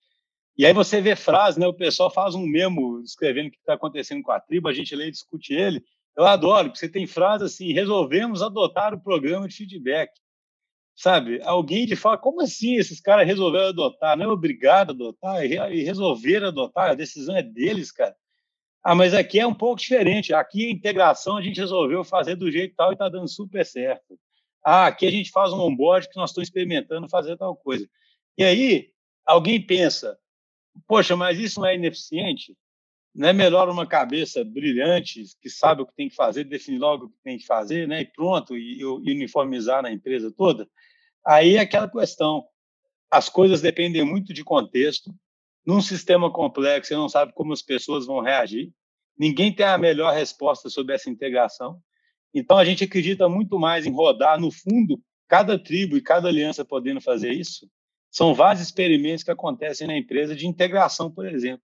E 0.55 0.67
aí 0.67 0.73
você 0.73 1.01
vê 1.01 1.15
frases, 1.15 1.57
né? 1.57 1.65
O 1.65 1.73
pessoal 1.73 2.11
faz 2.11 2.35
um 2.35 2.45
memo 2.45 3.01
escrevendo 3.01 3.47
o 3.47 3.51
que 3.51 3.57
está 3.57 3.73
acontecendo 3.73 4.21
com 4.21 4.31
a 4.31 4.39
tribo, 4.39 4.67
a 4.67 4.73
gente 4.73 4.95
lê 4.95 5.07
e 5.07 5.11
discute 5.11 5.53
ele. 5.53 5.83
Eu 6.17 6.25
adoro, 6.25 6.69
porque 6.69 6.79
você 6.79 6.89
tem 6.89 7.07
frases 7.07 7.53
assim: 7.53 7.73
resolvemos 7.73 8.41
adotar 8.41 8.93
o 8.93 9.01
programa 9.01 9.47
de 9.47 9.55
feedback 9.55 10.11
sabe? 10.99 11.41
Alguém 11.43 11.85
de 11.85 11.95
fala, 11.95 12.17
como 12.17 12.41
assim 12.41 12.75
esses 12.75 12.99
caras 12.99 13.25
resolveram 13.25 13.69
adotar? 13.69 14.17
Não 14.17 14.25
é 14.25 14.27
obrigado 14.27 14.89
a 14.89 14.93
adotar, 14.93 15.45
e 15.45 15.81
resolveram 15.81 16.49
adotar, 16.49 16.91
a 16.91 16.93
decisão 16.93 17.37
é 17.37 17.41
deles, 17.41 17.89
cara. 17.89 18.13
Ah, 18.83 18.93
mas 18.93 19.13
aqui 19.13 19.39
é 19.39 19.47
um 19.47 19.53
pouco 19.53 19.79
diferente. 19.79 20.33
Aqui 20.33 20.67
a 20.67 20.71
integração 20.71 21.37
a 21.37 21.41
gente 21.41 21.59
resolveu 21.59 22.03
fazer 22.03 22.35
do 22.35 22.51
jeito 22.51 22.75
tal 22.75 22.91
e 22.91 22.93
está 22.93 23.07
dando 23.07 23.29
super 23.29 23.65
certo. 23.65 24.19
Ah, 24.63 24.87
aqui 24.87 25.05
a 25.07 25.11
gente 25.11 25.31
faz 25.31 25.53
um 25.53 25.61
onboard 25.61 26.09
que 26.09 26.17
nós 26.17 26.31
estamos 26.31 26.49
experimentando 26.49 27.07
fazer 27.09 27.37
tal 27.37 27.55
coisa. 27.55 27.87
E 28.37 28.43
aí, 28.43 28.89
alguém 29.25 29.61
pensa, 29.61 30.17
poxa, 30.85 31.15
mas 31.15 31.39
isso 31.39 31.61
não 31.61 31.67
é 31.67 31.75
ineficiente? 31.75 32.57
Não 33.19 33.27
é 33.27 33.33
melhor 33.33 33.67
uma 33.67 33.85
cabeça 33.85 34.45
brilhante 34.45 35.25
que 35.41 35.49
sabe 35.49 35.81
o 35.81 35.85
que 35.85 35.93
tem 35.93 36.07
que 36.07 36.15
fazer, 36.15 36.45
definir 36.45 36.79
logo 36.79 37.07
o 37.07 37.09
que 37.09 37.17
tem 37.21 37.37
que 37.37 37.45
fazer, 37.45 37.85
né? 37.85 37.99
E 37.99 38.05
pronto, 38.05 38.55
e, 38.55 38.79
e 38.79 38.85
uniformizar 38.85 39.83
na 39.83 39.91
empresa 39.91 40.31
toda? 40.31 40.65
Aí 41.27 41.57
é 41.57 41.59
aquela 41.59 41.89
questão, 41.89 42.45
as 43.11 43.27
coisas 43.27 43.59
dependem 43.59 44.05
muito 44.05 44.33
de 44.33 44.41
contexto. 44.41 45.13
Num 45.65 45.81
sistema 45.81 46.31
complexo, 46.31 46.87
você 46.87 46.95
não 46.95 47.09
sabe 47.09 47.33
como 47.33 47.51
as 47.51 47.61
pessoas 47.61 48.05
vão 48.05 48.21
reagir. 48.21 48.71
Ninguém 49.17 49.53
tem 49.53 49.65
a 49.65 49.77
melhor 49.77 50.13
resposta 50.13 50.69
sobre 50.69 50.95
essa 50.95 51.09
integração. 51.09 51.77
Então, 52.33 52.57
a 52.57 52.63
gente 52.63 52.85
acredita 52.85 53.27
muito 53.27 53.59
mais 53.59 53.85
em 53.85 53.91
rodar, 53.91 54.39
no 54.39 54.49
fundo, 54.49 54.97
cada 55.27 55.61
tribo 55.61 55.97
e 55.97 56.01
cada 56.01 56.29
aliança 56.29 56.63
podendo 56.63 57.01
fazer 57.01 57.33
isso. 57.33 57.69
São 58.09 58.33
vários 58.33 58.63
experimentos 58.63 59.25
que 59.25 59.31
acontecem 59.31 59.87
na 59.87 59.97
empresa 59.97 60.33
de 60.33 60.47
integração, 60.47 61.11
por 61.11 61.25
exemplo. 61.25 61.61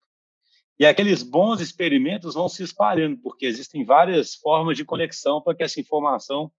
E 0.78 0.86
aqueles 0.86 1.24
bons 1.24 1.62
experimentos 1.62 2.34
vão 2.34 2.50
se 2.50 2.64
espalhando, 2.64 3.18
porque 3.18 3.46
existem 3.46 3.86
várias 3.86 4.36
formas 4.36 4.76
de 4.76 4.84
conexão 4.84 5.42
para 5.42 5.56
que 5.56 5.64
essa 5.64 5.80
informação 5.80 6.52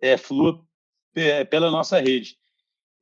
é, 0.00 0.16
flua 0.16 0.60
pela 1.48 1.70
nossa 1.70 2.00
rede. 2.00 2.36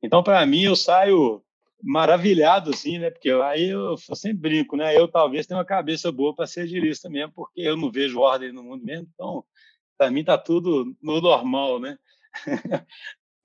Então, 0.01 0.21
para 0.21 0.45
mim, 0.45 0.61
eu 0.63 0.75
saio 0.75 1.43
maravilhado, 1.81 2.69
assim, 2.69 2.99
né? 2.99 3.09
Porque 3.09 3.29
aí 3.29 3.69
eu, 3.69 3.95
eu 4.09 4.15
sempre 4.15 4.37
brinco, 4.37 4.77
né? 4.77 4.95
Eu 4.97 5.07
talvez 5.07 5.47
tenha 5.47 5.57
uma 5.57 5.65
cabeça 5.65 6.11
boa 6.11 6.35
para 6.35 6.45
ser 6.45 6.61
agilista 6.61 7.09
mesmo, 7.09 7.33
porque 7.33 7.61
eu 7.61 7.75
não 7.75 7.91
vejo 7.91 8.19
ordem 8.19 8.53
no 8.53 8.63
mundo 8.63 8.85
mesmo. 8.85 9.07
Então, 9.13 9.43
para 9.97 10.11
mim, 10.11 10.21
está 10.21 10.37
tudo 10.37 10.95
no 11.01 11.19
normal, 11.19 11.79
né? 11.79 11.97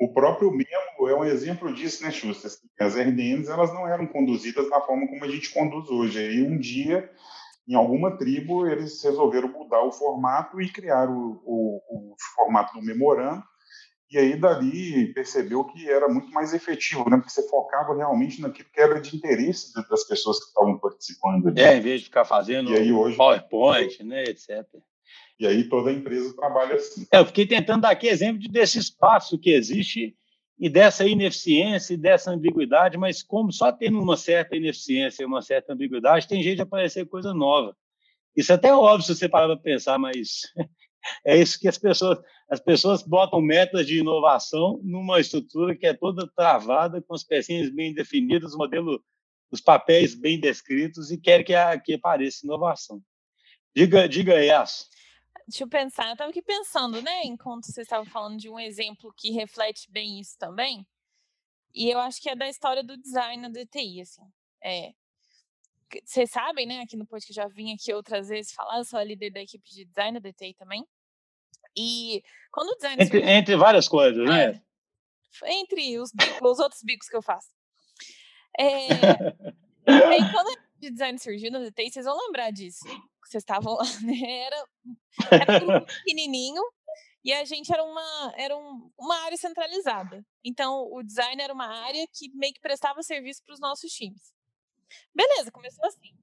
o 0.01 0.13
próprio 0.13 0.51
Memo 0.51 1.09
é 1.09 1.15
um 1.15 1.25
exemplo 1.25 1.73
disso, 1.73 2.03
né, 2.03 2.11
Schuster? 2.11 2.51
As 2.81 2.95
RDNs 2.95 3.49
elas 3.49 3.73
não 3.73 3.87
eram 3.87 4.07
conduzidas 4.07 4.69
da 4.71 4.81
forma 4.81 5.07
como 5.09 5.25
a 5.25 5.29
gente 5.29 5.53
conduz 5.53 5.89
hoje. 5.89 6.19
Aí 6.19 6.43
um 6.43 6.59
dia, 6.59 7.11
em 7.67 7.75
alguma 7.75 8.17
tribo, 8.17 8.67
eles 8.67 9.03
resolveram 9.03 9.49
mudar 9.49 9.83
o 9.83 9.93
formato 9.93 10.61
e 10.61 10.71
criar 10.71 11.09
o, 11.09 11.43
o, 11.45 11.83
o 11.91 12.15
formato 12.37 12.75
do 12.75 12.85
memorando 12.85 13.43
e 14.11 14.17
aí, 14.17 14.41
dali, 14.41 15.13
percebeu 15.13 15.65
que 15.65 15.87
era 15.89 16.09
muito 16.09 16.31
mais 16.33 16.55
efetivo, 16.55 17.11
né? 17.11 17.19
Porque 17.19 17.31
você 17.31 17.47
focava 17.47 17.95
realmente 17.95 18.41
naquilo 18.41 18.69
que 18.73 18.81
era 18.81 18.99
de 18.99 19.15
interesse 19.15 19.75
das 19.75 20.05
pessoas 20.05 20.39
que 20.39 20.47
estavam 20.47 20.79
participando. 20.79 21.49
Ali. 21.49 21.61
É, 21.61 21.77
em 21.77 21.81
vez 21.83 22.01
de 22.01 22.07
ficar 22.07 22.25
fazendo 22.25 22.73
aí, 22.73 22.91
hoje, 22.91 23.19
PowerPoint, 23.19 24.03
né, 24.03 24.25
etc. 24.25 24.65
E 25.39 25.47
aí 25.47 25.65
toda 25.65 25.91
a 25.91 25.93
empresa 25.93 26.35
trabalha 26.35 26.75
assim. 26.75 27.07
É, 27.13 27.19
eu 27.19 27.27
fiquei 27.27 27.47
tentando 27.47 27.83
dar 27.83 27.91
aqui 27.91 28.09
exemplo 28.09 28.49
desse 28.49 28.79
espaço 28.79 29.39
que 29.39 29.51
existe 29.51 30.17
e 30.59 30.69
dessa 30.69 31.07
ineficiência 31.07 31.95
e 31.95 31.97
dessa 31.97 32.33
ambiguidade, 32.33 32.99
mas 32.99 33.23
como 33.23 33.53
só 33.53 33.71
tem 33.71 33.95
uma 33.95 34.17
certa 34.17 34.57
ineficiência 34.57 35.23
e 35.23 35.27
uma 35.27 35.41
certa 35.41 35.73
ambiguidade, 35.73 36.27
tem 36.27 36.43
jeito 36.43 36.57
de 36.57 36.63
aparecer 36.63 37.07
coisa 37.07 37.33
nova. 37.33 37.77
Isso 38.37 38.51
é 38.51 38.57
até 38.57 38.75
óbvio 38.75 39.07
se 39.07 39.15
você 39.15 39.29
parar 39.29 39.47
para 39.47 39.57
pensar, 39.57 39.99
mas 39.99 40.43
é 41.25 41.37
isso 41.37 41.61
que 41.61 41.69
as 41.69 41.79
pessoas, 41.79 42.19
as 42.51 42.59
pessoas 42.59 43.03
botam 43.03 43.41
metas 43.41 43.87
de 43.87 44.01
inovação 44.01 44.81
numa 44.83 45.21
estrutura 45.21 45.77
que 45.77 45.87
é 45.87 45.95
toda 45.95 46.29
travada, 46.37 47.01
com 47.01 47.15
as 47.15 47.23
pecinhas 47.23 47.71
bem 47.71 47.95
definidas, 47.95 48.57
modelo, 48.57 49.01
os 49.53 49.61
papéis 49.61 50.17
bem 50.17 50.41
descritos 50.41 51.13
e 51.13 51.19
querem 51.19 51.47
que, 51.47 51.55
que 51.85 51.95
apareça 51.95 52.45
inovação. 52.45 53.01
Diga, 53.77 54.09
diga 54.09 54.61
Aço. 54.61 54.87
Deixa 55.49 55.65
eu 55.65 55.69
pensar, 55.69 56.09
eu 56.09 56.13
estava 56.13 56.31
aqui 56.31 56.43
pensando, 56.43 57.01
né, 57.01 57.23
enquanto 57.25 57.73
você 57.73 57.81
estava 57.81 58.05
falando 58.05 58.37
de 58.37 58.51
um 58.51 58.61
exemplo 58.61 59.15
que 59.17 59.31
reflete 59.31 59.91
bem 59.91 60.21
isso 60.21 60.37
também, 60.39 60.87
e 61.75 61.89
eu 61.91 61.99
acho 62.01 62.21
que 62.21 62.29
é 62.29 62.37
da 62.37 62.47
história 62.47 62.85
do 62.85 62.99
design 62.99 63.51
da 63.51 63.65
TI, 63.65 64.03
assim. 64.03 64.31
É, 64.63 64.93
vocês 66.05 66.31
sabem, 66.31 66.67
né, 66.67 66.83
aqui 66.83 66.99
no 66.99 67.07
podcast 67.07 67.27
que 67.27 67.33
já 67.33 67.49
vim 67.49 67.73
aqui 67.73 67.95
outras 67.95 68.29
vezes 68.29 68.53
falar, 68.53 68.77
eu 68.77 68.85
sou 68.85 68.99
a 68.99 69.05
líder 69.05 69.31
da 69.31 69.41
equipe 69.41 69.67
de 69.71 69.87
design 69.87 70.21
da 70.21 70.29
DTI 70.29 70.53
também. 70.53 70.87
E 71.75 72.23
quando 72.51 72.69
o 72.69 72.75
design. 72.75 73.03
Entre, 73.03 73.19
surgiu, 73.19 73.35
entre 73.35 73.57
várias 73.57 73.89
coisas, 73.89 74.29
né? 74.29 74.63
É, 75.43 75.53
entre 75.61 75.99
os, 75.99 76.13
bicos, 76.13 76.41
os 76.43 76.59
outros 76.59 76.83
bicos 76.83 77.09
que 77.09 77.17
eu 77.17 77.23
faço. 77.23 77.49
É, 78.59 78.67
aí, 79.87 80.31
quando 80.31 80.68
o 80.87 80.91
design 80.91 81.19
surgiu 81.19 81.51
na 81.51 81.59
DTI, 81.59 81.91
vocês 81.91 82.07
vão 82.07 82.17
lembrar 82.27 82.51
disso. 82.53 82.85
Vocês 83.25 83.43
estavam 83.43 83.75
lá, 83.75 83.85
né? 84.03 84.47
Era, 84.47 84.65
era 85.31 85.65
um 85.65 85.67
grupo 85.67 85.87
pequenininho 86.05 86.63
E 87.25 87.33
a 87.33 87.45
gente 87.45 87.73
era 87.73 87.83
uma, 87.83 88.33
era 88.37 88.57
um, 88.57 88.91
uma 88.97 89.17
área 89.25 89.37
centralizada. 89.37 90.25
Então, 90.45 90.89
o 90.93 91.03
design 91.03 91.43
era 91.43 91.53
uma 91.53 91.67
área 91.67 92.07
que 92.13 92.31
meio 92.35 92.55
que 92.55 92.61
prestava 92.61 93.03
serviço 93.03 93.43
para 93.45 93.55
os 93.55 93.61
nossos 93.61 93.91
times. 93.93 94.33
Beleza, 95.15 95.51
começou 95.51 95.85
assim. 95.87 96.17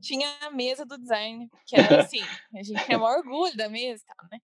Tinha 0.00 0.28
a 0.40 0.50
mesa 0.50 0.84
do 0.84 0.98
design, 0.98 1.48
que 1.66 1.76
era 1.76 2.00
assim, 2.02 2.22
a 2.54 2.62
gente 2.62 2.84
tinha 2.84 2.98
o 2.98 3.02
orgulho 3.02 3.56
da 3.56 3.68
mesa 3.68 4.02
e 4.02 4.06
tal, 4.06 4.28
né? 4.30 4.40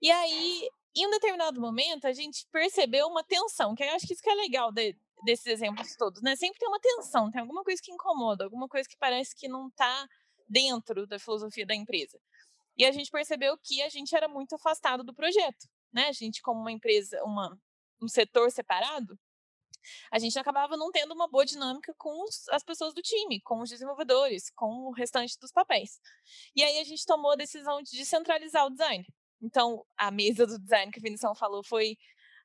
E 0.00 0.10
aí, 0.10 0.68
em 0.96 1.06
um 1.06 1.10
determinado 1.10 1.60
momento, 1.60 2.06
a 2.06 2.12
gente 2.12 2.46
percebeu 2.52 3.08
uma 3.08 3.24
tensão, 3.24 3.74
que 3.74 3.82
eu 3.82 3.92
acho 3.94 4.06
que 4.06 4.12
isso 4.12 4.22
que 4.22 4.30
é 4.30 4.34
legal 4.34 4.70
de, 4.70 4.96
desses 5.24 5.46
exemplos 5.46 5.94
todos, 5.96 6.22
né? 6.22 6.36
Sempre 6.36 6.58
tem 6.58 6.68
uma 6.68 6.80
tensão, 6.80 7.30
tem 7.30 7.40
alguma 7.40 7.62
coisa 7.64 7.80
que 7.82 7.92
incomoda, 7.92 8.44
alguma 8.44 8.68
coisa 8.68 8.88
que 8.88 8.96
parece 8.96 9.34
que 9.34 9.48
não 9.48 9.68
está 9.68 10.08
dentro 10.48 11.06
da 11.06 11.18
filosofia 11.18 11.66
da 11.66 11.74
empresa. 11.74 12.18
E 12.76 12.84
a 12.84 12.92
gente 12.92 13.10
percebeu 13.10 13.58
que 13.58 13.82
a 13.82 13.88
gente 13.88 14.14
era 14.14 14.28
muito 14.28 14.54
afastado 14.54 15.02
do 15.02 15.14
projeto, 15.14 15.68
né? 15.92 16.08
A 16.08 16.12
gente, 16.12 16.40
como 16.40 16.60
uma 16.60 16.72
empresa, 16.72 17.22
uma, 17.24 17.58
um 18.00 18.08
setor 18.08 18.50
separado, 18.50 19.18
a 20.10 20.18
gente 20.18 20.38
acabava 20.38 20.76
não 20.76 20.90
tendo 20.90 21.12
uma 21.14 21.28
boa 21.28 21.44
dinâmica 21.44 21.94
com 21.96 22.22
os, 22.24 22.48
as 22.50 22.62
pessoas 22.62 22.94
do 22.94 23.02
time, 23.02 23.40
com 23.40 23.60
os 23.60 23.70
desenvolvedores, 23.70 24.50
com 24.50 24.86
o 24.86 24.92
restante 24.92 25.38
dos 25.40 25.52
papéis. 25.52 26.00
E 26.54 26.62
aí 26.62 26.78
a 26.78 26.84
gente 26.84 27.04
tomou 27.04 27.32
a 27.32 27.36
decisão 27.36 27.82
de 27.82 27.96
descentralizar 27.96 28.66
o 28.66 28.70
design. 28.70 29.04
Então, 29.40 29.84
a 29.96 30.10
mesa 30.10 30.46
do 30.46 30.58
design 30.58 30.90
que 30.92 30.98
a 30.98 31.02
Vinição 31.02 31.34
falou 31.34 31.62
foi 31.62 31.96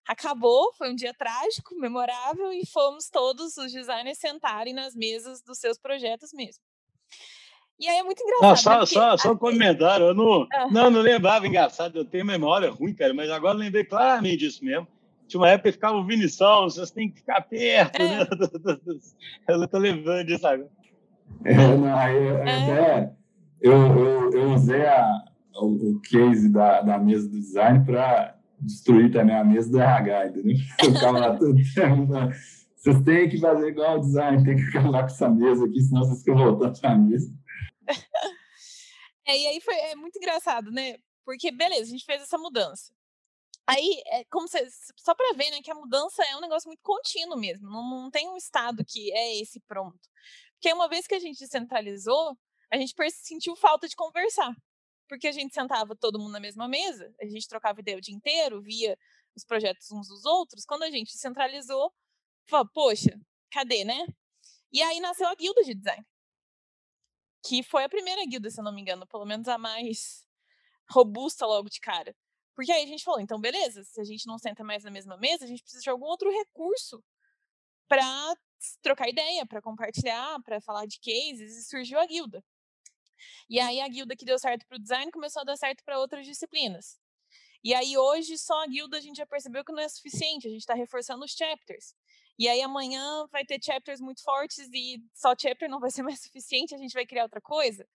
acabou, 0.08 0.74
foi 0.74 0.92
um 0.92 0.96
dia 0.96 1.14
trágico, 1.14 1.76
memorável, 1.76 2.52
e 2.52 2.66
fomos 2.66 3.10
todos 3.10 3.58
os 3.58 3.72
designers 3.72 4.18
sentarem 4.18 4.74
nas 4.74 4.96
mesas 4.96 5.42
dos 5.42 5.58
seus 5.58 5.78
projetos 5.78 6.32
mesmo. 6.34 6.62
E 7.80 7.88
aí 7.88 7.98
é 7.98 8.04
muito 8.04 8.22
engraçado. 8.22 8.50
Não, 8.50 8.56
só, 8.56 8.80
né? 8.80 8.86
só, 8.86 9.18
só 9.18 9.32
um 9.34 9.38
comentário. 9.38 10.08
Eu 10.08 10.14
não, 10.14 10.48
ah. 10.54 10.68
não, 10.72 10.90
não 10.90 11.02
lembrava, 11.02 11.48
engraçado. 11.48 11.98
Eu 11.98 12.06
tenho 12.06 12.26
memória 12.26 12.70
ruim, 12.70 12.94
cara, 12.94 13.14
mas 13.14 13.30
agora 13.30 13.58
lembrei 13.58 13.84
claramente 13.84 14.38
disso 14.38 14.64
mesmo. 14.64 14.88
Tinha 15.28 15.40
uma 15.40 15.50
época 15.50 15.70
que 15.70 15.74
ficava 15.74 15.98
o 15.98 16.06
Vinição, 16.06 16.64
vocês 16.64 16.92
têm 16.92 17.10
que 17.10 17.18
ficar 17.18 17.42
perto, 17.42 18.00
é. 18.02 18.20
né? 18.20 18.28
Eu 19.48 19.68
tô 19.68 19.78
lembrando 19.80 20.28
disso 20.28 20.46
agora. 20.46 20.70
É, 21.44 21.54
não, 21.54 21.98
aí, 21.98 22.18
é. 22.18 22.42
Até, 22.42 23.14
eu, 23.62 23.74
eu, 23.74 24.32
eu 24.32 24.52
usei 24.52 24.86
a, 24.86 25.24
o, 25.56 25.92
o 25.92 26.02
case 26.02 26.50
da, 26.50 26.82
da 26.82 27.00
mesa 27.00 27.28
do 27.28 27.40
design 27.40 27.84
para 27.86 28.36
destruir 28.66 29.12
também 29.12 29.36
a 29.36 29.44
mesa 29.44 29.72
do 29.72 29.80
RH, 29.80 30.28
entendeu? 30.28 30.56
Eu 30.84 30.94
ficava 30.94 31.20
lá 31.20 31.38
todo 31.38 31.56
tempo. 31.74 32.08
Vocês 32.76 33.02
têm 33.04 33.30
que 33.30 33.40
fazer 33.40 33.70
igual 33.70 33.98
o 33.98 34.02
design, 34.02 34.44
tem 34.44 34.56
que 34.56 34.78
acabar 34.78 35.02
com 35.02 35.08
essa 35.08 35.30
mesa 35.30 35.66
aqui, 35.66 35.82
senão 35.82 36.04
vocês 36.04 36.20
ficam 36.20 36.38
voltando 36.38 36.80
para 36.80 36.92
a 36.92 36.98
mesa. 36.98 37.32
É, 39.26 39.38
e 39.38 39.48
aí 39.48 39.62
foi 39.62 39.74
é 39.74 39.96
muito 39.96 40.18
engraçado, 40.18 40.70
né? 40.70 40.98
Porque, 41.24 41.50
beleza, 41.50 41.84
a 41.84 41.86
gente 41.86 42.04
fez 42.04 42.22
essa 42.22 42.38
mudança. 42.38 42.94
Aí, 43.66 44.04
é 44.08 44.26
como 44.26 44.48
se, 44.50 44.58
só 44.98 45.16
para 45.16 45.34
ver, 45.38 45.50
né, 45.50 45.62
que 45.62 45.72
a 45.72 45.76
mudança 45.76 46.22
é 46.26 46.36
um 46.36 46.42
negócio 46.42 46.68
muito 46.68 46.82
contínuo 46.84 47.40
mesmo. 47.40 47.70
Não, 47.70 48.02
não 48.02 48.12
tem 48.12 48.28
um 48.28 48.36
estado 48.36 48.84
que 48.86 49.14
é 49.14 49.40
esse 49.40 49.62
pronto. 49.62 49.98
Porque 50.56 50.74
uma 50.74 50.90
vez 50.90 51.08
que 51.08 51.16
a 51.16 51.20
gente 51.20 51.40
descentralizou, 51.40 52.38
a 52.70 52.78
gente 52.78 52.94
sentiu 53.12 53.56
falta 53.56 53.88
de 53.88 53.96
conversar. 53.96 54.54
Porque 55.08 55.28
a 55.28 55.32
gente 55.32 55.54
sentava 55.54 55.96
todo 55.96 56.20
mundo 56.20 56.32
na 56.32 56.40
mesma 56.40 56.68
mesa, 56.68 57.14
a 57.22 57.26
gente 57.26 57.48
trocava 57.48 57.80
ideia 57.80 57.98
o 57.98 58.02
dia 58.02 58.16
inteiro, 58.16 58.62
via 58.62 58.98
os 59.36 59.44
projetos 59.44 59.92
uns 59.92 60.08
dos 60.08 60.26
outros. 60.26 60.66
Quando 60.66 60.84
a 60.84 60.90
gente 60.90 61.12
descentralizou, 61.12 61.94
falou, 62.50 62.68
poxa, 62.74 63.20
cadê, 63.52 63.84
né? 63.84 64.06
E 64.72 64.82
aí 64.82 65.00
nasceu 65.00 65.28
a 65.28 65.36
guilda 65.36 65.64
de 65.64 65.76
design 65.76 66.06
que 67.46 67.62
foi 67.62 67.84
a 67.84 67.90
primeira 67.90 68.26
guilda, 68.26 68.50
se 68.50 68.60
eu 68.60 68.64
não 68.64 68.74
me 68.74 68.82
engano, 68.82 69.06
pelo 69.06 69.26
menos 69.26 69.48
a 69.48 69.58
mais 69.58 70.26
robusta 70.90 71.46
logo 71.46 71.70
de 71.70 71.80
cara. 71.80 72.16
Porque 72.56 72.72
aí 72.72 72.84
a 72.84 72.88
gente 72.88 73.04
falou, 73.04 73.20
então 73.20 73.40
beleza, 73.40 73.84
se 73.84 74.00
a 74.00 74.04
gente 74.04 74.26
não 74.28 74.38
senta 74.38 74.64
mais 74.64 74.84
na 74.84 74.92
mesma 74.92 75.18
mesa, 75.18 75.44
a 75.44 75.48
gente 75.48 75.62
precisa 75.62 75.84
de 75.84 75.90
algum 75.90 76.06
outro 76.06 76.32
recurso 76.32 77.04
para 77.88 78.04
trocar 78.82 79.10
ideia, 79.10 79.46
para 79.46 79.62
compartilhar, 79.62 80.42
para 80.44 80.62
falar 80.62 80.86
de 80.86 81.00
cases, 81.00 81.58
e 81.58 81.64
surgiu 81.66 82.00
a 82.00 82.06
guilda. 82.06 82.44
E 83.50 83.60
aí 83.60 83.82
a 83.82 83.88
guilda 83.88 84.16
que 84.16 84.26
deu 84.26 84.38
certo 84.40 84.66
para 84.68 84.78
o 84.78 84.80
design 84.80 85.12
começou 85.12 85.42
a 85.42 85.46
dar 85.46 85.58
certo 85.58 85.84
para 85.84 86.00
outras 86.00 86.26
disciplinas. 86.26 86.98
E 87.64 87.74
aí 87.74 87.98
hoje 87.98 88.38
só 88.38 88.64
a 88.64 88.68
guilda 88.68 88.98
a 88.98 89.02
gente 89.02 89.18
já 89.18 89.26
percebeu 89.26 89.64
que 89.64 89.72
não 89.72 89.82
é 89.82 89.88
suficiente, 89.88 90.48
a 90.48 90.50
gente 90.50 90.62
está 90.62 90.74
reforçando 90.74 91.24
os 91.24 91.32
chapters. 91.32 91.96
E 92.38 92.48
aí 92.48 92.62
amanhã 92.62 93.26
vai 93.32 93.46
ter 93.46 93.60
chapters 93.64 94.02
muito 94.02 94.22
fortes 94.24 94.68
e 94.74 95.02
só 95.14 95.34
chapter 95.40 95.70
não 95.70 95.80
vai 95.80 95.92
ser 95.92 96.04
mais 96.04 96.20
suficiente, 96.24 96.76
a 96.76 96.78
gente 96.78 96.94
vai 96.94 97.06
criar 97.06 97.24
outra 97.24 97.42
coisa. 97.42 97.88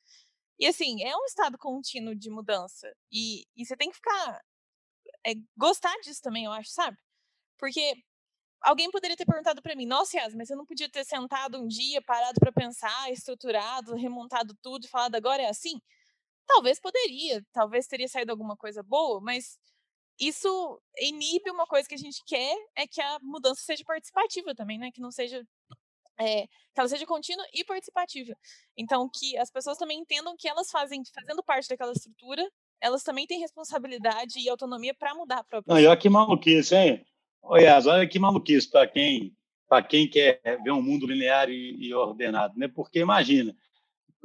E 0.59 0.67
assim, 0.67 1.03
é 1.03 1.17
um 1.17 1.25
estado 1.25 1.59
contínuo 1.59 2.15
de 2.17 2.31
mudança. 2.31 2.93
E, 3.13 3.45
e 3.57 3.65
você 3.65 3.77
tem 3.77 3.91
que 3.91 3.97
ficar. 3.97 4.41
É, 5.27 5.35
gostar 5.57 5.95
disso 6.01 6.21
também, 6.23 6.45
eu 6.45 6.53
acho, 6.53 6.71
sabe? 6.71 6.97
Porque 7.59 7.95
alguém 8.61 8.91
poderia 8.91 9.17
ter 9.17 9.27
perguntado 9.27 9.63
para 9.63 9.75
mim, 9.75 9.87
nossa, 9.87 10.19
Yas, 10.19 10.35
mas 10.35 10.49
você 10.49 10.55
não 10.55 10.67
podia 10.67 10.89
ter 10.89 11.05
sentado 11.05 11.59
um 11.59 11.67
dia, 11.67 12.03
parado 12.03 12.39
para 12.41 12.53
pensar, 12.53 13.11
estruturado, 13.11 13.95
remontado 13.95 14.55
tudo 14.63 14.85
e 14.85 14.89
falado 14.89 15.15
agora 15.15 15.43
é 15.43 15.49
assim? 15.49 15.81
Talvez 16.47 16.81
poderia, 16.81 17.45
talvez 17.53 17.87
teria 17.87 18.09
saído 18.09 18.33
alguma 18.33 18.57
coisa 18.57 18.83
boa, 18.83 19.21
mas 19.21 19.59
isso 20.19 20.81
inibe 20.99 21.51
uma 21.51 21.67
coisa 21.67 21.89
que 21.89 21.95
a 21.95 21.99
gente 21.99 22.23
quer 22.27 22.57
é 22.77 22.87
que 22.87 23.01
a 23.01 23.19
mudança 23.23 23.61
seja 23.63 23.85
participativa 23.85 24.55
também, 24.55 24.79
né? 24.79 24.91
Que 24.93 25.01
não 25.01 25.13
seja 25.13 25.47
é, 26.19 26.47
que 26.47 26.81
ela 26.81 26.89
seja 26.89 27.07
contínua 27.07 27.45
e 27.55 27.65
participativa. 27.65 28.35
Então, 28.77 29.09
que 29.13 29.37
as 29.37 29.51
pessoas 29.51 29.79
também 29.79 30.01
entendam 30.01 30.35
que 30.37 30.49
elas 30.49 30.71
fazem, 30.71 31.03
fazendo 31.15 31.43
parte 31.45 31.69
daquela 31.69 31.93
estrutura, 31.93 32.45
elas 32.81 33.03
também 33.03 33.27
têm 33.27 33.39
responsabilidade 33.41 34.39
e 34.41 34.49
autonomia 34.49 34.95
para 34.95 35.15
mudar 35.15 35.39
a 35.39 35.45
própria. 35.45 35.73
Não, 35.73 35.81
e 35.81 35.87
olha 35.87 35.99
que 35.99 36.09
maluquice, 36.09 36.75
hein? 36.75 37.07
Olha, 37.51 37.79
olha 37.87 38.07
que 38.07 38.19
maluquice 38.19 38.71
para 38.71 38.87
quem, 38.87 39.35
quem 39.89 40.07
quer 40.07 40.39
ver 40.63 40.71
um 40.71 40.83
mundo 40.83 41.07
linear 41.07 41.49
e, 41.49 41.77
e 41.81 41.95
ordenado, 41.95 42.53
né? 42.59 42.69
Porque 42.69 42.99
imagina, 42.99 43.57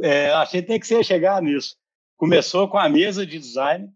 é, 0.02 0.30
a 0.32 0.44
gente 0.44 0.68
tem 0.68 0.78
que 0.78 0.86
ser, 0.86 1.06
chegar 1.06 1.42
nisso. 1.42 1.78
Começou 2.18 2.68
com 2.68 2.78
a 2.78 2.90
mesa 2.90 3.26
de 3.26 3.40
design, 3.40 3.90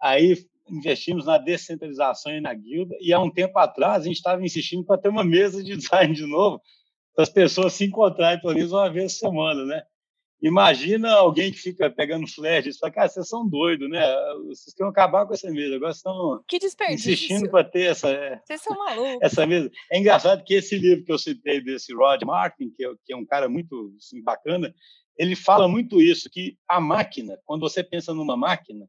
aí 0.00 0.34
investimos 0.66 1.26
na 1.26 1.36
descentralização 1.36 2.32
e 2.32 2.40
na 2.40 2.54
guilda, 2.54 2.96
e 3.02 3.12
há 3.12 3.20
um 3.20 3.30
tempo 3.30 3.58
atrás 3.58 4.02
a 4.02 4.06
gente 4.06 4.16
estava 4.16 4.42
insistindo 4.42 4.82
para 4.82 4.96
ter 4.96 5.10
uma 5.10 5.24
mesa 5.24 5.62
de 5.62 5.76
design 5.76 6.14
de 6.14 6.24
novo, 6.24 6.62
para 7.14 7.24
as 7.24 7.28
pessoas 7.28 7.74
se 7.74 7.84
encontrarem 7.84 8.40
pelo 8.40 8.54
menos 8.54 8.72
uma 8.72 8.88
vez 8.88 9.12
por 9.12 9.28
semana, 9.28 9.62
né? 9.66 9.82
Imagina 10.42 11.12
alguém 11.12 11.52
que 11.52 11.58
fica 11.58 11.90
pegando 11.90 12.26
flash 12.26 12.66
e 12.66 12.78
fala, 12.78 12.92
cara, 12.92 13.08
vocês 13.08 13.28
são 13.28 13.46
doidos, 13.46 13.90
né? 13.90 14.00
Vocês 14.46 14.74
querem 14.74 14.90
acabar 14.90 15.26
com 15.26 15.34
essa 15.34 15.50
mesa, 15.50 15.76
agora 15.76 15.92
estão 15.92 16.42
insistindo 16.94 17.50
para 17.50 17.62
ter 17.62 17.90
essa, 17.90 18.08
é, 18.08 18.40
essa 19.20 19.46
mesa. 19.46 19.70
É 19.92 19.98
engraçado 19.98 20.42
que 20.42 20.54
esse 20.54 20.78
livro 20.78 21.04
que 21.04 21.12
eu 21.12 21.18
citei 21.18 21.60
desse 21.60 21.94
Rod 21.94 22.22
Martin, 22.22 22.70
que 22.74 22.86
é, 22.86 22.90
que 23.04 23.12
é 23.12 23.16
um 23.16 23.26
cara 23.26 23.50
muito 23.50 23.92
assim, 23.98 24.22
bacana, 24.22 24.74
ele 25.18 25.36
fala 25.36 25.68
muito 25.68 26.00
isso, 26.00 26.30
que 26.30 26.56
a 26.66 26.80
máquina, 26.80 27.38
quando 27.44 27.60
você 27.60 27.84
pensa 27.84 28.14
numa 28.14 28.36
máquina, 28.36 28.88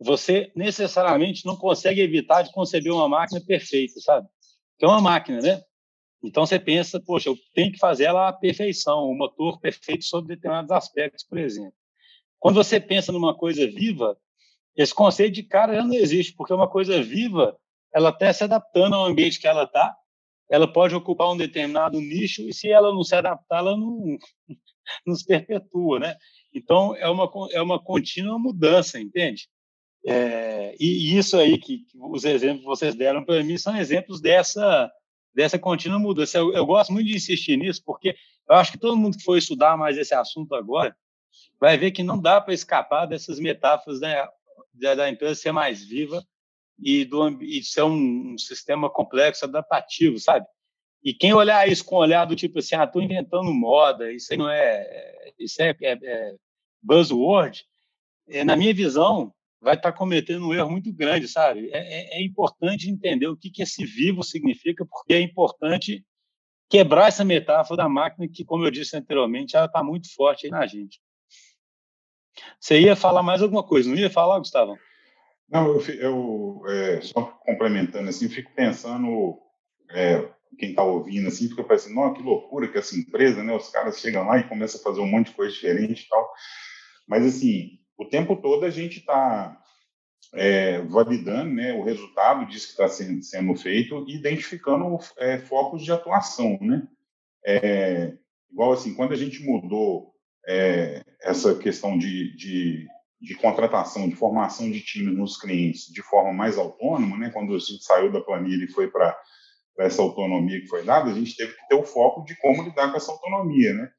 você 0.00 0.52
necessariamente 0.54 1.44
não 1.44 1.56
consegue 1.56 2.00
evitar 2.00 2.42
de 2.42 2.52
conceber 2.52 2.92
uma 2.92 3.08
máquina 3.08 3.40
perfeita, 3.44 4.00
sabe? 4.00 4.28
Que 4.78 4.84
é 4.84 4.88
uma 4.88 5.00
máquina, 5.00 5.40
né? 5.40 5.62
Então 6.22 6.44
você 6.44 6.58
pensa, 6.58 7.00
poxa, 7.00 7.28
eu 7.30 7.38
tenho 7.54 7.72
que 7.72 7.78
fazer 7.78 8.04
ela 8.04 8.28
à 8.28 8.32
perfeição, 8.32 9.04
o 9.04 9.16
motor 9.16 9.58
perfeito 9.58 10.04
sobre 10.04 10.34
determinados 10.36 10.70
aspectos, 10.70 11.24
por 11.24 11.38
exemplo. 11.38 11.74
Quando 12.38 12.56
você 12.56 12.78
pensa 12.78 13.10
numa 13.10 13.36
coisa 13.36 13.66
viva, 13.66 14.16
esse 14.76 14.94
conceito 14.94 15.34
de 15.34 15.42
cara 15.42 15.74
já 15.74 15.84
não 15.84 15.94
existe, 15.94 16.34
porque 16.34 16.52
uma 16.52 16.68
coisa 16.68 17.02
viva, 17.02 17.56
ela 17.94 18.10
até 18.10 18.32
se 18.32 18.44
adaptando 18.44 18.94
ao 18.94 19.06
ambiente 19.06 19.40
que 19.40 19.46
ela 19.46 19.64
está, 19.64 19.96
ela 20.50 20.70
pode 20.70 20.94
ocupar 20.94 21.30
um 21.30 21.36
determinado 21.36 22.00
nicho 22.00 22.42
e 22.42 22.52
se 22.52 22.70
ela 22.70 22.92
não 22.92 23.04
se 23.04 23.14
adaptar, 23.14 23.58
ela 23.58 23.76
não, 23.76 24.18
não 25.06 25.14
se 25.14 25.24
perpetua, 25.24 26.00
né? 26.00 26.16
Então 26.52 26.94
é 26.96 27.08
uma 27.08 27.30
é 27.52 27.62
uma 27.62 27.82
contínua 27.82 28.38
mudança, 28.38 28.98
entende? 28.98 29.48
É, 30.04 30.74
e 30.80 31.16
isso 31.16 31.36
aí 31.36 31.58
que, 31.58 31.78
que, 31.84 31.98
os 31.98 32.24
exemplos 32.24 32.60
que 32.62 32.66
vocês 32.66 32.94
deram 32.94 33.24
para 33.24 33.42
mim 33.44 33.58
são 33.58 33.76
exemplos 33.76 34.20
dessa 34.20 34.90
dessa 35.34 35.58
contínua 35.58 35.98
mudança. 35.98 36.38
Eu, 36.38 36.52
eu, 36.52 36.66
gosto 36.66 36.92
muito 36.92 37.06
de 37.06 37.16
insistir 37.16 37.56
nisso 37.56 37.82
porque 37.84 38.16
eu 38.48 38.56
acho 38.56 38.72
que 38.72 38.78
todo 38.78 38.96
mundo 38.96 39.16
que 39.16 39.24
for 39.24 39.36
estudar 39.36 39.76
mais 39.76 39.96
esse 39.96 40.14
assunto 40.14 40.54
agora 40.54 40.96
vai 41.58 41.76
ver 41.76 41.92
que 41.92 42.02
não 42.02 42.20
dá 42.20 42.40
para 42.40 42.54
escapar 42.54 43.06
dessas 43.06 43.38
metáforas 43.38 44.00
né, 44.00 44.26
da, 44.74 44.94
da, 44.94 45.10
empresa 45.10 45.34
ser 45.34 45.52
mais 45.52 45.84
viva 45.84 46.22
e, 46.82 47.04
do, 47.04 47.42
e 47.42 47.62
ser 47.62 47.82
um, 47.82 48.32
um, 48.32 48.38
sistema 48.38 48.90
complexo, 48.90 49.44
adaptativo, 49.44 50.18
sabe? 50.18 50.46
E 51.02 51.14
quem 51.14 51.32
olhar 51.32 51.68
isso 51.68 51.84
com 51.84 51.96
um 51.96 52.00
olhar 52.00 52.24
do 52.24 52.36
tipo 52.36 52.58
assim, 52.58 52.74
ah, 52.74 52.84
estou 52.84 53.02
inventando 53.02 53.52
moda, 53.52 54.12
isso 54.12 54.32
aí 54.32 54.38
não 54.38 54.48
é, 54.48 55.32
isso 55.38 55.62
é, 55.62 55.76
é, 55.82 55.98
é 56.02 56.34
buzzword, 56.82 57.64
é, 58.28 58.44
na 58.44 58.56
minha 58.56 58.74
visão, 58.74 59.32
vai 59.60 59.74
estar 59.74 59.92
tá 59.92 59.96
cometendo 59.96 60.46
um 60.46 60.54
erro 60.54 60.70
muito 60.70 60.92
grande, 60.92 61.28
sabe? 61.28 61.70
É, 61.72 61.78
é, 61.78 62.18
é, 62.18 62.24
importante 62.24 62.88
entender 62.88 63.26
o 63.26 63.36
que, 63.36 63.50
que 63.50 63.62
esse 63.62 63.84
vivo 63.84 64.22
significa, 64.22 64.86
porque 64.86 65.14
é 65.14 65.20
importante 65.20 66.04
quebrar 66.68 67.08
essa 67.08 67.24
metáfora 67.24 67.82
da 67.82 67.88
máquina 67.88 68.28
que, 68.28 68.44
como 68.44 68.64
eu 68.64 68.70
disse 68.70 68.96
anteriormente, 68.96 69.56
ela 69.56 69.66
está 69.66 69.82
muito 69.82 70.12
forte 70.14 70.46
aí 70.46 70.50
na 70.50 70.66
gente. 70.66 71.00
Você 72.58 72.80
ia 72.80 72.96
falar 72.96 73.22
mais 73.22 73.42
alguma 73.42 73.62
coisa, 73.62 73.88
não 73.88 73.96
ia 73.96 74.08
falar, 74.08 74.38
Gustavo? 74.38 74.78
Não, 75.48 75.66
eu, 75.66 75.80
eu 75.96 76.62
é, 76.68 77.00
só 77.00 77.22
complementando 77.44 78.08
assim, 78.08 78.28
fico 78.28 78.52
pensando, 78.54 79.36
é, 79.90 80.30
quem 80.56 80.70
está 80.70 80.82
ouvindo 80.84 81.26
assim, 81.26 81.48
fica 81.48 81.64
pensando, 81.64 81.96
nossa, 81.96 82.14
que 82.14 82.22
loucura 82.22 82.68
que 82.68 82.78
essa 82.78 82.96
empresa, 82.96 83.42
né? 83.42 83.54
Os 83.54 83.68
caras 83.68 83.98
chegam 83.98 84.24
lá 84.24 84.38
e 84.38 84.48
começam 84.48 84.80
a 84.80 84.84
fazer 84.84 85.00
um 85.00 85.10
monte 85.10 85.28
de 85.28 85.34
coisa 85.34 85.52
diferente 85.52 86.04
e 86.04 86.08
tal. 86.08 86.32
Mas 87.08 87.26
assim, 87.26 87.80
o 88.00 88.06
tempo 88.06 88.34
todo 88.34 88.64
a 88.64 88.70
gente 88.70 89.00
está 89.00 89.60
é, 90.32 90.80
validando 90.82 91.52
né, 91.52 91.74
o 91.74 91.82
resultado 91.82 92.46
disso 92.46 92.68
que 92.68 92.72
está 92.72 92.88
sendo, 92.88 93.22
sendo, 93.22 93.54
feito 93.54 94.06
e 94.08 94.16
identificando 94.16 94.98
é, 95.18 95.38
focos 95.38 95.84
de 95.84 95.92
atuação, 95.92 96.58
né? 96.62 96.88
É, 97.44 98.14
igual 98.50 98.72
assim, 98.72 98.94
quando 98.94 99.12
a 99.12 99.16
gente 99.16 99.42
mudou 99.44 100.14
é, 100.48 101.02
essa 101.22 101.54
questão 101.56 101.98
de, 101.98 102.34
de, 102.36 102.86
de, 103.20 103.34
contratação, 103.34 104.08
de 104.08 104.16
formação 104.16 104.70
de 104.70 104.80
time 104.80 105.14
nos 105.14 105.38
clientes 105.38 105.92
de 105.92 106.02
forma 106.02 106.32
mais 106.32 106.56
autônoma, 106.56 107.18
né? 107.18 107.30
Quando 107.30 107.54
a 107.54 107.58
gente 107.58 107.84
saiu 107.84 108.10
da 108.10 108.22
planilha 108.22 108.64
e 108.64 108.72
foi 108.72 108.90
para 108.90 109.14
essa 109.80 110.00
autonomia 110.00 110.60
que 110.60 110.68
foi 110.68 110.84
dada, 110.84 111.10
a 111.10 111.14
gente 111.14 111.36
teve 111.36 111.52
que 111.52 111.68
ter 111.68 111.74
o 111.74 111.84
foco 111.84 112.24
de 112.24 112.34
como 112.36 112.62
lidar 112.62 112.90
com 112.90 112.96
essa 112.96 113.12
autonomia, 113.12 113.74
né? 113.74 113.90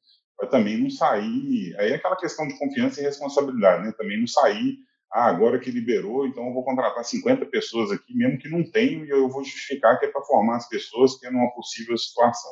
Também 0.50 0.78
não 0.78 0.90
sair. 0.90 1.74
Aí 1.78 1.92
é 1.92 1.94
aquela 1.94 2.16
questão 2.16 2.46
de 2.46 2.58
confiança 2.58 3.00
e 3.00 3.04
responsabilidade, 3.04 3.84
né? 3.84 3.92
Também 3.96 4.18
não 4.18 4.26
sair 4.26 4.78
ah, 5.12 5.26
agora 5.26 5.58
que 5.58 5.70
liberou, 5.70 6.26
então 6.26 6.46
eu 6.46 6.54
vou 6.54 6.64
contratar 6.64 7.04
50 7.04 7.44
pessoas 7.46 7.90
aqui, 7.92 8.16
mesmo 8.16 8.38
que 8.38 8.48
não 8.48 8.64
tenho, 8.64 9.04
e 9.04 9.10
eu 9.10 9.28
vou 9.28 9.44
justificar 9.44 9.98
que 9.98 10.06
é 10.06 10.08
para 10.10 10.22
formar 10.22 10.56
as 10.56 10.68
pessoas, 10.68 11.18
que 11.18 11.26
é 11.26 11.30
numa 11.30 11.50
possível 11.50 11.96
situação. 11.98 12.50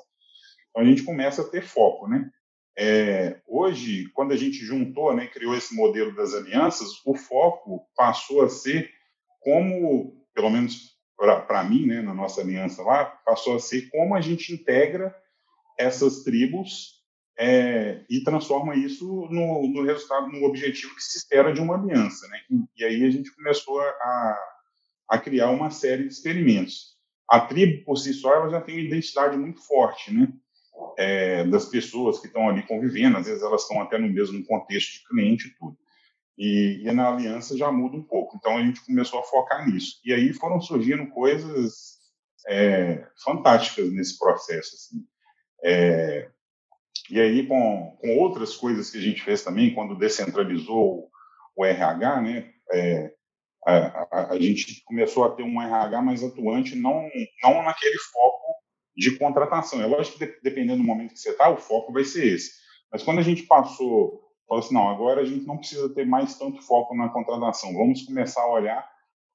Então 0.68 0.82
a 0.82 0.84
gente 0.84 1.02
começa 1.02 1.40
a 1.40 1.48
ter 1.48 1.62
foco, 1.62 2.06
né? 2.06 2.30
É, 2.76 3.40
hoje, 3.46 4.08
quando 4.12 4.32
a 4.32 4.36
gente 4.36 4.58
juntou, 4.58 5.14
né, 5.14 5.26
criou 5.26 5.54
esse 5.54 5.74
modelo 5.74 6.14
das 6.14 6.34
alianças, 6.34 7.00
o 7.04 7.14
foco 7.14 7.86
passou 7.96 8.42
a 8.42 8.48
ser 8.48 8.90
como, 9.40 10.24
pelo 10.34 10.50
menos 10.50 10.98
para 11.16 11.64
mim, 11.64 11.86
né, 11.86 12.00
na 12.00 12.14
nossa 12.14 12.40
aliança 12.40 12.82
lá, 12.82 13.04
passou 13.04 13.56
a 13.56 13.60
ser 13.60 13.90
como 13.90 14.14
a 14.14 14.20
gente 14.20 14.52
integra 14.52 15.14
essas 15.78 16.22
tribos 16.22 16.99
é, 17.42 18.04
e 18.10 18.22
transforma 18.22 18.76
isso 18.76 19.26
no, 19.30 19.66
no, 19.66 19.82
resultado, 19.82 20.28
no 20.28 20.44
objetivo 20.44 20.94
que 20.94 21.02
se 21.02 21.16
espera 21.16 21.54
de 21.54 21.60
uma 21.60 21.74
aliança. 21.74 22.28
Né? 22.28 22.38
E, 22.76 22.84
aí 22.84 23.02
a 23.02 23.10
gente 23.10 23.34
começou 23.34 23.80
a, 23.80 24.38
a, 25.08 25.18
criar 25.18 25.48
uma 25.48 25.70
série 25.70 26.02
de 26.02 26.12
experimentos. 26.12 26.98
A 27.26 27.40
tribo, 27.40 27.82
por 27.86 27.96
si 27.96 28.12
só, 28.12 28.34
ela 28.34 28.50
já 28.50 28.60
tem 28.60 28.74
uma 28.74 28.84
identidade 28.84 29.38
muito 29.38 29.66
forte, 29.66 30.12
né? 30.12 30.28
É, 30.98 31.44
das 31.44 31.64
pessoas 31.66 32.18
que 32.18 32.26
estão 32.26 32.46
ali 32.46 32.62
convivendo, 32.66 33.16
às 33.16 33.26
vezes 33.26 33.42
elas 33.42 33.62
estão 33.62 33.80
até 33.80 33.96
no 33.96 34.08
mesmo 34.08 34.44
contexto 34.44 34.98
de 34.98 35.08
cliente 35.08 35.48
e 35.48 35.54
tudo. 35.54 35.78
E, 36.36 36.82
e, 36.82 36.92
na 36.92 37.08
aliança 37.08 37.56
já 37.56 37.72
muda 37.72 37.96
um 37.96 38.02
pouco. 38.02 38.36
Então 38.36 38.58
a 38.58 38.62
gente 38.62 38.84
começou 38.84 39.18
a 39.18 39.24
focar 39.24 39.66
nisso. 39.66 39.98
E 40.04 40.12
aí 40.12 40.34
foram 40.34 40.60
surgindo 40.60 41.06
coisas 41.08 42.00
é, 42.48 43.06
fantásticas 43.24 43.90
nesse 43.92 44.18
processo. 44.18 44.74
Assim. 44.74 45.06
É, 45.62 46.30
e 47.10 47.20
aí, 47.20 47.46
com, 47.46 47.96
com 48.00 48.18
outras 48.18 48.56
coisas 48.56 48.90
que 48.90 48.98
a 48.98 49.00
gente 49.00 49.22
fez 49.22 49.42
também, 49.42 49.74
quando 49.74 49.98
descentralizou 49.98 51.08
o 51.56 51.64
RH, 51.64 52.20
né, 52.22 52.50
é, 52.72 53.12
a, 53.66 54.06
a, 54.10 54.32
a, 54.32 54.38
gente 54.38 54.82
começou 54.84 55.24
a 55.24 55.30
ter 55.30 55.42
um 55.42 55.60
RH 55.60 56.00
mais 56.02 56.22
atuante, 56.22 56.76
não, 56.76 57.08
não 57.42 57.62
naquele 57.62 57.98
foco 58.12 58.54
de 58.96 59.18
contratação. 59.18 59.82
É 59.82 59.86
lógico 59.86 60.18
que, 60.18 60.26
de, 60.26 60.40
dependendo 60.42 60.78
do 60.78 60.86
momento 60.86 61.14
que 61.14 61.20
você 61.20 61.30
está, 61.30 61.50
o 61.50 61.56
foco 61.56 61.92
vai 61.92 62.04
ser 62.04 62.26
esse. 62.26 62.52
Mas 62.92 63.02
quando 63.02 63.18
a 63.18 63.22
gente 63.22 63.42
passou, 63.42 64.22
falou 64.48 64.64
assim, 64.64 64.74
não, 64.74 64.88
agora 64.88 65.20
a 65.20 65.24
gente 65.24 65.46
não 65.46 65.58
precisa 65.58 65.92
ter 65.92 66.06
mais 66.06 66.38
tanto 66.38 66.62
foco 66.62 66.94
na 66.94 67.08
contratação, 67.08 67.72
vamos 67.74 68.02
começar 68.02 68.42
a 68.42 68.52
olhar 68.52 68.88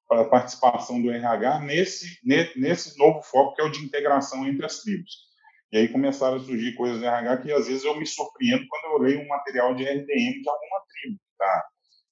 para 0.08 0.22
a 0.22 0.30
participação 0.30 1.02
do 1.02 1.12
RH 1.12 1.60
nesse, 1.60 2.20
nesse 2.24 2.98
novo 2.98 3.22
foco, 3.22 3.56
que 3.56 3.62
é 3.62 3.66
o 3.66 3.72
de 3.72 3.84
integração 3.84 4.48
entre 4.48 4.66
as 4.66 4.80
tribos. 4.80 5.35
E 5.72 5.78
aí 5.78 5.88
começaram 5.88 6.38
a 6.38 6.40
surgir 6.40 6.74
coisas 6.76 7.00
de 7.00 7.06
RH 7.06 7.38
que 7.38 7.52
às 7.52 7.68
vezes 7.68 7.84
eu 7.84 7.98
me 7.98 8.06
surpreendo 8.06 8.66
quando 8.70 8.94
eu 8.94 9.00
leio 9.00 9.22
um 9.22 9.28
material 9.28 9.76
de 9.76 9.84
RDM 9.84 10.42
de 10.42 10.50
alguma 10.50 10.82
tribo 10.88 11.18
que 11.18 11.32
está 11.32 11.64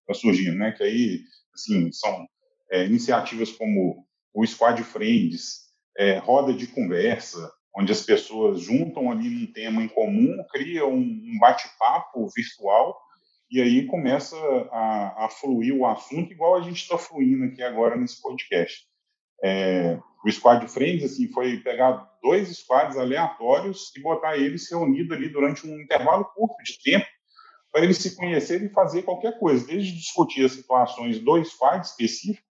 tá 0.08 0.14
surgindo, 0.14 0.58
né? 0.58 0.72
Que 0.72 0.84
aí, 0.84 1.22
assim, 1.54 1.92
são 1.92 2.28
é, 2.72 2.86
iniciativas 2.86 3.52
como 3.52 4.06
o 4.34 4.46
Squad 4.46 4.82
Friends, 4.84 5.64
é, 5.98 6.18
roda 6.18 6.54
de 6.54 6.68
conversa, 6.68 7.52
onde 7.76 7.92
as 7.92 8.02
pessoas 8.02 8.62
juntam 8.62 9.12
ali 9.12 9.44
um 9.44 9.52
tema 9.52 9.84
em 9.84 9.88
comum, 9.88 10.44
criam 10.52 10.94
um 10.94 11.38
bate-papo 11.40 12.28
virtual 12.36 13.00
e 13.50 13.62
aí 13.62 13.86
começa 13.86 14.36
a, 14.72 15.26
a, 15.26 15.30
fluir 15.30 15.76
o 15.76 15.86
assunto 15.86 16.32
igual 16.32 16.56
a 16.56 16.62
gente 16.62 16.82
está 16.82 16.98
fluindo 16.98 17.46
aqui 17.46 17.62
agora 17.62 17.96
nesse 17.96 18.20
podcast. 18.22 18.84
É, 19.44 20.00
o 20.26 20.32
Squad 20.32 20.68
Friends 20.68 21.04
assim, 21.04 21.28
foi 21.32 21.58
pegar 21.58 22.10
dois 22.24 22.48
squads 22.58 22.98
aleatórios 22.98 23.92
e 23.96 24.02
botar 24.02 24.38
eles 24.38 24.72
reunidos 24.72 25.16
ali 25.16 25.30
durante 25.30 25.68
um 25.68 25.80
intervalo 25.80 26.26
curto 26.34 26.64
de 26.64 26.82
tempo 26.82 27.06
para 27.72 27.84
eles 27.84 27.98
se 27.98 28.16
conhecerem 28.16 28.68
e 28.68 28.74
fazer 28.74 29.02
qualquer 29.02 29.38
coisa, 29.40 29.66
desde 29.66 29.92
discutir 29.92 30.46
as 30.46 30.54
situações 30.54 31.20
do 31.20 31.44
squad 31.44 31.86
específico 31.86 32.48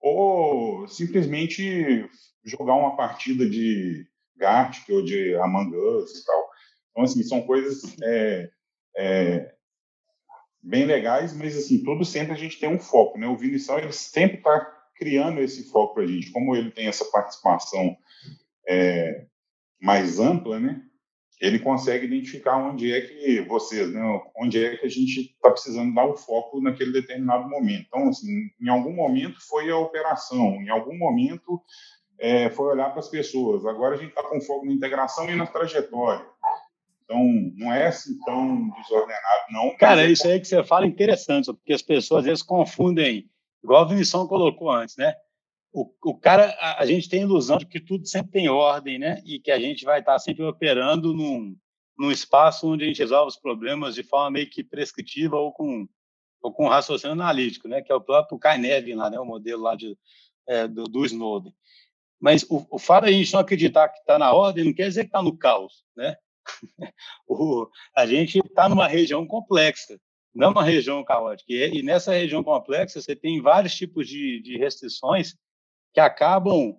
ou 0.00 0.88
simplesmente 0.88 2.08
jogar 2.44 2.74
uma 2.74 2.96
partida 2.96 3.48
de 3.48 4.06
Gartic 4.36 4.88
ou 4.90 5.02
de 5.02 5.34
Among 5.36 5.74
Us 5.76 6.18
e 6.18 6.24
tal. 6.24 6.50
Então, 6.90 7.04
assim, 7.04 7.22
são 7.22 7.42
coisas 7.42 7.96
é, 8.02 8.50
é, 8.96 9.54
bem 10.62 10.84
legais, 10.84 11.34
mas, 11.34 11.56
assim, 11.56 11.82
tudo 11.82 12.04
sempre 12.04 12.32
a 12.32 12.36
gente 12.36 12.58
tem 12.58 12.68
um 12.68 12.78
foco, 12.78 13.18
né? 13.18 13.26
O 13.26 13.36
Vinição, 13.36 13.78
ele 13.78 13.92
sempre 13.92 14.38
está 14.38 14.60
criando 14.96 15.40
esse 15.40 15.70
foco 15.70 15.94
para 15.94 16.04
a 16.04 16.06
gente. 16.06 16.30
Como 16.30 16.54
ele 16.54 16.70
tem 16.70 16.86
essa 16.86 17.04
participação 17.06 17.96
é, 18.68 19.26
mais 19.80 20.18
ampla, 20.18 20.58
né? 20.58 20.80
Ele 21.40 21.58
consegue 21.58 22.06
identificar 22.06 22.56
onde 22.56 22.92
é 22.92 23.00
que 23.00 23.40
vocês, 23.42 23.92
né? 23.92 24.00
Onde 24.36 24.64
é 24.64 24.76
que 24.76 24.86
a 24.86 24.88
gente 24.88 25.20
está 25.20 25.50
precisando 25.50 25.94
dar 25.94 26.06
o 26.06 26.16
foco 26.16 26.60
naquele 26.60 26.92
determinado 26.92 27.48
momento. 27.48 27.86
Então, 27.88 28.08
assim, 28.08 28.48
em 28.60 28.68
algum 28.68 28.94
momento 28.94 29.38
foi 29.46 29.70
a 29.70 29.76
operação, 29.76 30.54
em 30.62 30.70
algum 30.70 30.96
momento 30.96 31.60
é, 32.18 32.48
foi 32.50 32.72
olhar 32.72 32.90
para 32.90 33.00
as 33.00 33.08
pessoas. 33.08 33.66
Agora 33.66 33.94
a 33.94 33.98
gente 33.98 34.10
está 34.10 34.22
com 34.22 34.40
foco 34.40 34.64
na 34.64 34.72
integração 34.72 35.28
e 35.28 35.34
na 35.34 35.46
trajetória. 35.46 36.24
Então, 37.04 37.18
não 37.56 37.72
é 37.72 37.88
assim 37.88 38.18
tão 38.24 38.70
desordenado, 38.70 39.44
não. 39.52 39.76
Cara, 39.76 40.06
isso 40.06 40.26
aí 40.26 40.40
que 40.40 40.46
você 40.46 40.64
fala 40.64 40.86
é 40.86 40.88
interessante, 40.88 41.52
porque 41.52 41.74
as 41.74 41.82
pessoas 41.82 42.20
às 42.20 42.26
vezes 42.26 42.42
confundem 42.42 43.28
igual 43.62 43.82
a 43.82 43.88
Vinição 43.88 44.26
colocou 44.26 44.70
antes, 44.70 44.96
né? 44.96 45.14
O, 45.74 45.92
o 46.04 46.16
cara, 46.16 46.50
a, 46.60 46.82
a, 46.82 46.86
gente 46.86 47.08
tem 47.08 47.20
a 47.20 47.24
ilusão 47.24 47.58
de 47.58 47.66
que 47.66 47.80
tudo 47.80 48.06
sempre 48.06 48.30
tem 48.30 48.48
ordem, 48.48 48.96
né? 48.96 49.20
E 49.26 49.40
que 49.40 49.50
a 49.50 49.58
gente 49.58 49.84
vai 49.84 49.98
estar 49.98 50.16
sempre 50.20 50.44
operando 50.44 51.12
num, 51.12 51.56
num 51.98 52.12
espaço 52.12 52.68
onde 52.68 52.84
a 52.84 52.86
gente 52.86 53.00
resolve 53.00 53.30
os 53.30 53.36
problemas 53.36 53.96
de 53.96 54.04
forma 54.04 54.30
meio 54.30 54.48
que 54.48 54.62
prescritiva 54.62 55.36
ou 55.36 55.52
com, 55.52 55.88
ou 56.40 56.52
com 56.52 56.68
raciocínio 56.68 57.14
analítico, 57.14 57.66
né? 57.66 57.82
Que 57.82 57.90
é 57.90 57.94
o 57.94 58.00
próprio 58.00 58.38
Carnegie 58.38 58.94
lá, 58.94 59.10
né? 59.10 59.18
O 59.18 59.24
modelo 59.24 59.62
lá 59.62 59.74
de, 59.74 59.98
é, 60.46 60.68
do, 60.68 60.84
do 60.84 61.04
Snowden. 61.04 61.52
Mas 62.20 62.44
o, 62.48 62.64
o 62.70 62.78
fato 62.78 63.06
de 63.06 63.10
a 63.10 63.12
gente 63.12 63.32
não 63.32 63.40
acreditar 63.40 63.88
que 63.88 63.98
está 63.98 64.16
na 64.16 64.32
ordem 64.32 64.64
não 64.64 64.72
quer 64.72 64.86
dizer 64.86 65.02
que 65.02 65.08
está 65.08 65.20
no 65.20 65.36
caos, 65.36 65.84
né? 65.96 66.14
o, 67.26 67.68
a 67.96 68.06
gente 68.06 68.38
está 68.38 68.68
numa 68.68 68.86
região 68.86 69.26
complexa 69.26 69.98
não 70.34 70.50
uma 70.50 70.64
região 70.64 71.04
caótica. 71.04 71.52
E, 71.52 71.80
nessa 71.82 72.12
região 72.12 72.42
complexa, 72.42 73.00
você 73.00 73.14
tem 73.14 73.40
vários 73.40 73.74
tipos 73.76 74.08
de, 74.08 74.42
de 74.42 74.58
restrições 74.58 75.36
que 75.94 76.00
acabam 76.00 76.76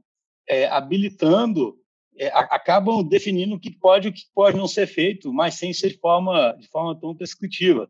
é, 0.48 0.68
habilitando, 0.68 1.76
é, 2.18 2.28
acabam 2.28 3.02
definindo 3.02 3.56
o 3.56 3.60
que 3.60 3.72
pode 3.72 4.08
e 4.08 4.12
o 4.12 4.14
que 4.14 4.24
pode 4.34 4.58
não 4.58 4.68
ser 4.68 4.86
feito, 4.86 5.34
mas 5.34 5.56
sem 5.56 5.74
ser 5.74 5.90
de 5.92 5.98
forma, 5.98 6.52
de 6.60 6.68
forma 6.68 7.00
tão 7.00 7.16
prescritiva. 7.16 7.90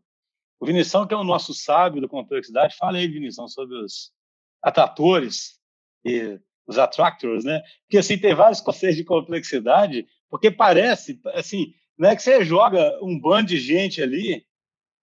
O 0.58 0.64
Vinição, 0.64 1.06
que 1.06 1.12
é 1.12 1.16
o 1.16 1.24
nosso 1.24 1.52
sábio 1.52 2.00
da 2.00 2.08
complexidade, 2.08 2.76
fala 2.76 2.96
aí, 2.96 3.08
Vinição, 3.08 3.46
sobre 3.48 3.76
os 3.76 4.12
atratores 4.62 5.58
e 6.04 6.40
os 6.66 6.78
attractors, 6.78 7.44
né? 7.44 7.60
Porque, 7.82 7.98
assim, 7.98 8.16
tem 8.16 8.34
vários 8.34 8.60
conceitos 8.60 8.96
de 8.96 9.04
complexidade, 9.04 10.06
porque 10.30 10.50
parece, 10.50 11.20
assim, 11.34 11.74
não 11.98 12.08
é 12.08 12.16
que 12.16 12.22
você 12.22 12.44
joga 12.44 12.98
um 13.02 13.18
bando 13.18 13.48
de 13.48 13.58
gente 13.58 14.02
ali 14.02 14.46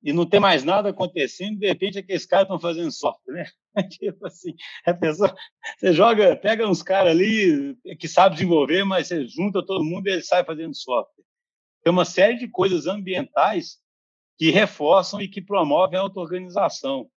e 0.04 0.12
não 0.12 0.26
tem 0.26 0.39
mais 0.39 0.66
nada 0.66 0.89
acontecendo, 0.89 1.60
de 1.60 1.68
repente 1.68 1.97
aqueles 1.97 2.26
caras 2.26 2.43
estão 2.43 2.60
fazendo 2.60 2.91
software, 2.91 3.34
né? 3.34 3.45
tipo 3.89 4.28
assim, 4.28 4.54
a 4.86 4.93
pessoa, 4.93 5.34
você 5.78 5.93
joga, 5.93 6.36
pega 6.36 6.68
uns 6.68 6.84
caras 6.84 7.12
ali 7.12 7.76
que 7.97 8.08
sabem 8.08 8.38
desenvolver, 8.38 8.84
mas 8.84 9.08
você 9.08 9.26
junta 9.26 9.66
todo 9.66 9.84
mundo 9.84 10.08
e 10.08 10.12
ele 10.12 10.22
sai 10.22 10.43
fazendo 10.43 10.76
software. 10.76 11.24
Tem 11.82 11.91
uma 11.91 12.04
série 12.04 12.38
de 12.38 12.49
coisas 12.49 12.86
ambientais 12.86 13.78
que 14.38 14.51
reforçam 14.51 15.22
e 15.22 15.28
que 15.28 15.41
promovem 15.41 15.97
a 15.97 16.01
auto-organização, 16.01 17.10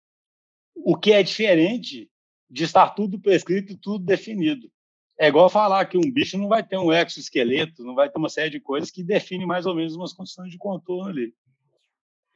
o 0.74 0.96
que 0.96 1.12
é 1.12 1.22
diferente 1.22 2.10
de 2.50 2.64
estar 2.64 2.90
tudo 2.90 3.18
prescrito, 3.18 3.78
tudo 3.78 4.04
definido. 4.04 4.70
É 5.18 5.28
igual 5.28 5.48
falar 5.48 5.86
que 5.86 5.96
um 5.96 6.12
bicho 6.12 6.36
não 6.36 6.48
vai 6.48 6.62
ter 6.62 6.76
um 6.76 6.92
exoesqueleto, 6.92 7.84
não 7.84 7.94
vai 7.94 8.10
ter 8.10 8.18
uma 8.18 8.28
série 8.28 8.50
de 8.50 8.60
coisas 8.60 8.90
que 8.90 9.02
definem 9.02 9.46
mais 9.46 9.64
ou 9.64 9.74
menos 9.74 9.94
umas 9.94 10.12
condições 10.12 10.50
de 10.50 10.58
contorno 10.58 11.08
ali. 11.08 11.32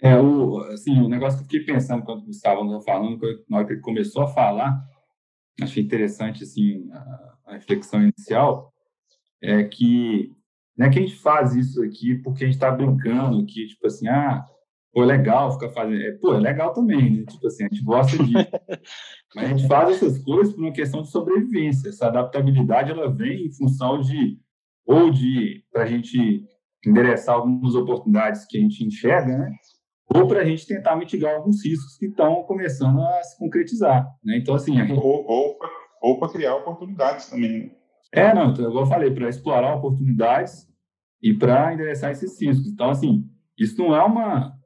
É, 0.00 0.16
o, 0.16 0.58
assim, 0.72 1.00
o 1.00 1.08
negócio 1.08 1.38
que 1.38 1.44
eu 1.44 1.60
fiquei 1.60 1.74
pensando 1.74 2.04
quando 2.04 2.22
o 2.22 2.26
Gustavo 2.26 2.62
estava 2.64 2.82
falando, 2.82 3.20
na 3.48 3.58
hora 3.58 3.66
que 3.66 3.72
ele 3.72 3.80
começou 3.80 4.22
a 4.22 4.28
falar, 4.28 4.80
achei 5.60 5.82
interessante 5.82 6.44
assim 6.44 6.88
a, 6.92 7.34
a 7.46 7.52
reflexão 7.54 8.02
inicial 8.02 8.72
é 9.42 9.64
que 9.64 10.32
não 10.76 10.86
é 10.86 10.90
que 10.90 10.98
a 11.00 11.02
gente 11.02 11.16
faz 11.16 11.56
isso 11.56 11.82
aqui 11.82 12.14
porque 12.16 12.44
a 12.44 12.46
gente 12.46 12.54
está 12.54 12.70
brincando 12.70 13.40
aqui, 13.40 13.66
tipo 13.66 13.84
assim, 13.88 14.06
ah, 14.06 14.44
pô, 14.92 15.02
é 15.02 15.06
legal 15.06 15.52
ficar 15.52 15.70
fazendo. 15.70 16.00
É, 16.00 16.12
pô, 16.12 16.34
é 16.34 16.38
legal 16.38 16.72
também, 16.72 17.18
né? 17.18 17.24
Tipo 17.28 17.48
assim, 17.48 17.64
a 17.64 17.68
gente 17.68 17.82
gosta 17.82 18.16
disso. 18.16 18.32
Mas 19.34 19.44
a 19.44 19.48
gente 19.48 19.66
faz 19.66 19.90
essas 19.90 20.18
coisas 20.22 20.54
por 20.54 20.62
uma 20.62 20.72
questão 20.72 21.02
de 21.02 21.10
sobrevivência. 21.10 21.88
Essa 21.88 22.06
adaptabilidade, 22.06 22.92
ela 22.92 23.12
vem 23.12 23.46
em 23.46 23.52
função 23.52 24.00
de, 24.00 24.38
ou 24.86 25.10
de, 25.10 25.64
para 25.72 25.82
a 25.82 25.86
gente 25.86 26.44
endereçar 26.86 27.34
algumas 27.34 27.74
oportunidades 27.74 28.46
que 28.46 28.56
a 28.56 28.60
gente 28.60 28.84
enxerga, 28.84 29.36
né? 29.36 29.52
Ou 30.14 30.26
para 30.26 30.40
a 30.40 30.44
gente 30.44 30.66
tentar 30.66 30.96
mitigar 30.96 31.34
alguns 31.34 31.64
riscos 31.64 31.96
que 31.98 32.06
estão 32.06 32.42
começando 32.44 33.00
a 33.00 33.22
se 33.22 33.38
concretizar, 33.38 34.06
né? 34.24 34.38
Então, 34.38 34.54
assim... 34.54 34.74
Gente... 34.74 34.92
Ou, 34.92 35.26
ou, 35.26 35.58
ou 36.00 36.18
para 36.18 36.32
criar 36.32 36.56
oportunidades 36.56 37.28
também, 37.28 37.64
né? 37.64 37.70
É, 38.12 38.32
não, 38.32 38.50
então, 38.50 38.68
igual 38.68 38.84
eu 38.84 38.88
falei, 38.88 39.10
para 39.10 39.28
explorar 39.28 39.76
oportunidades 39.76 40.66
e 41.22 41.34
para 41.34 41.74
endereçar 41.74 42.10
esses 42.10 42.40
riscos. 42.40 42.66
Então, 42.66 42.90
assim, 42.90 43.28
isso 43.58 43.76
não 43.78 43.94
é 43.94 44.02
uma. 44.02 44.56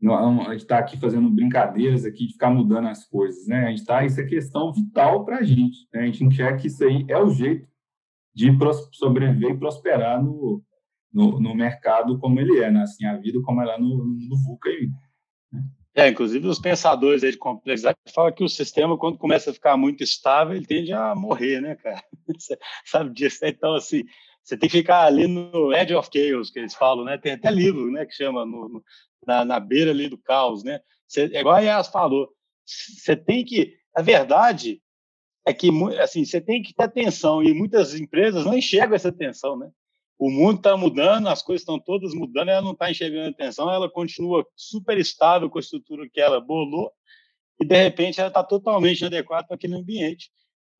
Não, 0.00 0.42
é 0.42 0.46
a 0.46 0.50
gente 0.50 0.62
está 0.62 0.78
aqui 0.78 0.98
fazendo 0.98 1.30
brincadeiras 1.30 2.04
aqui 2.04 2.26
de 2.26 2.34
ficar 2.34 2.50
mudando 2.50 2.88
as 2.88 3.04
coisas, 3.08 3.46
né? 3.46 3.66
A 3.66 3.68
gente 3.70 3.80
está, 3.80 4.04
isso 4.04 4.20
é 4.20 4.24
questão 4.24 4.72
vital 4.72 5.24
para 5.24 5.38
a 5.38 5.42
gente. 5.42 5.88
Né? 5.92 6.02
A 6.02 6.06
gente 6.06 6.24
enxerga 6.24 6.58
que 6.58 6.66
isso 6.66 6.84
aí 6.84 7.04
é 7.08 7.18
o 7.18 7.30
jeito 7.30 7.66
de 8.34 8.50
sobreviver 8.92 9.50
e 9.50 9.58
prosperar 9.58 10.22
no, 10.22 10.62
no, 11.14 11.40
no, 11.40 11.54
mercado 11.54 12.18
como 12.18 12.40
ele 12.40 12.58
é, 12.58 12.70
né? 12.70 12.82
Assim, 12.82 13.06
a 13.06 13.16
vida 13.16 13.40
como 13.42 13.62
ela 13.62 13.74
é 13.74 13.78
no, 13.78 14.04
no 14.04 14.36
VUCA 14.44 14.68
aí. 14.68 14.88
Né? 15.52 15.62
É, 15.94 16.08
inclusive 16.08 16.48
os 16.48 16.58
pensadores 16.58 17.20
de 17.20 17.36
complexidade 17.36 17.96
falam 18.12 18.32
que 18.32 18.42
o 18.42 18.48
sistema, 18.48 18.98
quando 18.98 19.16
começa 19.16 19.50
a 19.50 19.54
ficar 19.54 19.76
muito 19.76 20.02
estável, 20.02 20.56
ele 20.56 20.66
tende 20.66 20.92
a 20.92 21.14
morrer, 21.14 21.60
né, 21.60 21.76
cara? 21.76 22.02
Você 22.36 22.58
sabe 22.84 23.14
disso? 23.14 23.38
Então, 23.44 23.74
assim, 23.74 24.02
você 24.42 24.58
tem 24.58 24.68
que 24.68 24.78
ficar 24.78 25.04
ali 25.04 25.26
no 25.26 25.72
edge 25.72 25.94
of 25.94 26.10
chaos, 26.12 26.50
que 26.50 26.58
eles 26.58 26.74
falam, 26.74 27.04
né? 27.04 27.16
Tem 27.16 27.32
até 27.32 27.50
livro, 27.50 27.90
né, 27.90 28.04
que 28.04 28.12
chama 28.12 28.44
no, 28.44 28.68
no, 28.68 28.84
na, 29.26 29.44
na 29.44 29.60
beira 29.60 29.90
ali 29.90 30.08
do 30.08 30.18
caos, 30.18 30.62
né? 30.64 30.80
Você, 31.06 31.30
é 31.32 31.40
igual 31.40 31.54
a 31.54 31.60
Yas 31.60 31.88
falou, 31.88 32.28
você 32.66 33.16
tem 33.16 33.44
que, 33.44 33.74
a 33.94 34.02
verdade 34.02 34.82
é 35.46 35.54
que, 35.54 35.70
assim, 36.00 36.24
você 36.24 36.40
tem 36.40 36.62
que 36.62 36.74
ter 36.74 36.84
atenção 36.84 37.42
e 37.42 37.54
muitas 37.54 37.94
empresas 37.94 38.44
não 38.44 38.54
enxergam 38.54 38.96
essa 38.96 39.08
atenção, 39.10 39.56
né? 39.56 39.70
O 40.18 40.30
mundo 40.30 40.58
está 40.58 40.76
mudando, 40.76 41.28
as 41.28 41.42
coisas 41.42 41.62
estão 41.62 41.78
todas 41.78 42.14
mudando, 42.14 42.48
ela 42.48 42.62
não 42.62 42.72
está 42.72 42.90
enxergando 42.90 43.30
atenção, 43.30 43.70
ela 43.70 43.90
continua 43.90 44.46
super 44.54 44.96
estável 44.98 45.50
com 45.50 45.58
a 45.58 45.60
estrutura 45.60 46.08
que 46.08 46.20
ela 46.20 46.40
bolou 46.40 46.90
e, 47.60 47.64
de 47.64 47.82
repente, 47.82 48.20
ela 48.20 48.28
está 48.28 48.42
totalmente 48.42 49.00
inadequada 49.00 49.46
para 49.46 49.56
aquele 49.56 49.74
ambiente 49.74 50.30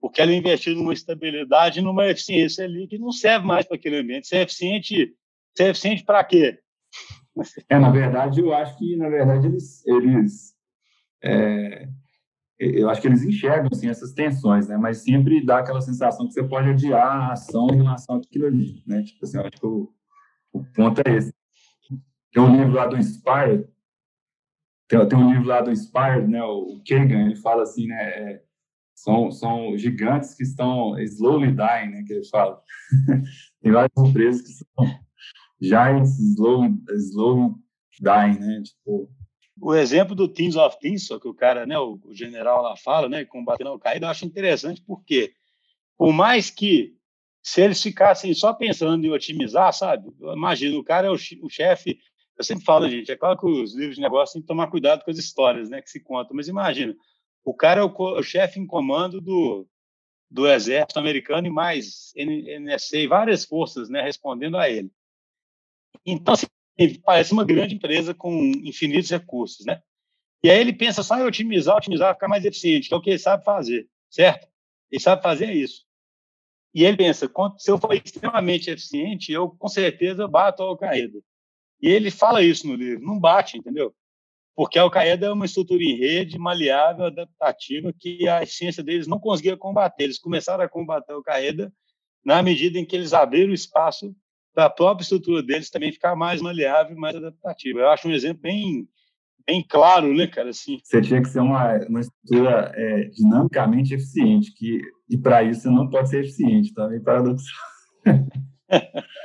porque 0.05 0.20
ela 0.20 0.35
investiu 0.35 0.74
numa 0.74 0.93
estabilidade, 0.93 1.80
numa 1.80 2.07
eficiência 2.07 2.62
ali 2.66 2.87
que 2.87 2.99
não 2.99 3.11
serve 3.11 3.47
mais 3.47 3.66
para 3.66 3.76
aquele 3.78 3.97
ambiente. 3.97 4.26
Ser 4.26 4.43
eficiente, 4.43 5.16
ser 5.57 5.70
eficiente 5.70 6.05
para 6.05 6.22
quê? 6.22 6.59
É, 7.70 7.78
na 7.78 7.91
verdade, 7.91 8.39
eu 8.39 8.53
acho 8.53 8.76
que, 8.76 8.97
na 8.97 9.09
verdade, 9.09 9.47
eles, 9.47 9.82
eles 9.87 10.55
é, 11.22 11.89
eu 12.59 12.88
acho 12.88 13.00
que 13.00 13.09
eles 13.09 13.22
enxergam 13.22 13.68
assim, 13.72 13.88
essas 13.88 14.12
tensões, 14.12 14.68
né? 14.68 14.76
Mas 14.76 14.98
sempre 14.98 15.44
dá 15.44 15.59
aquela 15.59 15.80
sensação 15.80 16.26
que 16.26 16.32
você 16.32 16.42
pode 16.42 16.70
adiar 16.70 17.07
a 17.07 17.32
ação 17.32 17.68
em 17.70 17.76
relação 17.76 18.16
àquilo 18.16 18.46
ali, 18.46 18.82
né? 18.86 19.02
Tipo 19.02 19.24
assim, 19.24 19.38
eu 19.38 19.42
acho 19.44 19.61
que 19.61 19.66
o, 19.66 19.92
o 20.52 20.64
ponto 20.64 21.00
é 21.07 21.16
esse. 21.16 21.34
Tem 22.32 22.42
um 22.42 22.57
livro 22.57 22.72
lá 22.72 22.86
do 22.86 22.96
Inspired, 22.96 23.68
tem, 24.88 25.09
tem 25.09 25.18
um 25.18 25.32
livro 25.32 25.48
lá 25.48 25.61
do 25.61 25.70
Inspired, 25.70 26.26
né? 26.28 26.42
O 26.42 26.80
Kagan, 26.86 27.26
ele 27.26 27.36
fala 27.36 27.62
assim, 27.62 27.86
né? 27.86 28.02
É, 28.02 28.42
são, 28.94 29.30
são 29.30 29.76
gigantes 29.76 30.34
que 30.34 30.44
estão 30.44 30.98
slowly 31.00 31.52
dying, 31.52 31.90
né, 31.90 32.05
que 32.07 32.12
eles 32.12 32.28
falam. 32.30 32.59
Tem 33.61 33.72
várias 33.72 33.92
empresas 33.98 34.42
que 34.42 34.52
são 34.52 35.00
giants 35.61 36.18
slow, 36.18 36.66
slow 36.90 37.59
dying, 38.00 38.38
né, 38.38 38.62
tipo... 38.62 39.11
O 39.61 39.74
exemplo 39.74 40.14
do 40.14 40.28
Teams 40.28 40.57
of 40.57 40.78
Teams, 40.80 41.09
que 41.09 41.28
o 41.28 41.34
cara, 41.34 41.64
né, 41.64 41.78
o, 41.78 42.00
general 42.12 42.62
lá 42.62 42.76
fala, 42.76 43.09
né, 43.09 43.24
combatendo 43.24 43.72
o 43.72 43.78
caído, 43.78 44.05
eu 44.05 44.11
acho 44.11 44.24
interessante 44.24 44.82
porque, 44.82 45.32
por 45.96 46.12
mais 46.12 46.50
que 46.50 46.96
se 47.42 47.61
eles 47.61 47.82
ficassem 47.82 48.32
só 48.34 48.52
pensando 48.52 49.05
em 49.05 49.11
otimizar, 49.11 49.72
sabe? 49.72 50.11
Imagina, 50.20 50.78
o 50.78 50.82
cara 50.82 51.07
é 51.07 51.11
o, 51.11 51.14
o 51.14 51.50
chefe. 51.50 52.00
Eu 52.36 52.42
sempre 52.42 52.64
falo, 52.64 52.88
gente, 52.88 53.12
é 53.12 53.16
claro 53.16 53.38
que 53.38 53.46
os 53.46 53.74
livros 53.74 53.96
de 53.96 54.02
negócio 54.02 54.32
têm 54.32 54.42
que 54.42 54.48
tomar 54.48 54.68
cuidado 54.68 55.05
com 55.05 55.11
as 55.11 55.18
histórias, 55.18 55.68
né, 55.68 55.80
que 55.80 55.90
se 55.90 56.00
contam, 56.00 56.34
mas 56.34 56.48
imagina, 56.48 56.96
o 57.44 57.55
cara 57.55 57.82
é 57.82 57.84
o, 57.84 57.94
o 57.94 58.22
chefe 58.22 58.59
em 58.59 58.66
comando 58.66 59.20
do, 59.20 59.68
do 60.30 60.48
exército 60.48 60.98
americano 60.98 61.46
e 61.46 61.50
mais 61.50 62.12
NSA 62.16 63.07
várias 63.09 63.44
forças 63.44 63.88
né, 63.88 64.02
respondendo 64.02 64.57
a 64.57 64.68
ele. 64.68 64.90
Então, 66.05 66.34
assim, 66.34 66.46
parece 67.04 67.32
uma 67.32 67.44
grande 67.44 67.74
empresa 67.74 68.14
com 68.14 68.32
infinitos 68.64 69.10
recursos, 69.10 69.64
né? 69.64 69.80
E 70.42 70.50
aí 70.50 70.60
ele 70.60 70.72
pensa 70.72 71.02
só 71.02 71.18
em 71.18 71.22
otimizar, 71.22 71.76
otimizar, 71.76 72.14
ficar 72.14 72.28
mais 72.28 72.44
eficiente, 72.44 72.88
que 72.88 72.94
é 72.94 72.96
o 72.96 73.00
que 73.00 73.10
ele 73.10 73.18
sabe 73.18 73.44
fazer, 73.44 73.88
certo? 74.10 74.46
Ele 74.90 75.00
sabe 75.00 75.22
fazer 75.22 75.52
isso. 75.52 75.84
E 76.74 76.84
ele 76.84 76.96
pensa, 76.96 77.30
se 77.58 77.70
eu 77.70 77.78
for 77.78 77.94
extremamente 77.94 78.68
eficiente, 78.70 79.32
eu 79.32 79.48
com 79.48 79.68
certeza 79.68 80.26
bato 80.26 80.62
a 80.62 80.66
Al-Qaeda. 80.66 81.20
E 81.80 81.88
ele 81.88 82.10
fala 82.10 82.42
isso 82.42 82.66
no 82.66 82.74
livro, 82.74 83.04
não 83.04 83.18
bate, 83.18 83.56
entendeu? 83.56 83.94
porque 84.54 84.78
a 84.78 84.82
Al-Qaeda 84.82 85.26
é 85.26 85.32
uma 85.32 85.46
estrutura 85.46 85.82
em 85.82 85.96
rede, 85.96 86.38
maleável, 86.38 87.06
adaptativa, 87.06 87.92
que 87.92 88.28
a 88.28 88.46
ciência 88.46 88.82
deles 88.82 89.06
não 89.06 89.18
conseguia 89.18 89.56
combater. 89.56 90.04
Eles 90.04 90.18
começaram 90.18 90.62
a 90.62 90.68
combater 90.68 91.12
a 91.12 91.16
Al-Qaeda 91.16 91.72
na 92.24 92.42
medida 92.42 92.78
em 92.78 92.84
que 92.84 92.94
eles 92.94 93.12
abriram 93.12 93.52
espaço 93.52 94.14
para 94.55 94.66
a 94.66 94.70
própria 94.70 95.02
estrutura 95.02 95.42
deles 95.42 95.68
também 95.68 95.92
ficar 95.92 96.14
mais 96.14 96.40
maleável, 96.40 96.96
mais 96.96 97.16
adaptativa. 97.16 97.80
Eu 97.80 97.90
acho 97.90 98.09
um 98.09 98.12
exemplo 98.12 98.42
bem, 98.42 98.88
bem 99.46 99.64
claro, 99.68 100.14
né, 100.14 100.26
cara? 100.26 100.50
Assim. 100.50 100.78
Você 100.82 101.02
tinha 101.02 101.20
que 101.20 101.28
ser 101.28 101.40
uma, 101.40 101.76
uma 101.88 102.00
estrutura 102.00 102.72
é, 102.74 103.05
dinamicamente 103.09 103.94
eficiente, 103.94 104.55
que, 104.55 104.80
e 105.11 105.18
para 105.18 105.42
isso 105.42 105.62
você 105.62 105.70
não 105.70 105.90
pode 105.90 106.09
ser 106.09 106.20
eficiente, 106.20 106.72
também 106.72 107.00
tá 107.00 107.05
paradoxal. 107.05 107.55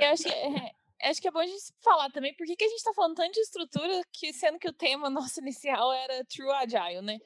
Eu 0.02 0.10
acho 0.10 0.24
que 0.24 0.30
é, 0.30 1.10
acho 1.10 1.22
que 1.22 1.28
é 1.28 1.32
bom 1.32 1.40
a 1.40 1.46
gente 1.46 1.74
falar 1.84 2.10
também 2.10 2.34
por 2.36 2.46
que, 2.46 2.56
que 2.56 2.64
a 2.64 2.68
gente 2.68 2.78
está 2.78 2.94
falando 2.94 3.16
tanto 3.16 3.34
de 3.34 3.40
estrutura, 3.42 4.02
que 4.12 4.34
sendo 4.34 4.58
que 4.58 4.68
o 4.68 4.74
tema 4.74 5.10
nosso 5.12 5.40
inicial 5.40 5.94
era 5.94 6.26
True 6.26 6.52
Agile, 6.52 7.02
né? 7.02 7.20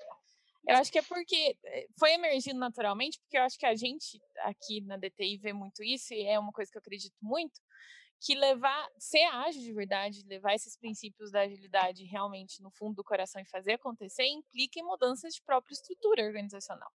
Eu 0.68 0.78
acho 0.78 0.92
que 0.92 1.00
é 1.00 1.02
porque 1.02 1.58
eh, 1.66 1.88
foi 2.00 2.14
emergindo 2.14 2.58
naturalmente, 2.58 3.20
porque 3.20 3.38
eu 3.38 3.42
acho 3.42 3.58
que 3.60 3.66
a 3.66 3.76
gente 3.76 4.18
aqui 4.44 4.80
na 4.82 4.96
DTI 4.96 5.38
vê 5.38 5.52
muito 5.52 5.84
isso, 5.84 6.14
e 6.14 6.26
é 6.26 6.40
uma 6.40 6.54
coisa 6.54 6.72
que 6.72 6.78
eu 6.78 6.80
acredito 6.80 7.16
muito, 7.22 7.60
que 8.24 8.36
levar, 8.36 8.90
ser 8.98 9.24
ágil 9.26 9.62
de 9.62 9.74
verdade, 9.74 10.24
levar 10.26 10.54
esses 10.54 10.78
princípios 10.78 11.30
da 11.30 11.42
agilidade 11.42 12.06
realmente 12.06 12.62
no 12.62 12.72
fundo 12.72 12.96
do 12.96 13.04
coração 13.04 13.42
e 13.42 13.46
fazer 13.46 13.74
acontecer, 13.74 14.26
implica 14.26 14.80
em 14.80 14.84
mudanças 14.84 15.34
de 15.34 15.42
própria 15.42 15.74
estrutura 15.74 16.24
organizacional. 16.24 16.90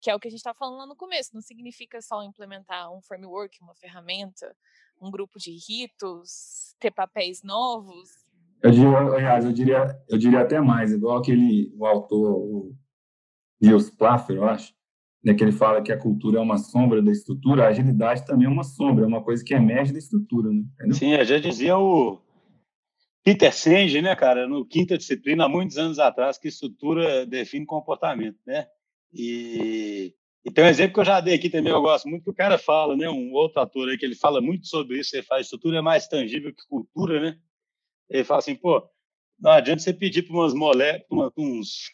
Que 0.00 0.10
é 0.10 0.14
o 0.14 0.20
que 0.20 0.28
a 0.28 0.30
gente 0.30 0.38
está 0.38 0.54
falando 0.54 0.78
lá 0.78 0.86
no 0.86 0.94
começo. 0.94 1.34
Não 1.34 1.42
significa 1.42 2.00
só 2.00 2.22
implementar 2.22 2.90
um 2.92 3.02
framework, 3.02 3.60
uma 3.60 3.74
ferramenta, 3.74 4.56
um 5.00 5.10
grupo 5.10 5.40
de 5.40 5.50
ritos, 5.68 6.76
ter 6.78 6.92
papéis 6.92 7.42
novos? 7.42 8.08
Eu 8.62 8.70
diria, 8.70 9.38
eu 9.42 9.52
diria, 9.52 10.04
eu 10.08 10.18
diria 10.18 10.40
até 10.40 10.60
mais, 10.60 10.92
igual 10.92 11.18
aquele 11.18 11.74
o 11.76 11.84
autor, 11.84 12.36
o 12.36 12.76
Niels 13.60 13.90
Plaffer, 13.90 14.36
eu 14.36 14.44
acho, 14.44 14.72
né, 15.22 15.34
que 15.34 15.44
ele 15.44 15.52
fala 15.52 15.82
que 15.82 15.92
a 15.92 15.98
cultura 15.98 16.38
é 16.38 16.40
uma 16.40 16.58
sombra 16.58 17.02
da 17.02 17.10
estrutura, 17.10 17.64
a 17.64 17.68
agilidade 17.68 18.24
também 18.24 18.46
é 18.46 18.50
uma 18.50 18.64
sombra, 18.64 19.04
é 19.04 19.08
uma 19.08 19.22
coisa 19.22 19.44
que 19.44 19.54
emerge 19.54 19.92
da 19.92 19.98
estrutura, 19.98 20.50
né? 20.50 20.64
Sim, 20.92 21.12
já 21.24 21.38
dizia 21.38 21.76
o 21.76 22.18
Peter 23.22 23.52
Senge, 23.54 24.00
né, 24.00 24.16
cara, 24.16 24.48
no 24.48 24.64
quinta 24.64 24.96
disciplina, 24.96 25.44
há 25.44 25.48
muitos 25.48 25.76
anos 25.76 25.98
atrás, 25.98 26.38
que 26.38 26.48
estrutura 26.48 27.26
define 27.26 27.66
comportamento, 27.66 28.38
né? 28.46 28.66
E 29.12 30.14
e 30.44 30.50
tem 30.50 30.64
um 30.64 30.68
exemplo 30.68 30.94
que 30.94 31.00
eu 31.00 31.04
já 31.04 31.20
dei 31.20 31.34
aqui 31.34 31.50
também, 31.50 31.70
eu 31.70 31.82
gosto 31.82 32.08
muito, 32.08 32.24
que 32.24 32.30
o 32.30 32.34
cara 32.34 32.56
fala, 32.56 32.96
né? 32.96 33.08
Um 33.10 33.32
outro 33.32 33.60
ator 33.60 33.88
aí, 33.88 33.98
que 33.98 34.06
ele 34.06 34.14
fala 34.14 34.40
muito 34.40 34.66
sobre 34.66 34.98
isso, 34.98 35.14
ele 35.14 35.22
fala, 35.22 35.40
estrutura 35.40 35.78
é 35.78 35.82
mais 35.82 36.08
tangível 36.08 36.54
que 36.54 36.66
cultura, 36.66 37.20
né? 37.20 37.38
Ele 38.08 38.24
fala 38.24 38.38
assim, 38.38 38.54
pô, 38.54 38.82
não 39.38 39.50
adianta 39.50 39.82
você 39.82 39.92
pedir 39.92 40.22
para 40.22 40.34
umas 40.34 40.54
moléculas, 40.54 41.30
uns, 41.36 41.90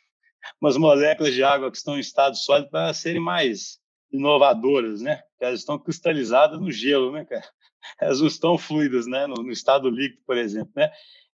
umas 0.60 0.76
moléculas 0.76 1.34
de 1.34 1.42
água 1.42 1.70
que 1.70 1.76
estão 1.76 1.96
em 1.96 2.00
estado 2.00 2.36
sólido 2.36 2.70
para 2.70 2.92
serem 2.94 3.20
mais 3.20 3.78
inovadoras, 4.12 5.00
né? 5.00 5.22
Elas 5.40 5.60
estão 5.60 5.78
cristalizadas 5.78 6.60
no 6.60 6.70
gelo, 6.70 7.12
né, 7.12 7.24
cara? 7.24 7.44
Elas 8.00 8.20
não 8.20 8.26
estão 8.26 8.58
fluidas, 8.58 9.06
né? 9.06 9.26
No, 9.26 9.34
no 9.36 9.50
estado 9.50 9.88
líquido, 9.88 10.22
por 10.26 10.36
exemplo, 10.36 10.72
né? 10.76 10.90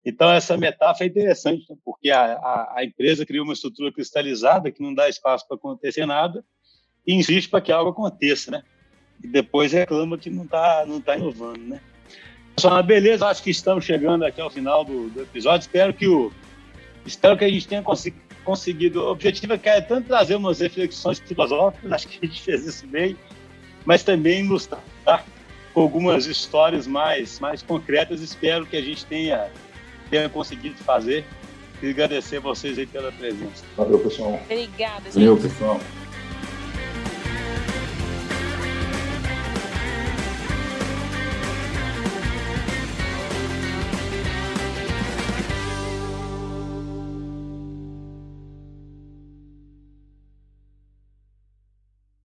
Então, 0.06 0.32
essa 0.32 0.58
metáfora 0.58 1.06
é 1.06 1.10
interessante, 1.10 1.66
né? 1.70 1.76
porque 1.84 2.10
a, 2.10 2.34
a, 2.34 2.74
a 2.78 2.86
empresa 2.86 3.26
cria 3.26 3.44
uma 3.44 3.54
estrutura 3.54 3.92
cristalizada 3.92 4.72
que 4.72 4.82
não 4.82 4.94
dá 4.94 5.10
espaço 5.10 5.46
para 5.48 5.58
acontecer 5.58 6.06
nada, 6.06 6.44
e 7.06 7.14
insiste 7.14 7.50
para 7.50 7.62
que 7.62 7.72
algo 7.72 7.92
aconteça, 7.92 8.52
né? 8.52 8.64
E 9.22 9.28
depois 9.28 9.74
reclama 9.74 10.18
que 10.18 10.30
não 10.30 10.46
está 10.46 10.86
não 10.86 11.02
tá 11.02 11.18
inovando, 11.18 11.60
né? 11.60 11.82
Pessoal, 12.56 12.84
beleza, 12.84 13.28
acho 13.28 13.44
que 13.44 13.50
estamos 13.50 13.84
chegando 13.84 14.24
aqui 14.26 14.40
ao 14.40 14.50
final 14.50 14.84
do, 14.84 15.10
do 15.10 15.22
episódio. 15.22 15.66
Espero 15.66 15.94
que 15.94 16.08
o 16.08 16.32
espero 17.06 17.38
que 17.38 17.46
a 17.46 17.50
gente 17.50 17.68
tenha 17.68 17.82
conseguido. 17.82 18.29
O 18.46 19.12
objetivo 19.12 19.54
é 19.54 19.82
tanto 19.82 20.08
trazer 20.08 20.36
umas 20.36 20.60
reflexões 20.60 21.20
filosóficas, 21.20 21.92
acho 21.92 22.08
que 22.08 22.26
a 22.26 22.28
gente 22.28 22.42
fez 22.42 22.66
isso 22.66 22.88
bem, 22.88 23.16
mas 23.86 24.04
também 24.04 24.44
ilustrar 24.44 24.84
com 25.74 25.82
algumas 25.82 26.26
histórias 26.26 26.88
mais, 26.88 27.40
mais 27.40 27.62
concretas. 27.62 28.22
Espero 28.22 28.66
que 28.66 28.76
a 28.76 28.82
gente 28.82 29.06
tenha, 29.06 29.50
tenha 30.10 30.28
conseguido 30.30 30.76
fazer. 30.78 31.26
E 31.82 31.90
agradecer 31.92 32.38
a 32.38 32.40
vocês 32.42 32.78
aí 32.78 32.86
pela 32.86 33.10
presença. 33.10 33.64
Valeu, 33.78 34.00
pessoal. 34.00 34.38
Obrigada, 34.44 35.04
gente. 35.06 35.14
Valeu, 35.14 35.38
pessoal. 35.38 35.80